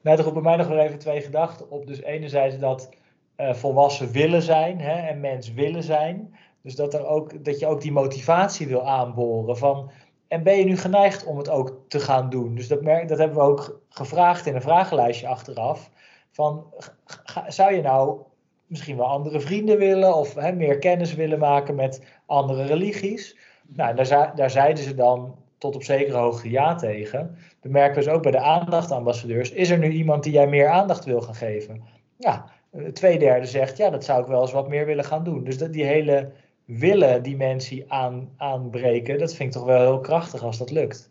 Nou, 0.00 0.18
er 0.18 0.24
roepen 0.24 0.42
mij 0.42 0.56
nog 0.56 0.68
weer 0.68 0.78
even 0.78 0.98
twee 0.98 1.20
gedachten 1.20 1.70
op. 1.70 1.86
Dus 1.86 2.02
enerzijds 2.02 2.58
dat 2.58 2.88
uh, 3.36 3.54
volwassen 3.54 4.12
willen 4.12 4.42
zijn 4.42 4.80
hè, 4.80 5.08
en 5.08 5.20
mens 5.20 5.52
willen 5.52 5.82
zijn. 5.82 6.34
Dus 6.62 6.74
dat, 6.74 6.94
er 6.94 7.06
ook, 7.06 7.44
dat 7.44 7.58
je 7.58 7.66
ook 7.66 7.80
die 7.80 7.92
motivatie 7.92 8.66
wil 8.66 8.88
aanboren 8.88 9.56
van... 9.56 9.90
En 10.28 10.42
ben 10.42 10.58
je 10.58 10.64
nu 10.64 10.76
geneigd 10.76 11.24
om 11.24 11.38
het 11.38 11.48
ook 11.48 11.80
te 11.88 12.00
gaan 12.00 12.30
doen? 12.30 12.54
Dus 12.54 12.68
dat, 12.68 12.82
merk, 12.82 13.08
dat 13.08 13.18
hebben 13.18 13.36
we 13.36 13.42
ook 13.42 13.80
gevraagd 13.88 14.46
in 14.46 14.54
een 14.54 14.62
vragenlijstje 14.62 15.28
achteraf. 15.28 15.90
Van, 16.30 16.66
ga, 17.04 17.50
zou 17.50 17.74
je 17.74 17.82
nou 17.82 18.20
misschien 18.66 18.96
wel 18.96 19.06
andere 19.06 19.40
vrienden 19.40 19.78
willen 19.78 20.14
of 20.14 20.34
hè, 20.34 20.52
meer 20.52 20.78
kennis 20.78 21.14
willen 21.14 21.38
maken 21.38 21.74
met 21.74 22.02
andere 22.26 22.64
religies? 22.64 23.36
Nou, 23.66 23.94
daar, 23.94 24.32
daar 24.34 24.50
zeiden 24.50 24.84
ze 24.84 24.94
dan 24.94 25.36
tot 25.58 25.74
op 25.74 25.82
zekere 25.82 26.16
hoogte 26.16 26.50
ja 26.50 26.74
tegen. 26.74 27.36
Dat 27.60 27.72
merken 27.72 27.98
we 27.98 28.04
dus 28.04 28.14
ook 28.14 28.22
bij 28.22 28.30
de 28.30 28.40
aandachtambassadeurs. 28.40 29.50
Is 29.50 29.70
er 29.70 29.78
nu 29.78 29.90
iemand 29.90 30.22
die 30.22 30.32
jij 30.32 30.46
meer 30.46 30.68
aandacht 30.68 31.04
wil 31.04 31.20
gaan 31.20 31.34
geven? 31.34 31.82
Ja, 32.16 32.44
twee 32.92 33.18
derde 33.18 33.46
zegt 33.46 33.76
ja, 33.76 33.90
dat 33.90 34.04
zou 34.04 34.20
ik 34.22 34.26
wel 34.26 34.40
eens 34.40 34.52
wat 34.52 34.68
meer 34.68 34.86
willen 34.86 35.04
gaan 35.04 35.24
doen. 35.24 35.44
Dus 35.44 35.58
dat, 35.58 35.72
die 35.72 35.84
hele 35.84 36.30
willen-dimensie 36.64 37.92
aan, 37.92 38.28
aanbreken, 38.36 39.18
dat 39.18 39.34
vind 39.34 39.48
ik 39.48 39.60
toch 39.60 39.68
wel 39.68 39.80
heel 39.80 40.00
krachtig 40.00 40.42
als 40.42 40.58
dat 40.58 40.70
lukt. 40.70 41.10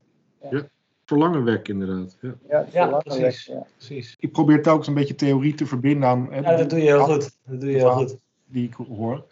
Ja, 0.50 0.68
verlangen 1.08 1.44
weg 1.44 1.62
inderdaad. 1.62 2.18
Ja, 2.22 2.36
ja, 2.50 2.66
ja 2.72 2.98
precies, 2.98 3.46
ja. 3.46 3.66
precies. 3.78 4.16
Ik 4.20 4.32
probeer 4.32 4.62
telkens 4.62 4.88
een 4.88 4.94
beetje 4.94 5.16
theorie 5.16 5.54
te 5.54 5.66
verbinden 5.66 6.10
aan... 6.10 6.28
Ja, 6.32 6.58
dat 6.58 6.70
doe 6.70 6.80
je 6.80 6.86
heel 6.86 7.04
goed. 7.04 7.38
Dat 7.46 7.62
doe 7.62 7.70
je 7.70 7.76
heel 7.76 7.92
goed. 7.92 8.18
Die 8.46 8.68
ik 8.68 8.74
hoor. 8.74 9.26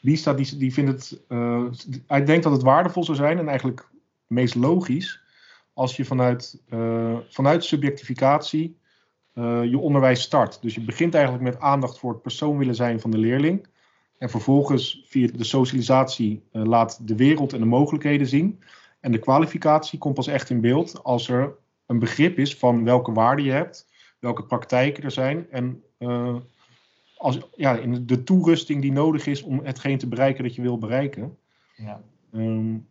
Lisa, 0.00 0.34
die, 0.34 0.56
die 0.56 0.72
vindt 0.72 0.90
het... 0.90 1.20
Uh, 1.28 1.64
hij 2.06 2.24
denkt 2.24 2.42
dat 2.42 2.52
het 2.52 2.62
waardevol 2.62 3.04
zou 3.04 3.16
zijn 3.16 3.38
en 3.38 3.48
eigenlijk 3.48 3.88
meest 4.26 4.54
logisch 4.54 5.20
als 5.72 5.96
je 5.96 6.04
vanuit, 6.04 6.62
uh, 6.68 7.16
vanuit 7.28 7.64
subjectificatie 7.64 8.76
uh, 9.34 9.64
je 9.64 9.78
onderwijs 9.78 10.22
start. 10.22 10.62
Dus 10.62 10.74
je 10.74 10.80
begint 10.80 11.14
eigenlijk 11.14 11.44
met 11.44 11.60
aandacht 11.60 11.98
voor 11.98 12.12
het 12.12 12.22
persoon 12.22 12.58
willen 12.58 12.74
zijn 12.74 13.00
van 13.00 13.10
de 13.10 13.18
leerling. 13.18 13.66
En 14.18 14.30
vervolgens 14.30 15.04
via 15.06 15.28
de 15.32 15.44
socialisatie 15.44 16.42
uh, 16.52 16.64
laat 16.64 17.08
de 17.08 17.16
wereld 17.16 17.52
en 17.52 17.58
de 17.58 17.66
mogelijkheden 17.66 18.26
zien. 18.26 18.60
En 19.08 19.14
de 19.14 19.20
kwalificatie 19.20 19.98
komt 19.98 20.14
pas 20.14 20.26
echt 20.26 20.50
in 20.50 20.60
beeld 20.60 21.02
als 21.04 21.28
er 21.28 21.56
een 21.86 21.98
begrip 21.98 22.38
is 22.38 22.56
van 22.56 22.84
welke 22.84 23.12
waarden 23.12 23.44
je 23.44 23.50
hebt, 23.50 23.86
welke 24.18 24.44
praktijken 24.44 25.02
er 25.02 25.10
zijn. 25.10 25.46
En 25.50 25.82
uh, 25.98 26.36
als, 27.16 27.38
ja, 27.56 27.76
in 27.76 28.06
de 28.06 28.22
toerusting 28.22 28.82
die 28.82 28.92
nodig 28.92 29.26
is 29.26 29.42
om 29.42 29.60
hetgeen 29.64 29.98
te 29.98 30.06
bereiken 30.06 30.44
dat 30.44 30.54
je 30.54 30.62
wil 30.62 30.78
bereiken. 30.78 31.38
Ja. 31.76 32.02
Um, 32.32 32.88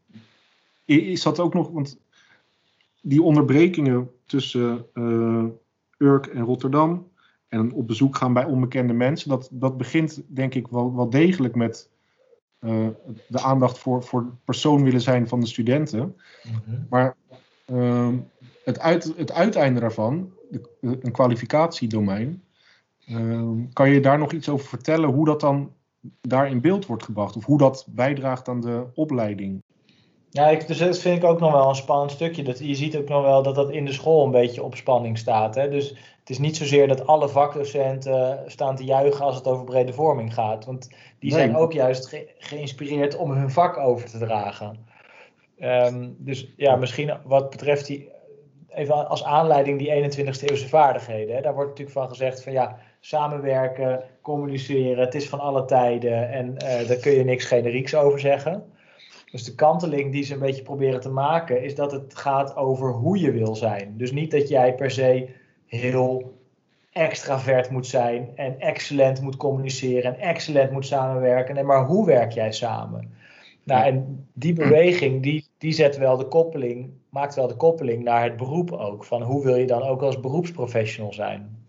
is 0.85 1.21
dat 1.21 1.39
ook 1.39 1.53
nog, 1.53 1.69
want 1.69 1.99
die 3.01 3.21
onderbrekingen 3.21 4.09
tussen 4.25 4.85
uh, 4.93 5.45
Urk 5.97 6.25
en 6.25 6.43
Rotterdam 6.43 7.07
en 7.47 7.73
op 7.73 7.87
bezoek 7.87 8.15
gaan 8.15 8.33
bij 8.33 8.45
onbekende 8.45 8.93
mensen, 8.93 9.29
dat, 9.29 9.49
dat 9.51 9.77
begint 9.77 10.23
denk 10.27 10.53
ik 10.55 10.67
wel, 10.67 10.95
wel 10.95 11.09
degelijk 11.09 11.55
met 11.55 11.89
uh, 12.59 12.87
de 13.27 13.39
aandacht 13.39 13.77
voor, 13.77 14.03
voor 14.03 14.25
persoon 14.45 14.83
willen 14.83 15.01
zijn 15.01 15.27
van 15.27 15.39
de 15.39 15.47
studenten. 15.47 16.15
-hmm. 16.41 16.85
Maar 16.89 17.15
uh, 17.71 18.09
het, 18.63 18.79
uit, 18.79 19.13
het 19.17 19.31
uiteinde 19.31 19.79
daarvan, 19.79 20.31
de, 20.49 20.61
een 20.81 21.11
kwalificatiedomein, 21.11 22.43
uh, 23.09 23.49
kan 23.73 23.89
je 23.89 23.99
daar 23.99 24.17
nog 24.17 24.31
iets 24.31 24.49
over 24.49 24.67
vertellen 24.67 25.09
hoe 25.09 25.25
dat 25.25 25.39
dan 25.39 25.71
daar 26.21 26.49
in 26.49 26.61
beeld 26.61 26.85
wordt 26.85 27.03
gebracht 27.03 27.35
of 27.35 27.45
hoe 27.45 27.57
dat 27.57 27.87
bijdraagt 27.89 28.47
aan 28.47 28.61
de 28.61 28.85
opleiding? 28.93 29.63
Ja, 30.29 30.47
ik, 30.47 30.67
dus 30.67 30.77
dat 30.77 30.99
vind 30.99 31.17
ik 31.17 31.29
ook 31.29 31.39
nog 31.39 31.51
wel 31.51 31.69
een 31.69 31.75
spannend 31.75 32.11
stukje. 32.11 32.43
Dat, 32.43 32.59
je 32.59 32.75
ziet 32.75 32.97
ook 32.97 33.09
nog 33.09 33.21
wel 33.21 33.43
dat 33.43 33.55
dat 33.55 33.71
in 33.71 33.85
de 33.85 33.93
school 33.93 34.25
een 34.25 34.31
beetje 34.31 34.63
op 34.63 34.75
spanning 34.75 35.17
staat. 35.17 35.55
Hè? 35.55 35.69
Dus 35.69 35.95
het 36.27 36.35
is 36.35 36.41
niet 36.41 36.57
zozeer 36.57 36.87
dat 36.87 37.07
alle 37.07 37.29
vakdocenten 37.29 38.43
staan 38.45 38.75
te 38.75 38.83
juichen 38.83 39.25
als 39.25 39.35
het 39.35 39.47
over 39.47 39.65
brede 39.65 39.93
vorming 39.93 40.33
gaat. 40.33 40.65
Want 40.65 40.89
die 41.19 41.31
Nee. 41.31 41.39
zijn 41.39 41.55
ook 41.55 41.73
juist 41.73 42.07
ge- 42.07 42.29
geïnspireerd 42.37 43.15
om 43.15 43.31
hun 43.31 43.51
vak 43.51 43.77
over 43.77 44.09
te 44.09 44.17
dragen. 44.17 44.85
Ehm, 45.57 46.09
dus 46.17 46.53
ja, 46.57 46.75
misschien 46.75 47.11
wat 47.23 47.49
betreft 47.49 47.85
die, 47.87 48.09
even 48.69 49.07
als 49.07 49.23
aanleiding 49.23 49.79
die 49.79 49.91
21ste 49.91 50.49
eeuwse 50.49 50.67
vaardigheden. 50.67 51.35
Hè? 51.35 51.41
Daar 51.41 51.53
wordt 51.53 51.69
natuurlijk 51.69 51.97
van 51.97 52.07
gezegd 52.09 52.43
van 52.43 52.51
ja, 52.53 52.77
samenwerken, 52.99 54.03
communiceren, 54.21 55.03
het 55.05 55.15
is 55.15 55.29
van 55.29 55.39
alle 55.39 55.65
tijden 55.65 56.29
en 56.31 56.57
eh, 56.57 56.87
daar 56.87 56.97
kun 56.97 57.11
je 57.11 57.23
niks 57.23 57.45
generieks 57.45 57.95
over 57.95 58.19
zeggen. 58.19 58.71
Dus 59.31 59.43
de 59.43 59.55
kanteling 59.55 60.11
die 60.11 60.23
ze 60.23 60.33
een 60.33 60.39
beetje 60.39 60.63
proberen 60.63 61.01
te 61.01 61.09
maken, 61.09 61.63
is 61.63 61.75
dat 61.75 61.91
het 61.91 62.15
gaat 62.17 62.55
over 62.55 62.91
hoe 62.91 63.19
je 63.19 63.31
wil 63.31 63.55
zijn. 63.55 63.93
Dus 63.97 64.11
niet 64.11 64.31
dat 64.31 64.47
jij 64.49 64.75
per 64.75 64.91
se 64.91 65.29
heel 65.67 66.35
extravert 66.91 67.69
moet 67.69 67.87
zijn 67.87 68.29
en 68.35 68.59
excellent 68.59 69.21
moet 69.21 69.37
communiceren 69.37 70.15
en 70.15 70.19
excellent 70.19 70.71
moet 70.71 70.85
samenwerken. 70.85 71.55
Nee, 71.55 71.63
maar 71.63 71.85
hoe 71.85 72.05
werk 72.05 72.31
jij 72.31 72.51
samen? 72.51 73.13
Nou, 73.63 73.85
en 73.85 74.27
die 74.33 74.53
beweging, 74.53 75.23
die, 75.23 75.45
die 75.57 75.71
zet 75.71 75.97
wel 75.97 76.17
de 76.17 76.27
koppeling, 76.27 76.89
maakt 77.09 77.35
wel 77.35 77.47
de 77.47 77.55
koppeling 77.55 78.03
naar 78.03 78.23
het 78.23 78.37
beroep 78.37 78.71
ook. 78.71 79.03
Van 79.03 79.21
hoe 79.21 79.43
wil 79.43 79.55
je 79.55 79.65
dan 79.65 79.81
ook 79.81 80.01
als 80.01 80.19
beroepsprofessional 80.19 81.13
zijn? 81.13 81.65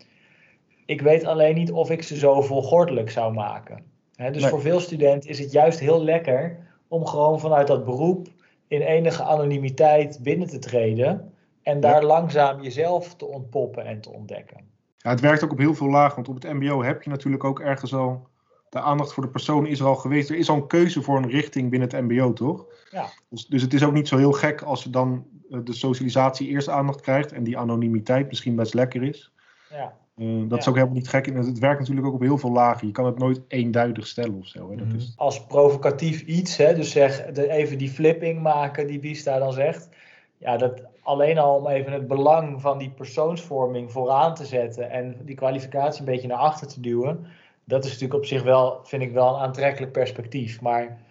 Ik 0.85 1.01
weet 1.01 1.25
alleen 1.25 1.55
niet 1.55 1.71
of 1.71 1.89
ik 1.89 2.03
ze 2.03 2.17
zo 2.17 2.41
volgordelijk 2.41 3.11
zou 3.11 3.33
maken. 3.33 3.83
Dus 4.15 4.41
Nee. 4.41 4.49
voor 4.49 4.61
veel 4.61 4.79
studenten 4.79 5.29
is 5.29 5.39
het 5.39 5.51
juist 5.51 5.79
heel 5.79 6.03
lekker 6.03 6.57
om 6.87 7.05
gewoon 7.05 7.39
vanuit 7.39 7.67
dat 7.67 7.85
beroep 7.85 8.27
in 8.67 8.81
enige 8.81 9.23
anonimiteit 9.23 10.19
binnen 10.21 10.47
te 10.47 10.59
treden 10.59 11.33
en 11.69 11.79
daar 11.79 12.03
langzaam 12.03 12.61
jezelf 12.61 13.15
te 13.15 13.25
ontpoppen 13.25 13.85
en 13.85 14.01
te 14.01 14.09
ontdekken. 14.09 14.57
Ja, 14.97 15.09
het 15.09 15.19
werkt 15.19 15.43
ook 15.43 15.51
op 15.51 15.57
heel 15.57 15.75
veel 15.75 15.89
lagen, 15.89 16.15
want 16.15 16.27
op 16.27 16.35
het 16.35 16.53
MBO 16.53 16.83
heb 16.83 17.03
je 17.03 17.09
natuurlijk 17.09 17.43
ook 17.43 17.59
ergens 17.59 17.93
al. 17.93 18.27
De 18.69 18.79
aandacht 18.79 19.13
voor 19.13 19.23
de 19.23 19.29
persoon 19.29 19.65
is 19.67 19.79
er 19.79 19.85
al 19.85 19.95
geweest. 19.95 20.29
Er 20.29 20.35
is 20.37 20.49
al 20.49 20.55
een 20.55 20.67
keuze 20.67 21.01
voor 21.01 21.17
een 21.17 21.29
richting 21.29 21.69
binnen 21.69 21.89
het 21.89 22.01
MBO, 22.01 22.33
toch? 22.33 22.65
Ja. 22.91 23.05
Dus, 23.29 23.45
dus 23.47 23.61
het 23.61 23.73
is 23.73 23.83
ook 23.83 23.93
niet 23.93 24.07
zo 24.07 24.17
heel 24.17 24.31
gek 24.31 24.61
als 24.61 24.83
je 24.83 24.89
dan 24.89 25.25
eh, 25.49 25.59
de 25.63 25.73
socialisatie 25.73 26.47
eerst 26.47 26.69
aandacht 26.69 27.01
krijgt 27.01 27.31
en 27.31 27.43
die 27.43 27.57
anonimiteit 27.57 28.27
misschien 28.27 28.55
best 28.55 28.73
lekker 28.73 29.03
is. 29.03 29.31
Ja, 29.69 29.93
Uh, 30.15 30.39
dat 30.39 30.49
Ja. 30.49 30.57
is 30.57 30.67
ook 30.67 30.75
helemaal 30.75 30.95
niet 30.95 31.09
gek. 31.09 31.27
En 31.27 31.35
het 31.35 31.59
werkt 31.59 31.79
natuurlijk 31.79 32.07
ook 32.07 32.13
op 32.13 32.21
heel 32.21 32.37
veel 32.37 32.51
lagen. 32.51 32.87
Je 32.87 32.93
kan 32.93 33.05
het 33.05 33.17
nooit 33.17 33.41
eenduidig 33.47 34.07
stellen 34.07 34.39
of 34.39 34.47
zo. 34.47 34.69
Hè. 34.69 34.75
Dat 34.75 34.93
is, 34.95 35.13
als 35.17 35.45
provocatief 35.45 36.21
iets, 36.21 36.57
hè, 36.57 36.75
dus 36.75 36.91
zeg 36.91 37.25
even 37.33 37.77
die 37.77 37.89
flipping 37.89 38.41
maken 38.41 38.87
die 38.87 38.99
Bista 38.99 39.37
dan 39.39 39.53
zegt. 39.53 39.89
Ja, 40.37 40.57
dat 40.57 40.81
alleen 41.09 41.37
al 41.37 41.55
om 41.55 41.67
even 41.67 41.91
het 41.91 42.07
belang 42.07 42.61
van 42.61 42.77
die 42.77 42.89
persoonsvorming 42.89 43.91
vooraan 43.91 44.35
te 44.35 44.45
zetten 44.45 44.89
en 44.89 45.17
die 45.25 45.35
kwalificatie 45.35 45.99
een 45.99 46.05
beetje 46.05 46.27
naar 46.27 46.37
achter 46.37 46.67
te 46.67 46.81
duwen. 46.81 47.25
Dat 47.63 47.83
is 47.83 47.91
natuurlijk 47.91 48.19
op 48.19 48.25
zich 48.25 48.43
wel, 48.43 48.79
vind 48.83 49.01
ik 49.01 49.11
wel 49.11 49.35
een 49.35 49.41
aantrekkelijk 49.41 49.91
perspectief. 49.91 50.61
Maar 50.61 51.01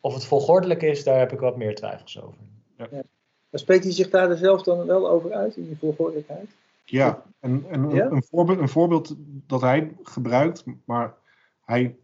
of 0.00 0.14
het 0.14 0.24
volgordelijk 0.24 0.82
is, 0.82 1.04
daar 1.04 1.18
heb 1.18 1.32
ik 1.32 1.40
wat 1.40 1.56
meer 1.56 1.74
twijfels 1.74 2.22
over. 2.22 2.38
Maar 2.76 3.60
spreekt 3.60 3.84
hij 3.84 3.92
zich 3.92 4.10
daar 4.10 4.36
zelf 4.36 4.62
dan 4.62 4.86
wel 4.86 5.08
over 5.08 5.32
uit, 5.32 5.56
in 5.56 5.66
die 5.66 5.78
volgordelijkheid? 5.78 6.50
ja, 6.84 7.22
en, 7.40 7.64
en 7.68 7.90
Ja? 7.90 8.04
Een, 8.04 8.12
een, 8.12 8.24
voorbeeld, 8.24 8.58
een 8.58 8.68
voorbeeld 8.68 9.14
dat 9.46 9.60
hij 9.60 9.92
gebruikt, 10.02 10.64
maar 10.84 11.14
hij, 11.64 11.96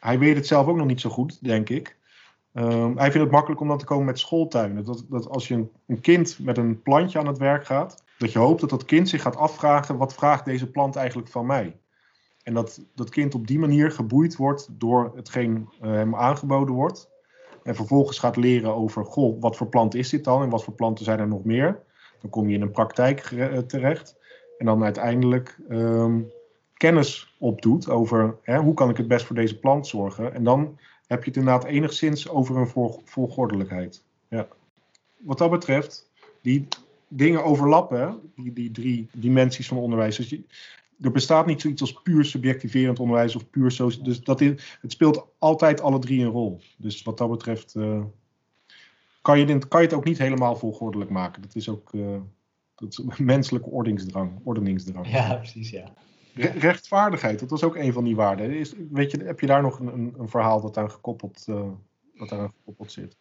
hij 0.00 0.18
weet 0.18 0.36
het 0.36 0.46
zelf 0.46 0.66
ook 0.66 0.76
nog 0.76 0.86
niet 0.86 1.00
zo 1.00 1.10
goed, 1.10 1.44
denk 1.44 1.68
ik. 1.68 1.96
Ehm, 2.52 2.96
hij 2.96 3.10
vindt 3.10 3.26
het 3.26 3.30
makkelijk 3.30 3.60
om 3.60 3.68
dan 3.68 3.78
te 3.78 3.84
komen 3.84 4.04
met 4.04 4.18
schooltuinen. 4.18 4.84
Dat, 4.84 5.04
dat 5.08 5.28
als 5.28 5.48
je 5.48 5.54
een, 5.54 5.70
een 5.86 6.00
kind 6.00 6.38
met 6.38 6.58
een 6.58 6.82
plantje 6.82 7.18
aan 7.18 7.26
het 7.26 7.38
werk 7.38 7.66
gaat, 7.66 8.02
dat 8.18 8.32
je 8.32 8.38
hoopt 8.38 8.60
dat 8.60 8.70
dat 8.70 8.84
kind 8.84 9.08
zich 9.08 9.22
gaat 9.22 9.36
afvragen: 9.36 9.96
wat 9.96 10.14
vraagt 10.14 10.44
deze 10.44 10.70
plant 10.70 10.96
eigenlijk 10.96 11.28
van 11.28 11.46
mij? 11.46 11.76
En 12.42 12.54
dat 12.54 12.84
dat 12.94 13.10
kind 13.10 13.34
op 13.34 13.46
die 13.46 13.58
manier 13.58 13.90
geboeid 13.90 14.36
wordt 14.36 14.68
door 14.70 15.12
hetgeen 15.14 15.68
eh, 15.80 15.90
hem 15.90 16.16
aangeboden 16.16 16.74
wordt. 16.74 17.10
En 17.62 17.74
vervolgens 17.74 18.18
gaat 18.18 18.36
leren 18.36 18.74
over: 18.74 19.04
goh, 19.04 19.40
wat 19.40 19.56
voor 19.56 19.66
plant 19.66 19.94
is 19.94 20.08
dit 20.08 20.24
dan 20.24 20.42
en 20.42 20.48
wat 20.48 20.64
voor 20.64 20.74
planten 20.74 21.04
zijn 21.04 21.18
er 21.18 21.28
nog 21.28 21.44
meer? 21.44 21.82
Dan 22.20 22.30
kom 22.30 22.48
je 22.48 22.54
in 22.54 22.62
een 22.62 22.70
praktijk 22.70 23.20
eh, 23.20 23.58
terecht. 23.58 24.18
En 24.58 24.66
dan 24.66 24.84
uiteindelijk 24.84 25.58
ehm, 25.68 26.20
kennis 26.74 27.36
opdoet 27.38 27.88
over 27.88 28.36
hè, 28.42 28.58
hoe 28.58 28.74
kan 28.74 28.90
ik 28.90 28.96
het 28.96 29.08
best 29.08 29.26
voor 29.26 29.36
deze 29.36 29.58
plant 29.58 29.86
zorgen. 29.86 30.34
En 30.34 30.44
dan 30.44 30.78
heb 31.10 31.24
je 31.24 31.30
het 31.30 31.38
inderdaad 31.38 31.64
enigszins 31.64 32.28
over 32.28 32.56
een 32.56 32.68
vol- 32.68 33.02
volgordelijkheid. 33.04 34.02
Ja. 34.28 34.48
Wat 35.16 35.38
dat 35.38 35.50
betreft, 35.50 36.10
die 36.42 36.68
dingen 37.08 37.44
overlappen, 37.44 38.32
die, 38.36 38.52
die 38.52 38.70
drie 38.70 39.08
dimensies 39.12 39.68
van 39.68 39.76
onderwijs. 39.76 40.16
Dus 40.16 40.28
je, 40.28 40.42
er 41.00 41.10
bestaat 41.10 41.46
niet 41.46 41.60
zoiets 41.60 41.80
als 41.80 41.92
puur 42.02 42.24
subjectiverend 42.24 43.00
onderwijs 43.00 43.36
of 43.36 43.50
puur 43.50 43.70
zo. 43.70 43.90
Dus 44.02 44.20
dat 44.20 44.40
het 44.40 44.62
speelt 44.86 45.26
altijd 45.38 45.80
alle 45.80 45.98
drie 45.98 46.24
een 46.24 46.30
rol. 46.30 46.60
Dus 46.76 47.02
wat 47.02 47.18
dat 47.18 47.30
betreft 47.30 47.74
eh, 47.74 48.02
kan, 49.22 49.38
je, 49.38 49.58
kan 49.68 49.80
je 49.80 49.86
het 49.86 49.96
ook 49.96 50.04
niet 50.04 50.18
helemaal 50.18 50.56
volgordelijk 50.56 51.10
maken. 51.10 51.42
Dat 51.42 51.54
is 51.54 51.68
ook 51.68 51.94
eh, 51.94 52.20
dat 52.74 53.02
menselijke 53.18 53.68
ordingsdrang, 53.68 54.40
ordeningsdrang. 54.42 55.10
Ja, 55.10 55.34
precies, 55.34 55.70
ja. 55.70 55.92
Re- 56.40 56.58
rechtvaardigheid, 56.58 57.40
dat 57.40 57.50
was 57.50 57.64
ook 57.64 57.76
een 57.76 57.92
van 57.92 58.04
die 58.04 58.16
waarden. 58.16 58.50
Is, 58.50 58.74
weet 58.90 59.10
je, 59.10 59.24
heb 59.24 59.40
je 59.40 59.46
daar 59.46 59.62
nog 59.62 59.78
een, 59.78 59.86
een, 59.86 60.14
een 60.18 60.28
verhaal 60.28 60.60
dat 60.60 60.76
aan 60.76 60.90
gekoppeld, 60.90 61.44
eh, 61.48 61.68
dat 62.14 62.32
aan 62.32 62.52
gekoppeld 62.56 62.92
zit? 62.92 63.16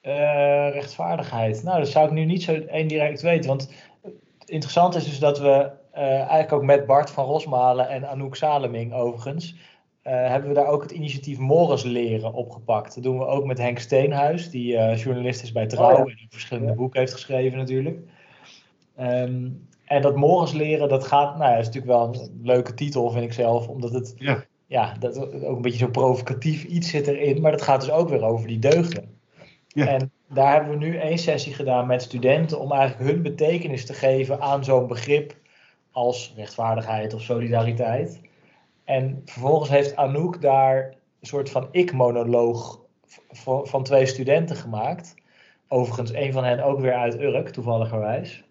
Eh, 0.00 0.68
rechtvaardigheid. 0.72 1.62
Nou, 1.62 1.78
dat 1.78 1.88
zou 1.88 2.06
ik 2.06 2.12
nu 2.12 2.24
niet 2.24 2.42
zo 2.42 2.52
één 2.52 2.88
direct 2.88 3.20
weten. 3.20 3.48
Want 3.48 3.74
het 4.38 4.50
interessante 4.50 4.98
is 4.98 5.04
dus 5.04 5.18
dat 5.18 5.38
we 5.38 5.70
eh, 5.92 6.04
eigenlijk 6.04 6.52
ook 6.52 6.62
met 6.62 6.86
Bart 6.86 7.10
van 7.10 7.24
Rosmalen 7.24 7.88
en 7.88 8.08
Anouk 8.08 8.36
Saleming 8.36 8.92
overigens, 8.92 9.56
eh, 10.02 10.12
hebben 10.12 10.48
we 10.48 10.54
daar 10.54 10.66
ook 10.66 10.82
het 10.82 10.90
initiatief 10.90 11.38
Morris 11.38 11.82
Leren 11.82 12.32
opgepakt. 12.32 12.94
Dat 12.94 13.02
doen 13.04 13.18
we 13.18 13.26
ook 13.26 13.44
met 13.44 13.58
Henk 13.58 13.78
Steenhuis, 13.78 14.50
die 14.50 14.76
eh, 14.76 14.96
journalist 14.96 15.42
is 15.42 15.52
bij 15.52 15.66
Trouw 15.66 15.90
Oh 15.90 16.08
ja. 16.08 16.14
en 16.14 16.26
verschillende 16.28 16.74
boeken 16.74 17.00
heeft 17.00 17.12
geschreven 17.12 17.58
natuurlijk. 17.58 17.98
Ehm, 18.96 19.50
en 19.92 20.02
dat 20.02 20.16
Morris 20.16 20.52
Leren, 20.52 20.88
dat 20.88 21.06
gaat, 21.06 21.38
nou 21.38 21.50
ja, 21.50 21.56
is 21.56 21.66
natuurlijk 21.66 21.92
wel 21.92 22.14
een 22.14 22.40
leuke 22.42 22.74
titel 22.74 23.10
vind 23.10 23.24
ik 23.24 23.32
zelf, 23.32 23.68
omdat 23.68 23.92
het, 23.92 24.14
Ja. 24.16 24.44
ja, 24.66 24.94
dat 24.98 25.18
ook 25.18 25.56
een 25.56 25.62
beetje 25.62 25.78
zo'n 25.78 25.90
provocatief 25.90 26.64
iets 26.64 26.90
zit 26.90 27.06
erin, 27.06 27.40
maar 27.40 27.50
dat 27.50 27.62
gaat 27.62 27.80
dus 27.80 27.90
ook 27.90 28.08
weer 28.08 28.24
over 28.24 28.46
die 28.46 28.58
deugden. 28.58 29.18
Ja. 29.66 29.86
En 29.86 30.12
daar 30.28 30.52
hebben 30.52 30.78
we 30.78 30.84
nu 30.84 30.96
één 30.96 31.18
sessie 31.18 31.54
gedaan 31.54 31.86
met 31.86 32.02
studenten 32.02 32.60
om 32.60 32.72
eigenlijk 32.72 33.10
hun 33.10 33.22
betekenis 33.22 33.86
te 33.86 33.92
geven 33.92 34.40
aan 34.40 34.64
zo'n 34.64 34.86
begrip 34.86 35.36
als 35.90 36.32
rechtvaardigheid 36.36 37.14
of 37.14 37.20
solidariteit. 37.20 38.20
En 38.84 39.22
vervolgens 39.24 39.70
heeft 39.70 39.96
Anouk 39.96 40.40
daar 40.40 40.94
een 41.20 41.26
soort 41.26 41.50
van 41.50 41.68
ik-monoloog 41.70 42.80
van 43.62 43.82
twee 43.82 44.06
studenten 44.06 44.56
gemaakt. 44.56 45.14
Overigens, 45.68 46.12
een 46.12 46.32
van 46.32 46.44
hen 46.44 46.64
ook 46.64 46.80
weer 46.80 46.94
uit 46.94 47.20
Urk, 47.20 47.48
toevalligerwijs. 47.48 48.44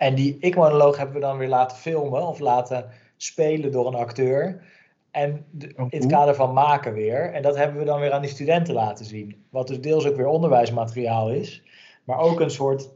En 0.00 0.14
die 0.14 0.36
ik-monoloog 0.40 0.96
hebben 0.96 1.14
we 1.14 1.20
dan 1.20 1.38
weer 1.38 1.48
laten 1.48 1.76
filmen 1.76 2.26
of 2.26 2.38
laten 2.38 2.84
spelen 3.16 3.72
door 3.72 3.86
een 3.86 3.94
acteur. 3.94 4.62
En 5.10 5.44
de- 5.50 5.72
Oh, 5.76 5.86
in 5.90 6.00
het 6.00 6.10
kader 6.10 6.34
van 6.34 6.52
maken 6.52 6.92
weer. 6.92 7.32
En 7.32 7.42
dat 7.42 7.56
hebben 7.56 7.78
we 7.78 7.84
dan 7.84 8.00
weer 8.00 8.12
aan 8.12 8.20
die 8.20 8.30
studenten 8.30 8.74
laten 8.74 9.04
zien. 9.04 9.44
Wat 9.50 9.66
dus 9.66 9.80
deels 9.80 10.06
ook 10.06 10.16
weer 10.16 10.26
onderwijsmateriaal 10.26 11.30
is. 11.30 11.62
Maar 12.04 12.18
ook 12.18 12.40
een 12.40 12.50
soort 12.50 12.88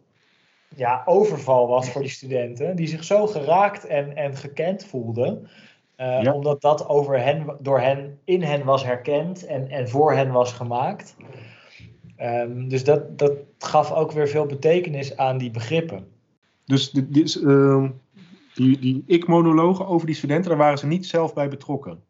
ja, 0.76 1.02
overval 1.05 1.68
was 1.68 1.90
voor 1.90 2.00
die 2.00 2.11
studenten. 2.11 2.76
Die 2.76 2.86
zich 2.86 3.05
zo 3.05 3.26
geraakt 3.26 3.86
en, 3.86 4.16
en 4.16 4.36
gekend 4.36 4.84
voelden. 4.84 5.48
eh, 5.96 6.22
Ja. 6.22 6.32
Omdat 6.32 6.61
dat 6.61 6.88
over 6.88 7.20
hen, 7.20 7.57
door 7.61 7.80
hen, 7.80 8.18
in 8.24 8.42
hen 8.42 8.64
was 8.64 8.84
herkend 8.84 9.46
en, 9.46 9.68
en 9.70 9.88
voor 9.88 10.12
hen 10.12 10.30
was 10.32 10.52
gemaakt. 10.52 11.16
Ehm, 12.16 12.68
dus 12.68 12.84
dat, 12.84 13.18
dat 13.18 13.32
gaf 13.59 13.92
ook 13.92 14.12
weer 14.12 14.28
veel 14.28 14.46
betekenis 14.46 15.16
aan 15.16 15.38
die 15.38 15.50
begrippen. 15.50 16.12
Dus 16.64 16.90
die, 16.90 17.08
die, 17.08 17.40
ehm, 17.46 17.90
die, 18.54 18.78
die 18.78 19.02
ik-monologen 19.06 19.86
over 19.86 20.06
die 20.06 20.16
studenten, 20.16 20.48
daar 20.48 20.58
waren 20.58 20.78
ze 20.78 20.86
niet 20.86 21.06
zelf 21.06 21.34
bij 21.34 21.48
betrokken. 21.48 22.02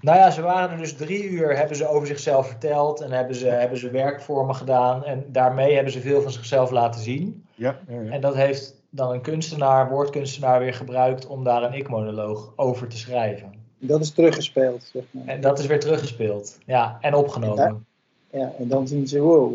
Nou 0.00 0.18
ja, 0.18 0.30
ze 0.30 0.42
waren 0.42 0.70
er 0.70 0.78
dus 0.78 0.96
drie 0.96 1.30
uur, 1.30 1.56
hebben 1.56 1.76
ze 1.76 1.88
over 1.88 2.06
zichzelf 2.06 2.48
verteld 2.48 3.00
en 3.00 3.10
hebben 3.10 3.36
ze, 3.36 3.46
hebben 3.46 3.78
ze 3.78 3.90
werkvormen 3.90 4.54
gedaan. 4.54 5.04
En 5.04 5.24
daarmee 5.28 5.74
hebben 5.74 5.92
ze 5.92 6.00
veel 6.00 6.22
van 6.22 6.32
zichzelf 6.32 6.70
laten 6.70 7.00
zien. 7.00 7.44
Ja, 7.54 7.78
ja, 7.88 8.00
ja. 8.00 8.10
En 8.10 8.20
dat 8.20 8.34
heeft 8.34 8.74
dan 8.90 9.12
een 9.12 9.20
kunstenaar, 9.20 9.90
woordkunstenaar, 9.90 10.60
weer 10.60 10.74
gebruikt 10.74 11.26
om 11.26 11.44
daar 11.44 11.62
een 11.62 11.74
ik-monoloog 11.74 12.52
over 12.56 12.88
te 12.88 12.98
schrijven. 12.98 13.52
Dat 13.78 14.00
is 14.00 14.10
teruggespeeld, 14.10 14.90
zeg 14.92 15.02
maar. 15.10 15.26
En 15.26 15.40
dat 15.40 15.58
is 15.58 15.66
weer 15.66 15.80
teruggespeeld. 15.80 16.58
Ja, 16.66 16.98
en 17.00 17.14
opgenomen. 17.14 17.86
Ja, 18.32 18.52
en 18.58 18.68
dan 18.68 18.88
zien 18.88 19.06
ze, 19.08 19.20
wow, 19.20 19.54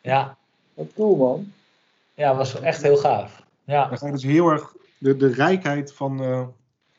Ja, 0.00 0.36
wat 0.74 0.92
cool 0.94 1.16
man. 1.16 1.52
Ja 2.22 2.36
was 2.36 2.60
echt 2.60 2.82
heel 2.82 2.96
gaaf. 2.96 3.42
Ja, 3.64 3.96
ga 3.96 4.06
je 4.06 4.12
dus 4.12 4.22
heel 4.22 4.48
erg 4.48 4.74
de, 4.98 5.16
de 5.16 5.32
rijkheid 5.32 5.92
van, 5.92 6.22
eh, 6.22 6.46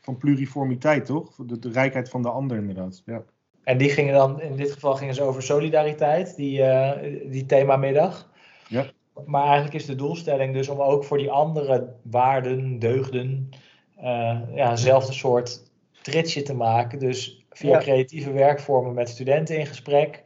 van 0.01 0.17
pluriformiteit, 0.17 1.05
toch? 1.05 1.35
De, 1.45 1.59
de 1.59 1.71
rijkheid 1.71 2.09
van 2.09 2.21
de 2.21 2.29
ander, 2.29 2.57
inderdaad. 2.57 3.01
Ja. 3.05 3.23
en 3.63 3.77
die 3.77 3.89
gingen 3.89 4.13
dan, 4.13 4.41
in 4.41 4.55
dit 4.55 4.71
geval 4.71 4.95
gingen 4.95 5.13
ze 5.13 5.21
over 5.23 5.43
solidariteit, 5.43 6.35
die, 6.35 6.63
eh, 6.63 7.31
die 7.31 7.45
themamiddag. 7.45 8.29
Ja. 8.67 8.85
Maar 9.25 9.43
eigenlijk 9.43 9.73
is 9.73 9.85
de 9.85 9.95
doelstelling 9.95 10.53
dus 10.53 10.67
om 10.67 10.79
ook 10.81 11.03
voor 11.03 11.17
die 11.17 11.31
andere 11.31 11.95
waarden, 12.01 12.79
deugden, 12.79 13.49
eh, 13.95 14.39
ja, 14.55 14.69
eenzelfde 14.69 15.13
soort 15.13 15.71
tritsje 16.01 16.41
te 16.41 16.55
maken. 16.55 16.99
Dus 16.99 17.45
via 17.49 17.71
Ja. 17.71 17.79
creatieve 17.79 18.31
werkvormen 18.31 18.93
met 18.93 19.09
studenten 19.09 19.57
in 19.57 19.65
gesprek, 19.65 20.23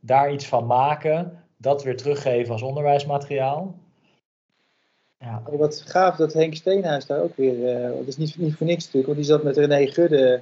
daar 0.00 0.32
iets 0.32 0.46
van 0.46 0.66
maken, 0.66 1.44
dat 1.56 1.82
weer 1.82 1.96
teruggeven 1.96 2.52
als 2.52 2.62
onderwijsmateriaal. 2.62 3.78
Ja, 5.24 5.42
En 5.50 5.58
wat 5.58 5.82
gaaf 5.86 6.16
dat 6.16 6.32
Henk 6.32 6.54
Steenhuis 6.54 7.06
daar 7.06 7.20
ook 7.22 7.36
weer, 7.36 7.76
eh 7.76 7.96
dat 7.96 8.06
is 8.06 8.16
niet, 8.16 8.38
niet 8.38 8.54
voor 8.54 8.66
niks 8.66 8.84
natuurlijk, 8.84 9.06
want 9.06 9.18
die 9.18 9.26
zat 9.28 9.42
met 9.42 9.56
René 9.56 9.86
Gudde 9.86 10.40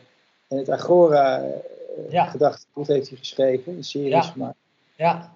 en 0.49 0.59
het 0.59 0.70
Agora 0.70 1.43
eh 1.43 1.49
Ja. 2.11 2.24
gedachtegoed 2.24 2.87
heeft 2.87 3.09
hij 3.09 3.18
geschreven, 3.18 3.76
een 3.76 3.85
series 3.85 4.11
Ja. 4.12 4.20
gemaakt. 4.20 4.57
ja, 4.97 5.33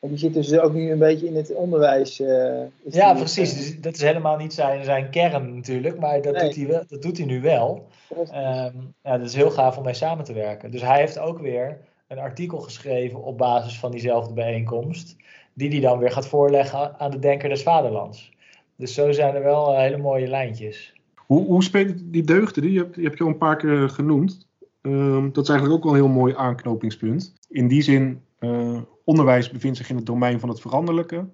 En 0.00 0.08
die 0.08 0.18
zit 0.18 0.34
dus 0.34 0.58
ook 0.58 0.72
nu 0.72 0.90
een 0.90 0.98
beetje 0.98 1.26
in 1.26 1.36
het 1.36 1.54
onderwijs. 1.54 2.20
eh, 2.20 2.60
ja 2.84 3.14
precies. 3.14 3.56
Dus 3.56 3.80
dat 3.80 3.94
is 3.94 4.00
helemaal 4.02 4.36
niet 4.36 4.52
zijn, 4.52 4.84
zijn 4.84 5.10
kern 5.10 5.54
natuurlijk, 5.54 5.98
maar 5.98 6.22
dat, 6.22 6.34
Nee. 6.34 6.44
doet 6.44 6.54
hij 6.56 6.66
wel, 6.66 6.82
dat 6.88 7.02
doet 7.02 7.16
hij 7.16 7.26
nu 7.26 7.40
wel. 7.40 7.86
Ehm, 8.30 8.76
ja, 9.02 9.18
dat 9.18 9.26
is 9.26 9.34
heel 9.34 9.50
gaaf 9.50 9.76
om 9.76 9.84
mee 9.84 9.94
samen 9.94 10.24
te 10.24 10.32
werken. 10.32 10.70
Dus 10.70 10.82
hij 10.82 10.98
heeft 11.00 11.18
ook 11.18 11.38
weer 11.38 11.78
een 12.06 12.18
artikel 12.18 12.58
geschreven 12.58 13.22
op 13.22 13.38
basis 13.38 13.78
van 13.78 13.90
diezelfde 13.90 14.34
bijeenkomst, 14.34 15.16
die 15.54 15.70
hij 15.70 15.80
dan 15.80 15.98
weer 15.98 16.10
gaat 16.10 16.26
voorleggen 16.26 16.98
aan 16.98 17.10
de 17.10 17.18
Denker 17.18 17.48
des 17.48 17.62
Vaderlands. 17.62 18.30
Dus 18.76 18.94
zo 18.94 19.12
zijn 19.12 19.34
er 19.34 19.42
wel 19.42 19.72
eh, 19.72 19.78
hele 19.78 19.96
mooie 19.96 20.26
lijntjes. 20.26 20.92
Hoe, 21.26 21.46
hoe 21.46 21.62
spelen 21.62 22.10
die 22.10 22.22
deugden? 22.22 22.62
Die 22.62 22.78
heb, 22.78 22.94
die 22.94 23.02
je 23.02 23.18
al 23.18 23.26
een 23.26 23.38
paar 23.38 23.56
keer 23.56 23.88
genoemd. 23.88 24.48
Ehm, 24.82 25.30
dat 25.32 25.44
is 25.44 25.50
eigenlijk 25.50 25.78
ook 25.78 25.84
wel 25.84 25.92
een 25.92 26.04
heel 26.04 26.20
mooi 26.20 26.34
aanknopingspunt. 26.34 27.34
In 27.48 27.68
die 27.68 27.82
zin, 27.82 28.22
eh, 28.38 28.80
onderwijs 29.04 29.50
bevindt 29.50 29.76
zich 29.76 29.90
in 29.90 29.96
het 29.96 30.06
domein 30.06 30.40
van 30.40 30.48
het 30.48 30.60
veranderlijke. 30.60 31.28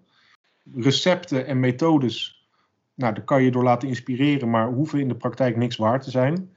Recepten 0.74 1.46
en 1.46 1.60
methodes, 1.60 2.48
nou, 2.94 3.14
daar 3.14 3.24
kan 3.24 3.42
je 3.42 3.50
door 3.50 3.62
laten 3.62 3.88
inspireren, 3.88 4.50
maar 4.50 4.72
hoeven 4.72 5.00
in 5.00 5.08
de 5.08 5.14
praktijk 5.14 5.56
niks 5.56 5.76
waar 5.76 6.00
te 6.00 6.10
zijn. 6.10 6.50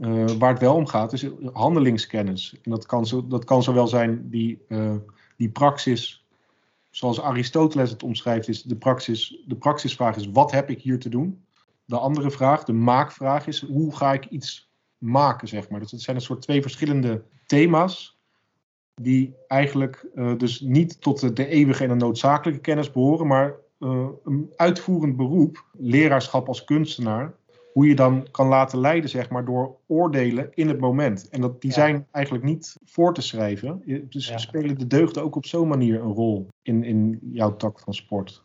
Eh, 0.00 0.24
waar 0.38 0.50
het 0.50 0.60
wel 0.60 0.74
om 0.74 0.86
gaat, 0.86 1.12
is 1.12 1.26
handelingskennis. 1.52 2.58
En 2.62 2.70
dat 2.70 2.86
kan, 2.86 3.06
zo, 3.06 3.26
dat 3.26 3.44
kan 3.44 3.62
zowel 3.62 3.86
zijn 3.86 4.30
die, 4.30 4.64
eh, 4.68 4.94
die 5.36 5.48
praxis, 5.48 6.25
zoals 6.96 7.20
Aristoteles 7.20 7.90
het 7.90 8.02
omschrijft, 8.02 8.48
is 8.48 8.62
de, 8.62 8.76
praxis, 8.76 9.42
de 9.46 9.56
praxisvraag 9.56 10.16
is: 10.16 10.30
wat 10.30 10.50
heb 10.50 10.70
ik 10.70 10.80
hier 10.80 10.98
te 10.98 11.08
doen? 11.08 11.44
de 11.86 11.98
andere 11.98 12.30
vraag, 12.30 12.64
de 12.64 12.72
maakvraag, 12.72 13.46
is 13.46 13.64
hoe 13.64 13.96
ga 13.96 14.12
ik 14.12 14.24
iets 14.24 14.70
maken, 14.98 15.48
zeg 15.48 15.68
maar. 15.68 15.80
Dus 15.80 15.90
het 15.90 16.00
zijn 16.00 16.16
een 16.16 16.22
soort 16.22 16.42
twee 16.42 16.62
verschillende 16.62 17.24
thema's 17.46 18.18
die 18.94 19.34
eigenlijk 19.46 20.06
uh, 20.14 20.36
dus 20.36 20.60
niet 20.60 21.00
tot 21.00 21.36
de, 21.36 21.46
eeuwige 21.46 21.82
en 21.82 21.88
de 21.88 21.94
noodzakelijke 21.94 22.60
kennis 22.60 22.90
behoren, 22.90 23.26
maar 23.26 23.54
uh, 23.78 24.08
een 24.24 24.52
uitvoerend 24.56 25.16
beroep, 25.16 25.64
leraarschap 25.72 26.48
als 26.48 26.64
kunstenaar, 26.64 27.34
hoe 27.76 27.88
je 27.88 27.94
dan 27.94 28.26
kan 28.30 28.46
laten 28.46 28.78
leiden, 28.78 29.10
zeg 29.10 29.30
maar, 29.30 29.44
door 29.44 29.76
oordelen 29.86 30.50
in 30.54 30.68
het 30.68 30.80
moment. 30.80 31.28
En 31.28 31.40
dat, 31.40 31.60
die 31.60 31.70
ja. 31.70 31.76
zijn 31.76 32.06
eigenlijk 32.10 32.44
niet 32.44 32.76
voor 32.84 33.14
te 33.14 33.20
schrijven. 33.20 33.82
Dus 34.08 34.28
ja. 34.28 34.38
spelen 34.38 34.78
de 34.78 34.86
deugden 34.86 35.22
ook 35.22 35.36
op 35.36 35.46
zo'n 35.46 35.68
manier 35.68 36.00
een 36.00 36.12
rol 36.12 36.46
in, 36.62 36.84
in 36.84 37.18
jouw 37.32 37.56
tak 37.56 37.80
van 37.80 37.94
sport? 37.94 38.42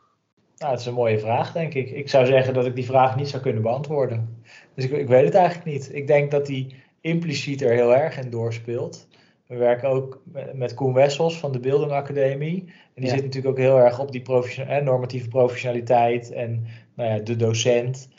Nou, 0.58 0.72
dat 0.72 0.80
is 0.80 0.86
een 0.86 0.94
mooie 0.94 1.20
vraag, 1.20 1.52
denk 1.52 1.74
ik. 1.74 1.90
Ik 1.90 2.10
zou 2.10 2.26
zeggen 2.26 2.54
dat 2.54 2.66
ik 2.66 2.76
die 2.76 2.86
vraag 2.86 3.16
niet 3.16 3.28
zou 3.28 3.42
kunnen 3.42 3.62
beantwoorden. 3.62 4.44
Dus 4.76 4.86
ik, 4.86 4.92
ik 4.92 5.08
weet 5.08 5.26
het 5.26 5.36
eigenlijk 5.36 5.66
niet. 5.66 5.94
Ik 5.94 6.08
denk 6.08 6.32
dat 6.32 6.46
die 6.46 6.76
impliciet 7.02 7.62
er 7.62 7.74
heel 7.74 7.96
erg 7.96 8.20
in 8.20 8.30
doorspeelt. 8.30 9.08
We 9.48 9.56
werken 9.56 9.90
ook 9.90 10.22
met 10.54 10.74
Koen 10.74 10.94
Wessels 10.94 11.40
van 11.40 11.52
de 11.52 11.60
Beelding 11.60 11.92
Academie. 11.92 12.64
En 12.68 13.02
die 13.02 13.06
ja. 13.06 13.14
zit 13.14 13.24
natuurlijk 13.24 13.58
ook 13.58 13.64
heel 13.64 13.80
erg 13.80 14.00
op 14.00 14.12
die 14.12 14.22
profession 14.22 14.84
normatieve 14.84 15.28
professionaliteit 15.28 16.32
en 16.32 16.66
nou 16.96 17.10
ja, 17.10 17.20
de 17.20 17.36
docent 17.36 18.10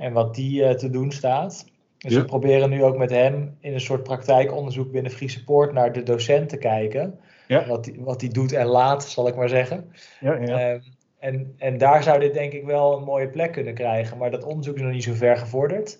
en 0.00 0.12
wat 0.12 0.34
die 0.34 0.62
uh, 0.62 0.70
te 0.70 0.90
doen 0.90 1.12
staat. 1.12 1.64
Dus 1.98 2.12
ja. 2.12 2.20
we 2.20 2.24
proberen 2.24 2.70
nu 2.70 2.84
ook 2.84 2.96
met 2.96 3.10
hem 3.10 3.56
in 3.60 3.72
een 3.72 3.80
soort 3.80 4.02
praktijkonderzoek 4.02 4.90
binnen 4.90 5.12
Friese 5.12 5.44
Poort 5.44 5.72
naar 5.72 5.92
de 5.92 6.02
docent 6.02 6.48
te 6.48 6.56
kijken. 6.56 7.20
Ja. 7.46 7.66
Wat, 7.66 7.84
die, 7.84 7.94
wat 7.98 8.20
die 8.20 8.30
doet 8.30 8.52
en 8.52 8.66
laat, 8.66 9.04
zal 9.04 9.28
ik 9.28 9.36
maar 9.36 9.48
zeggen. 9.48 9.92
Ja, 10.20 10.34
ja. 10.34 10.72
Um, 10.72 10.82
en, 11.18 11.54
en 11.58 11.78
daar 11.78 12.02
zou 12.02 12.20
dit 12.20 12.34
denk 12.34 12.52
ik 12.52 12.64
wel 12.64 12.96
een 12.96 13.04
mooie 13.04 13.28
plek 13.28 13.52
kunnen 13.52 13.74
krijgen. 13.74 14.18
Maar 14.18 14.30
dat 14.30 14.44
onderzoek 14.44 14.76
is 14.76 14.82
nog 14.82 14.92
niet 14.92 15.04
zo 15.04 15.12
ver 15.12 15.36
gevorderd. 15.36 15.96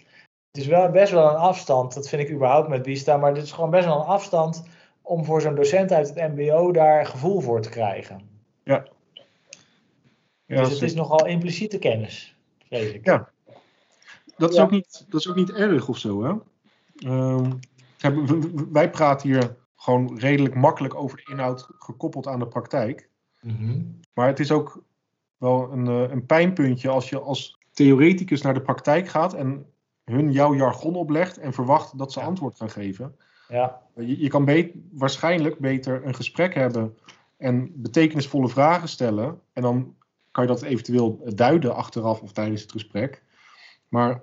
Het 0.51 0.63
is 0.63 0.67
wel 0.67 0.91
best 0.91 1.13
wel 1.13 1.31
een 1.31 1.37
afstand, 1.37 1.95
dat 1.95 2.09
vind 2.09 2.23
ik 2.23 2.31
überhaupt 2.31 2.69
met 2.69 2.85
Vista, 2.85 3.17
maar 3.17 3.35
het 3.35 3.43
is 3.43 3.53
gewoon 3.53 3.71
best 3.71 3.85
wel 3.85 4.01
een 4.01 4.07
afstand 4.07 4.65
om 5.03 5.25
voor 5.25 5.41
zo'n 5.41 5.55
docent 5.55 5.93
uit 5.93 6.09
het 6.09 6.35
MBO 6.35 6.73
daar 6.73 7.07
gevoel 7.07 7.41
voor 7.41 7.61
te 7.61 7.69
krijgen. 7.69 8.21
Ja. 8.65 8.87
ja 10.47 10.57
dus 10.57 10.71
het 10.71 10.83
is 10.83 10.95
nogal 10.95 11.27
impliciete 11.27 11.79
kennis, 11.79 12.37
vrees 12.69 12.93
ik. 12.93 13.05
Ja. 13.05 13.30
Dat 14.41 14.51
is, 14.51 14.57
ja. 14.57 14.63
ook, 14.63 14.71
niet, 14.71 15.07
dat 15.09 15.21
is 15.21 15.29
ook 15.29 15.37
niet 15.37 15.53
erg 15.53 15.89
of 15.89 15.99
zo, 15.99 16.23
hè? 16.23 16.35
Um, 17.07 17.59
wij 18.73 18.91
praten 18.91 19.29
hier 19.29 19.57
gewoon 19.77 20.19
redelijk 20.19 20.55
makkelijk 20.55 20.95
over 20.95 21.17
de 21.17 21.31
inhoud 21.31 21.67
gekoppeld 21.79 22.27
aan 22.27 22.39
de 22.39 22.49
praktijk. 22.49 23.09
Mm 23.41 23.57
-hmm. 23.57 24.01
Maar 24.15 24.27
het 24.27 24.41
is 24.41 24.53
ook 24.53 24.83
wel 25.37 25.73
een, 25.73 25.87
een 25.87 26.27
pijnpuntje 26.27 26.89
als 26.89 27.09
je 27.09 27.21
als 27.21 27.59
theoreticus 27.73 28.43
naar 28.43 28.55
de 28.55 28.63
praktijk 28.63 29.09
gaat 29.09 29.35
en 29.35 29.67
hun 30.05 30.33
jouw 30.33 30.55
jargon 30.55 30.95
oplegt 30.95 31.39
en 31.39 31.53
verwacht 31.53 31.99
dat 31.99 32.13
ze 32.13 32.21
ja. 32.21 32.27
antwoord 32.27 32.57
gaan 32.57 32.71
geven. 32.71 33.17
Ja. 33.49 33.83
Je, 33.95 34.21
je 34.21 34.29
kan 34.29 34.45
be 34.45 34.73
waarschijnlijk 34.93 35.59
beter 35.59 36.07
een 36.07 36.15
gesprek 36.15 36.55
hebben 36.55 36.99
en 37.37 37.73
betekenisvolle 37.75 38.49
vragen 38.49 38.89
stellen. 38.89 39.41
En 39.53 39.63
dan 39.63 39.95
kan 40.31 40.45
je 40.45 40.51
dat 40.51 40.63
eventueel 40.63 41.23
duiden 41.35 41.75
achteraf 41.75 42.21
of 42.21 42.33
tijdens 42.33 42.63
het 42.63 42.73
gesprek. 42.73 43.23
Maar 43.89 44.23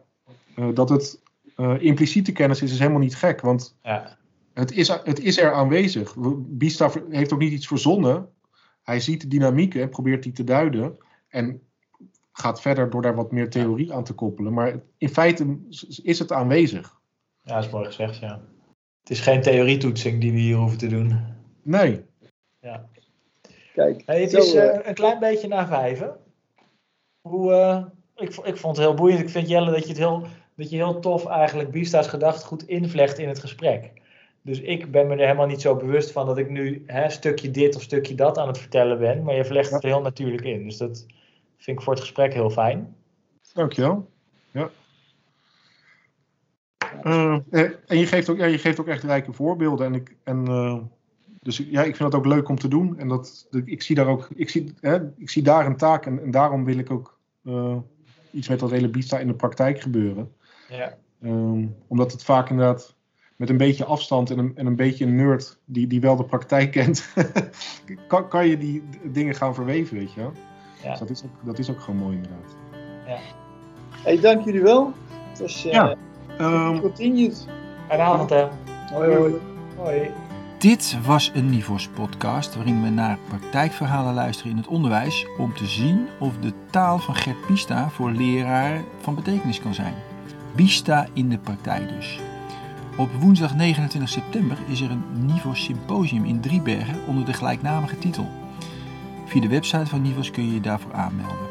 dat 0.73 0.89
het 0.89 1.21
uh, 1.57 1.75
impliciete 1.79 2.31
kennis 2.31 2.61
is, 2.61 2.71
is 2.71 2.79
helemaal 2.79 2.99
niet 2.99 3.15
gek. 3.15 3.41
Want 3.41 3.77
ja. 3.83 4.17
het, 4.53 4.71
is, 4.71 4.87
het 4.87 5.19
is 5.19 5.37
er 5.37 5.53
aanwezig. 5.53 6.15
Bista 6.37 6.91
heeft 7.09 7.33
ook 7.33 7.39
niet 7.39 7.51
iets 7.51 7.67
verzonnen. 7.67 8.29
Hij 8.83 8.99
ziet 8.99 9.21
de 9.21 9.27
dynamieken 9.27 9.81
en 9.81 9.89
probeert 9.89 10.23
die 10.23 10.31
te 10.31 10.43
duiden. 10.43 10.97
En 11.27 11.61
gaat 12.31 12.61
verder 12.61 12.89
door 12.89 13.01
daar 13.01 13.15
wat 13.15 13.31
meer 13.31 13.49
theorie 13.49 13.93
aan 13.93 14.03
te 14.03 14.13
koppelen. 14.13 14.53
Maar 14.53 14.79
in 14.97 15.09
feite 15.09 15.57
is 16.03 16.19
het 16.19 16.31
aanwezig. 16.31 16.99
Ja, 17.41 17.55
dat 17.55 17.63
is 17.63 17.71
mooi 17.71 17.85
gezegd, 17.85 18.17
ja. 18.19 18.41
Het 18.99 19.09
is 19.09 19.19
geen 19.19 19.41
theorietoetsing 19.41 20.21
die 20.21 20.31
we 20.31 20.37
hier 20.37 20.55
hoeven 20.55 20.77
te 20.77 20.87
doen. 20.87 21.19
Nee. 21.63 22.05
Ja. 22.59 22.89
Kijk, 23.73 24.03
hey, 24.05 24.21
het 24.21 24.31
zo, 24.31 24.37
is 24.37 24.55
uh, 24.55 24.63
uh, 24.63 24.79
een 24.83 24.93
klein 24.93 25.19
beetje 25.19 25.47
na 25.47 25.67
vijven. 25.67 26.17
Hoe, 27.21 27.51
uh, 27.51 27.85
ik, 28.15 28.35
ik 28.35 28.57
vond 28.57 28.77
het 28.77 28.85
heel 28.85 28.95
boeiend. 28.95 29.19
Ik 29.19 29.29
vind 29.29 29.49
Jelle 29.49 29.71
dat 29.71 29.83
je 29.83 29.87
het 29.87 29.97
heel, 29.97 30.27
dat 30.57 30.69
je 30.69 30.75
heel 30.75 30.99
tof 30.99 31.25
eigenlijk 31.25 31.71
Bista's 31.71 32.07
gedachtegoed 32.07 32.67
invlecht 32.67 33.17
in 33.17 33.27
het 33.27 33.39
gesprek. 33.39 33.91
Dus 34.41 34.61
ik 34.61 34.91
ben 34.91 35.07
me 35.07 35.13
er 35.13 35.19
helemaal 35.19 35.47
niet 35.47 35.61
zo 35.61 35.75
bewust 35.75 36.11
van 36.11 36.25
dat 36.25 36.37
ik 36.37 36.49
nu 36.49 36.83
hè, 36.85 37.09
stukje 37.09 37.51
dit 37.51 37.75
of 37.75 37.81
stukje 37.81 38.15
dat 38.15 38.37
aan 38.37 38.47
het 38.47 38.57
vertellen 38.57 38.99
ben. 38.99 39.23
Maar 39.23 39.35
je 39.35 39.45
vlecht 39.45 39.71
het 39.71 39.83
er 39.83 39.89
heel 39.89 40.01
natuurlijk 40.01 40.43
in. 40.43 40.63
Dus 40.63 40.77
dat 40.77 41.05
vind 41.57 41.77
ik 41.77 41.83
voor 41.83 41.93
het 41.93 42.01
gesprek 42.01 42.33
heel 42.33 42.49
fijn. 42.49 42.95
Dankjewel. 43.53 44.09
Ja. 44.51 44.69
Uh, 47.03 47.39
en 47.85 47.97
je 47.99 48.05
geeft, 48.05 48.29
ook, 48.29 48.37
ja, 48.37 48.45
je 48.45 48.57
geeft 48.57 48.79
ook 48.79 48.87
echt 48.87 49.03
rijke 49.03 49.33
voorbeelden. 49.33 49.85
En 49.85 49.93
ik, 49.93 50.15
en, 50.23 50.45
uh, 50.49 50.77
dus 51.41 51.57
ja, 51.57 51.83
ik 51.83 51.95
vind 51.95 52.11
het 52.11 52.15
ook 52.15 52.25
leuk 52.25 52.49
om 52.49 52.59
te 52.59 52.67
doen. 52.67 52.99
En 52.99 53.07
dat, 53.07 53.47
ik, 53.65 53.81
zie 53.81 53.95
daar 53.95 54.07
ook, 54.07 54.29
ik 54.35 54.49
zie, 54.49 54.73
hè, 54.79 54.97
ik 55.17 55.29
zie 55.29 55.43
daar 55.43 55.65
een 55.65 55.77
taak. 55.77 56.05
En, 56.05 56.21
en 56.21 56.31
daarom 56.31 56.65
wil 56.65 56.77
ik 56.77 56.91
ook 56.91 57.19
iets 58.31 58.47
met 58.47 58.59
dat 58.59 58.71
hele 58.71 58.89
Bista 58.89 59.19
in 59.19 59.27
de 59.27 59.33
praktijk 59.33 59.81
gebeuren. 59.81 60.35
Ja. 60.69 60.97
Um, 61.23 61.75
omdat 61.87 62.11
het 62.11 62.23
vaak 62.23 62.49
inderdaad 62.49 62.95
met 63.35 63.49
een 63.49 63.57
beetje 63.57 63.85
afstand 63.85 64.29
en 64.29 64.37
een, 64.37 64.51
en 64.55 64.65
een 64.65 64.75
beetje 64.75 65.05
een 65.05 65.15
nerd 65.15 65.59
die, 65.65 65.87
die 65.87 66.01
wel 66.01 66.15
de 66.15 66.25
praktijk 66.25 66.71
kent, 66.77 67.09
kan, 68.07 68.27
kan 68.27 68.47
je 68.47 68.57
die 68.57 68.83
dingen 69.03 69.35
gaan 69.35 69.55
verweven, 69.55 69.97
weet 69.97 70.13
je 70.13 70.19
wel. 70.19 70.31
Ja. 70.83 70.89
Dus 70.89 70.99
dat 70.99 71.09
is, 71.09 71.23
ook, 71.23 71.45
dat 71.45 71.59
is 71.59 71.69
ook 71.69 71.81
gewoon 71.81 71.99
mooi 71.99 72.15
inderdaad. 72.15 72.55
Ja. 73.07 73.17
Hey, 74.03 74.19
dank 74.19 74.45
jullie 74.45 74.61
wel. 74.61 74.93
Het 75.29 75.39
was 75.39 75.65
uh, 75.65 75.71
ja. 75.71 75.95
um, 76.39 76.81
continued. 76.81 77.47
Fijne 77.87 78.03
avond 78.03 78.29
hè. 78.29 78.47
Hoi 78.91 79.15
hoi. 79.15 79.33
Hoi. 79.75 80.11
Dit 80.57 80.97
was 81.05 81.31
een 81.33 81.49
Nivos 81.49 81.87
podcast 81.87 82.55
waarin 82.55 82.83
we 82.83 82.89
naar 82.89 83.17
praktijkverhalen 83.27 84.13
luisteren 84.13 84.51
in 84.51 84.57
het 84.57 84.67
onderwijs 84.67 85.25
om 85.37 85.53
te 85.53 85.65
zien 85.65 86.07
of 86.19 86.37
de 86.37 86.53
taal 86.71 86.99
van 86.99 87.15
Gert 87.15 87.47
Bista 87.47 87.89
voor 87.89 88.11
leraren 88.11 88.85
van 88.99 89.15
betekenis 89.15 89.59
kan 89.59 89.73
zijn. 89.73 89.93
Bista 90.57 91.07
in 91.13 91.29
de 91.29 91.37
praktijk 91.37 91.89
dus. 91.89 92.19
Op 92.97 93.09
woensdag 93.19 93.55
29 93.55 94.09
september 94.09 94.57
is 94.67 94.81
er 94.81 94.91
een 94.91 95.03
Nivos 95.25 95.63
symposium 95.63 96.25
in 96.25 96.39
Driebergen 96.39 96.99
onder 97.07 97.25
de 97.25 97.33
gelijknamige 97.33 97.99
titel. 97.99 98.27
Via 99.25 99.41
de 99.41 99.47
website 99.47 99.85
van 99.85 100.01
Nivos 100.01 100.31
kun 100.31 100.47
je 100.47 100.53
je 100.53 100.61
daarvoor 100.61 100.93
aanmelden. 100.93 101.47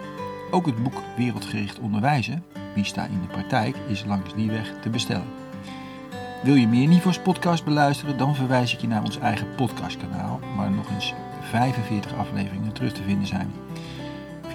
Ook 0.50 0.66
het 0.66 0.82
boek 0.82 1.02
Wereldgericht 1.16 1.78
Onderwijzen, 1.78 2.44
Bista 2.74 3.04
in 3.04 3.20
de 3.20 3.26
praktijk, 3.26 3.76
is 3.88 4.04
langs 4.04 4.34
die 4.34 4.50
weg 4.50 4.72
te 4.82 4.90
bestellen. 4.90 5.28
Wil 6.42 6.54
je 6.54 6.68
meer 6.68 6.88
Nivos 6.88 7.18
podcast 7.18 7.64
beluisteren, 7.64 8.18
dan 8.18 8.34
verwijs 8.34 8.74
ik 8.74 8.80
je 8.80 8.88
naar 8.88 9.04
ons 9.04 9.18
eigen 9.18 9.54
podcastkanaal, 9.56 10.40
waar 10.56 10.70
nog 10.70 10.90
eens 10.90 11.14
45 11.40 12.14
afleveringen 12.14 12.72
terug 12.72 12.92
te 12.92 13.02
vinden 13.02 13.26
zijn. 13.26 13.52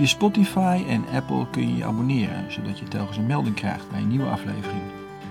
Via 0.02 0.10
Spotify 0.10 0.84
en 0.88 1.06
Apple 1.14 1.48
kun 1.52 1.68
je 1.68 1.76
je 1.76 1.86
abonneren, 1.86 2.52
zodat 2.52 2.80
je 2.80 2.88
telkens 2.88 3.18
een 3.18 3.26
melding 3.26 3.56
krijgt 3.56 3.90
bij 3.92 4.00
een 4.00 4.08
nieuwe 4.08 4.30
aflevering. 4.30 4.82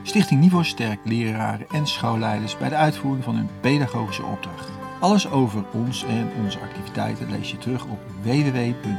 Stichting 0.03 0.41
Nivos 0.41 0.69
sterkt 0.69 1.09
leraren 1.09 1.67
en 1.71 1.87
schoolleiders 1.87 2.59
bij 2.59 2.69
de 2.69 2.75
uitvoering 2.75 3.25
van 3.25 3.37
hun 3.37 3.49
pedagogische 3.61 4.23
opdracht. 4.23 4.69
Alles 5.01 5.31
over 5.31 5.65
ons 5.73 6.05
en 6.05 6.31
onze 6.45 6.59
activiteiten 6.59 7.31
lees 7.31 7.51
je 7.51 7.59
terug 7.59 7.85
op 7.85 7.99
www.nivos.nl 8.23 8.91